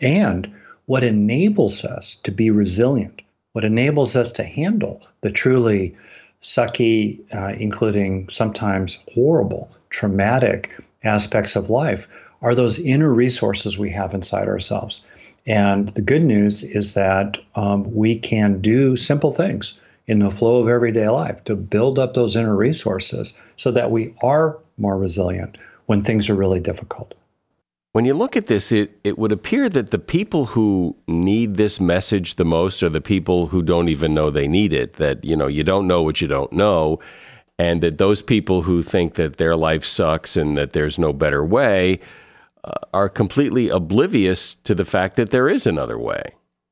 And 0.00 0.52
what 0.86 1.02
enables 1.02 1.84
us 1.84 2.14
to 2.22 2.30
be 2.30 2.50
resilient, 2.50 3.22
what 3.54 3.64
enables 3.64 4.14
us 4.14 4.30
to 4.32 4.44
handle 4.44 5.02
the 5.22 5.30
truly 5.30 5.96
sucky, 6.42 7.20
uh, 7.34 7.56
including 7.58 8.28
sometimes 8.28 9.02
horrible, 9.12 9.70
traumatic 9.90 10.70
aspects 11.02 11.56
of 11.56 11.70
life 11.70 12.06
are 12.40 12.54
those 12.54 12.78
inner 12.78 13.12
resources 13.12 13.78
we 13.78 13.90
have 13.90 14.14
inside 14.14 14.46
ourselves. 14.46 15.02
And 15.46 15.88
the 15.90 16.02
good 16.02 16.22
news 16.22 16.62
is 16.62 16.94
that 16.94 17.38
um, 17.56 17.92
we 17.94 18.16
can 18.16 18.60
do 18.60 18.96
simple 18.96 19.32
things 19.32 19.78
in 20.06 20.18
the 20.18 20.30
flow 20.30 20.60
of 20.60 20.68
everyday 20.68 21.08
life 21.08 21.42
to 21.44 21.56
build 21.56 21.98
up 21.98 22.14
those 22.14 22.36
inner 22.36 22.56
resources 22.56 23.40
so 23.56 23.70
that 23.70 23.90
we 23.90 24.14
are 24.22 24.58
more 24.76 24.98
resilient 24.98 25.56
when 25.86 26.00
things 26.00 26.28
are 26.28 26.34
really 26.34 26.60
difficult. 26.60 27.14
When 27.92 28.04
you 28.04 28.14
look 28.14 28.36
at 28.36 28.46
this, 28.46 28.72
it, 28.72 28.98
it 29.04 29.18
would 29.18 29.30
appear 29.30 29.68
that 29.68 29.90
the 29.90 30.00
people 30.00 30.46
who 30.46 30.96
need 31.06 31.56
this 31.56 31.78
message 31.78 32.34
the 32.34 32.44
most 32.44 32.82
are 32.82 32.88
the 32.88 33.00
people 33.00 33.46
who 33.46 33.62
don't 33.62 33.88
even 33.88 34.14
know 34.14 34.30
they 34.30 34.48
need 34.48 34.72
it. 34.72 34.94
That, 34.94 35.24
you 35.24 35.36
know, 35.36 35.46
you 35.46 35.62
don't 35.62 35.86
know 35.86 36.02
what 36.02 36.20
you 36.20 36.26
don't 36.26 36.52
know 36.52 36.98
and 37.58 37.82
that 37.82 37.98
those 37.98 38.22
people 38.22 38.62
who 38.62 38.82
think 38.82 39.14
that 39.14 39.36
their 39.36 39.56
life 39.56 39.84
sucks 39.84 40.36
and 40.36 40.56
that 40.56 40.72
there's 40.72 40.98
no 40.98 41.12
better 41.12 41.44
way 41.44 42.00
uh, 42.64 42.72
are 42.92 43.08
completely 43.08 43.68
oblivious 43.68 44.54
to 44.54 44.74
the 44.74 44.84
fact 44.84 45.16
that 45.16 45.30
there 45.30 45.48
is 45.48 45.66
another 45.66 45.98
way. 45.98 46.22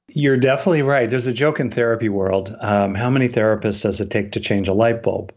You're 0.08 0.36
definitely 0.36 0.82
right. 0.82 1.08
There's 1.08 1.26
a 1.26 1.32
joke 1.32 1.60
in 1.60 1.70
therapy 1.70 2.08
world. 2.08 2.54
Um, 2.60 2.94
how 2.94 3.08
many 3.08 3.28
therapists 3.28 3.82
does 3.82 4.00
it 4.00 4.10
take 4.10 4.32
to 4.32 4.40
change 4.40 4.68
a 4.68 4.74
light 4.74 5.02
bulb? 5.02 5.32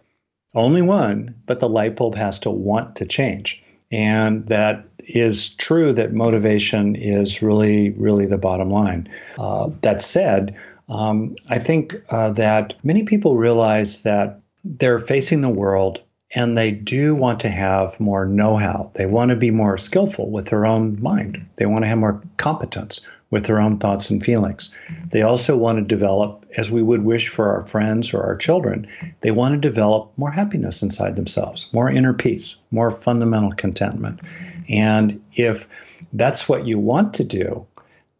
Only 0.53 0.82
one, 0.82 1.36
but 1.45 1.59
the 1.59 1.70
light 1.70 1.95
bulb 1.95 2.16
has 2.16 2.39
to 2.39 2.49
want 2.49 2.95
to 2.97 3.05
change. 3.05 3.63
And 3.91 4.45
that 4.47 4.86
is 4.99 5.53
true 5.55 5.93
that 5.93 6.13
motivation 6.13 6.95
is 6.95 7.41
really, 7.41 7.91
really 7.91 8.26
the 8.26 8.38
bottom 8.38 8.70
line. 8.70 9.07
Uh, 9.38 9.70
that 9.82 10.01
said, 10.01 10.55
um, 10.89 11.36
I 11.49 11.59
think 11.59 11.95
uh, 12.09 12.32
that 12.32 12.74
many 12.84 13.03
people 13.03 13.38
realize 13.38 14.03
that 14.03 14.41
they're 14.63 14.99
facing 14.99 15.41
the 15.41 15.49
world 15.49 16.01
and 16.34 16.57
they 16.57 16.72
do 16.72 17.16
want 17.16 17.39
to 17.41 17.49
have 17.49 17.99
more 17.99 18.26
know 18.26 18.57
how. 18.57 18.91
They 18.95 19.05
want 19.05 19.30
to 19.30 19.36
be 19.36 19.51
more 19.51 19.78
skillful 19.78 20.30
with 20.32 20.47
their 20.47 20.66
own 20.66 21.01
mind. 21.01 21.45
They 21.57 21.66
want 21.66 21.84
to 21.84 21.88
have 21.88 21.97
more 21.97 22.22
competence 22.38 23.07
with 23.36 23.44
their 23.48 23.60
own 23.60 23.78
thoughts 23.78 24.10
and 24.10 24.24
feelings. 24.24 24.74
They 25.12 25.22
also 25.22 25.58
want 25.58 25.78
to 25.78 25.84
develop, 25.84 26.46
as 26.56 26.72
we 26.72 26.82
would 26.82 27.04
wish 27.04 27.28
for 27.28 27.50
our 27.50 27.68
friends 27.68 28.14
or 28.14 28.24
our 28.24 28.38
children, 28.38 28.88
they 29.20 29.32
want 29.32 29.56
to 29.56 29.70
develop 29.70 30.10
more 30.16 30.32
happiness 30.32 30.82
inside 30.82 31.18
themselves, 31.18 31.68
more 31.74 31.92
inner 31.92 32.14
peace, 32.14 32.58
more 32.72 32.92
fundamental 32.92 33.52
contentment. 33.52 34.22
And 34.70 35.22
if 35.34 35.68
that's 36.14 36.48
what 36.48 36.66
you 36.66 36.80
want 36.80 37.14
to 37.16 37.26
do, 37.26 37.66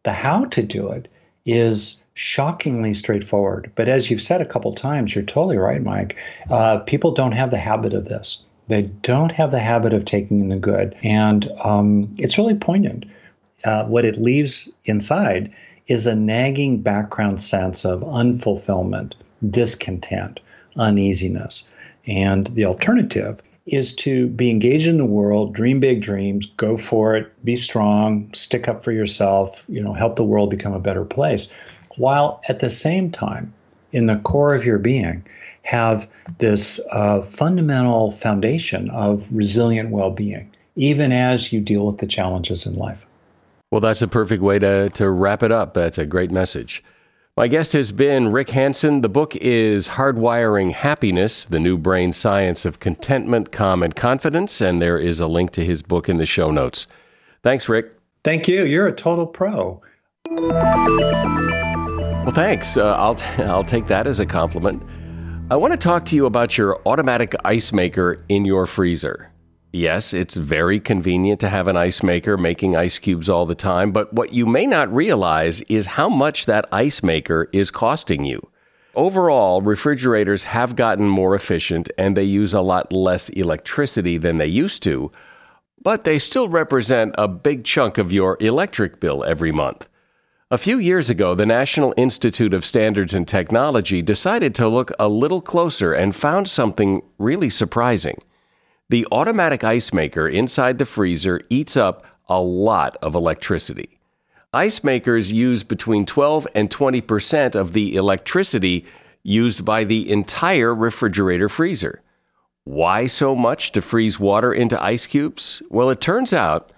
the 0.04 0.12
how 0.12 0.44
to 0.48 0.62
do 0.62 0.92
it 0.92 1.08
is 1.46 2.04
shockingly 2.16 2.94
straightforward. 2.94 3.72
But 3.76 3.88
as 3.88 4.12
you've 4.12 4.22
said 4.22 4.42
a 4.42 4.46
couple 4.46 4.74
times, 4.74 5.16
you're 5.16 5.24
totally 5.24 5.58
right, 5.58 5.82
Mike. 5.82 6.18
Uh, 6.50 6.80
people 6.80 7.14
don't 7.14 7.32
have 7.32 7.52
the 7.52 7.58
habit 7.58 7.94
of 7.94 8.04
this. 8.04 8.44
They 8.68 8.82
don't 8.82 9.32
have 9.32 9.52
the 9.52 9.62
habit 9.62 9.94
of 9.94 10.04
taking 10.04 10.42
in 10.42 10.50
the 10.50 10.58
good. 10.58 10.94
And 11.04 11.50
um, 11.64 12.14
it's 12.18 12.38
really 12.38 12.56
poignant. 12.56 13.06
Uh, 13.66 13.84
what 13.86 14.06
it 14.06 14.22
leaves 14.22 14.72
inside 14.86 15.54
is 15.88 16.08
a 16.08 16.16
nagging 16.16 16.82
background 16.82 17.42
sense 17.42 17.84
of 17.84 18.02
unfulfillment, 18.02 19.14
discontent, 19.50 20.40
uneasiness. 20.78 21.68
And 22.08 22.48
the 22.48 22.66
alternative 22.66 23.42
is 23.66 23.96
to 23.96 24.28
be 24.28 24.50
engaged 24.50 24.88
in 24.88 24.98
the 24.98 25.06
world, 25.06 25.54
dream 25.54 25.80
big 25.80 26.02
dreams, 26.02 26.46
go 26.58 26.78
for 26.78 27.16
it, 27.16 27.28
be 27.44 27.56
strong, 27.56 28.30
stick 28.34 28.68
up 28.68 28.84
for 28.84 28.92
yourself, 28.92 29.64
you 29.68 29.82
know, 29.82 29.94
help 29.94 30.16
the 30.16 30.24
world 30.24 30.52
become 30.52 30.74
a 30.74 30.80
better 30.80 31.04
place 31.04 31.56
while 31.98 32.42
at 32.48 32.60
the 32.60 32.70
same 32.70 33.12
time, 33.12 33.54
in 33.92 34.06
the 34.06 34.18
core 34.18 34.54
of 34.54 34.66
your 34.66 34.78
being, 34.78 35.24
have 35.64 36.08
this 36.38 36.80
uh, 36.92 37.22
fundamental 37.22 38.12
foundation 38.12 38.90
of 38.92 39.28
resilient 39.32 39.90
well 39.90 40.12
being, 40.12 40.50
even 40.76 41.12
as 41.12 41.52
you 41.54 41.62
deal 41.62 41.86
with 41.86 41.98
the 41.98 42.08
challenges 42.08 42.66
in 42.66 42.76
life. 42.76 43.06
Well, 43.72 43.82
that's 43.82 44.02
a 44.02 44.08
perfect 44.08 44.42
way 44.42 44.60
to, 44.60 44.90
to 44.92 45.10
wrap 45.10 45.44
it 45.44 45.52
up. 45.52 45.74
That's 45.74 45.98
a 45.98 46.06
great 46.06 46.32
message. 46.32 46.82
My 47.38 47.50
guest 47.50 47.74
has 47.74 47.92
been 47.92 48.32
Rick 48.32 48.52
Hanson. 48.52 49.02
The 49.02 49.10
book 49.10 49.36
is 49.36 49.90
Hardwiring 49.90 50.72
Happiness 50.72 51.44
The 51.44 51.60
New 51.60 51.78
Brain 51.78 52.14
Science 52.14 52.64
of 52.64 52.80
Contentment, 52.80 53.52
Calm, 53.52 53.84
and 53.84 53.94
Confidence. 53.94 54.62
And 54.62 54.82
there 54.82 54.98
is 54.98 55.20
a 55.20 55.28
link 55.28 55.52
to 55.52 55.66
his 55.66 55.82
book 55.82 56.08
in 56.08 56.16
the 56.16 56.26
show 56.26 56.50
notes. 56.50 56.88
Thanks, 57.44 57.68
Rick. 57.68 57.98
Thank 58.24 58.48
you. 58.48 58.64
You're 58.64 58.88
a 58.88 58.96
total 58.96 59.28
pro. 59.28 59.82
Well, 60.30 62.32
thanks. 62.32 62.78
Uh, 62.78 62.96
I'll, 62.96 63.16
t- 63.16 63.26
I'll 63.44 63.66
take 63.66 63.88
that 63.88 64.08
as 64.08 64.22
a 64.22 64.26
compliment. 64.26 64.82
I 65.52 65.58
want 65.58 65.74
to 65.74 65.78
talk 65.78 66.06
to 66.06 66.16
you 66.16 66.28
about 66.28 66.58
your 66.58 66.80
automatic 66.88 67.36
ice 67.44 67.74
maker 67.74 68.24
in 68.30 68.46
your 68.46 68.66
freezer. 68.66 69.30
Yes, 69.76 70.14
it's 70.14 70.38
very 70.38 70.80
convenient 70.80 71.42
to 71.42 71.50
have 71.50 71.68
an 71.68 71.76
ice 71.76 72.02
maker 72.02 72.38
making 72.38 72.78
ice 72.78 72.98
cubes 72.98 73.28
all 73.28 73.46
the 73.46 73.56
time, 73.56 73.92
but 73.92 74.14
what 74.14 74.32
you 74.32 74.46
may 74.46 74.66
not 74.66 74.96
realize 74.96 75.60
is 75.64 75.86
how 75.86 76.08
much 76.08 76.46
that 76.46 76.64
ice 76.72 77.04
maker 77.04 77.50
is 77.52 77.72
costing 77.72 78.24
you. 78.24 78.48
Overall, 78.96 79.62
refrigerators 79.62 80.46
have 80.46 80.78
gotten 80.78 81.10
more 81.10 81.36
efficient 81.36 81.90
and 81.98 82.16
they 82.16 82.24
use 82.24 82.54
a 82.54 82.62
lot 82.62 82.94
less 82.94 83.28
electricity 83.28 84.18
than 84.18 84.38
they 84.38 84.48
used 84.48 84.82
to, 84.84 85.12
but 85.84 86.06
they 86.06 86.20
still 86.20 86.48
represent 86.48 87.14
a 87.18 87.28
big 87.28 87.66
chunk 87.66 87.98
of 87.98 88.14
your 88.14 88.38
electric 88.40 89.02
bill 89.02 89.26
every 89.26 89.52
month. 89.52 89.90
A 90.50 90.58
few 90.58 90.78
years 90.78 91.10
ago, 91.10 91.36
the 91.36 91.46
National 91.46 91.94
Institute 91.98 92.54
of 92.54 92.66
Standards 92.66 93.14
and 93.14 93.28
Technology 93.28 94.02
decided 94.02 94.56
to 94.56 94.70
look 94.70 94.94
a 94.98 95.10
little 95.10 95.42
closer 95.42 95.92
and 95.92 96.16
found 96.16 96.50
something 96.50 97.02
really 97.18 97.50
surprising. 97.50 98.22
The 98.90 99.08
automatic 99.12 99.64
ice 99.64 99.94
maker 99.94 100.28
inside 100.28 100.78
the 100.78 100.86
freezer 100.86 101.42
eats 101.50 101.76
up 101.76 102.06
a 102.28 102.40
lot 102.40 102.98
of 103.02 103.16
electricity. 103.16 104.00
Ice 104.54 104.84
makers 104.84 105.32
use 105.32 105.64
between 105.64 106.06
12 106.06 106.48
and 106.54 106.70
20 106.70 107.02
percent 107.02 107.56
of 107.56 107.74
the 107.74 107.96
electricity 107.96 108.86
used 109.24 109.66
by 109.66 109.84
the 109.84 110.10
entire 110.10 110.74
refrigerator 110.74 111.50
freezer. 111.50 112.02
Why 112.64 113.08
so 113.08 113.36
much 113.36 113.72
to 113.74 113.82
freeze 113.82 114.20
water 114.20 114.54
into 114.54 114.82
ice 114.82 115.08
cubes? 115.08 115.62
Well, 115.70 115.90
it 115.90 116.00
turns 116.00 116.32
out 116.32 116.72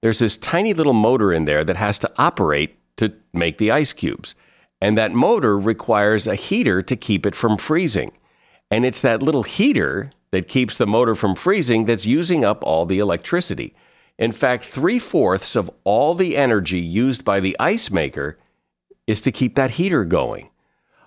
there's 0.00 0.18
this 0.18 0.36
tiny 0.36 0.74
little 0.74 0.92
motor 0.92 1.32
in 1.32 1.46
there 1.46 1.64
that 1.64 1.76
has 1.76 1.98
to 2.00 2.12
operate 2.18 2.76
to 2.96 3.12
make 3.32 3.56
the 3.56 3.70
ice 3.70 3.92
cubes. 3.92 4.34
And 4.80 4.98
that 4.98 5.12
motor 5.12 5.58
requires 5.58 6.26
a 6.26 6.34
heater 6.34 6.82
to 6.82 6.94
keep 6.94 7.24
it 7.24 7.34
from 7.34 7.56
freezing. 7.56 8.12
And 8.74 8.84
it's 8.84 9.02
that 9.02 9.22
little 9.22 9.44
heater 9.44 10.10
that 10.32 10.48
keeps 10.48 10.78
the 10.78 10.86
motor 10.86 11.14
from 11.14 11.36
freezing 11.36 11.84
that's 11.84 12.06
using 12.06 12.44
up 12.44 12.58
all 12.64 12.86
the 12.86 12.98
electricity. 12.98 13.72
In 14.18 14.32
fact, 14.32 14.64
three 14.64 14.98
fourths 14.98 15.54
of 15.54 15.70
all 15.84 16.16
the 16.16 16.36
energy 16.36 16.80
used 16.80 17.24
by 17.24 17.38
the 17.38 17.56
ice 17.60 17.92
maker 17.92 18.36
is 19.06 19.20
to 19.20 19.30
keep 19.30 19.54
that 19.54 19.70
heater 19.70 20.04
going. 20.04 20.50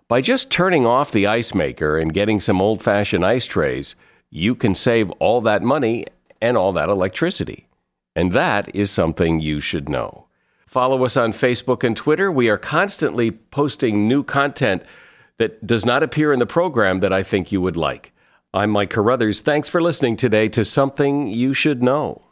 By 0.07 0.21
just 0.21 0.49
turning 0.49 0.85
off 0.85 1.11
the 1.11 1.27
ice 1.27 1.53
maker 1.53 1.97
and 1.97 2.13
getting 2.13 2.39
some 2.39 2.61
old 2.61 2.81
fashioned 2.81 3.25
ice 3.25 3.45
trays, 3.45 3.97
you 4.29 4.55
can 4.55 4.73
save 4.73 5.11
all 5.19 5.41
that 5.41 5.61
money 5.61 6.05
and 6.41 6.55
all 6.55 6.71
that 6.71 6.87
electricity. 6.87 7.67
And 8.15 8.31
that 8.31 8.73
is 8.73 8.89
something 8.91 9.41
you 9.41 9.59
should 9.59 9.89
know. 9.89 10.27
Follow 10.65 11.03
us 11.03 11.17
on 11.17 11.33
Facebook 11.33 11.83
and 11.83 11.97
Twitter. 11.97 12.31
We 12.31 12.47
are 12.47 12.57
constantly 12.57 13.29
posting 13.29 14.07
new 14.07 14.23
content 14.23 14.83
that 15.37 15.65
does 15.65 15.85
not 15.85 16.03
appear 16.03 16.33
in 16.33 16.39
the 16.39 16.45
program 16.45 16.99
that 16.99 17.13
I 17.13 17.23
think 17.23 17.51
you 17.51 17.61
would 17.61 17.77
like. 17.77 18.13
I'm 18.53 18.71
Mike 18.71 18.89
Carruthers. 18.89 19.41
Thanks 19.41 19.69
for 19.69 19.81
listening 19.81 20.17
today 20.17 20.49
to 20.49 20.65
Something 20.65 21.27
You 21.27 21.53
Should 21.53 21.83
Know. 21.83 22.26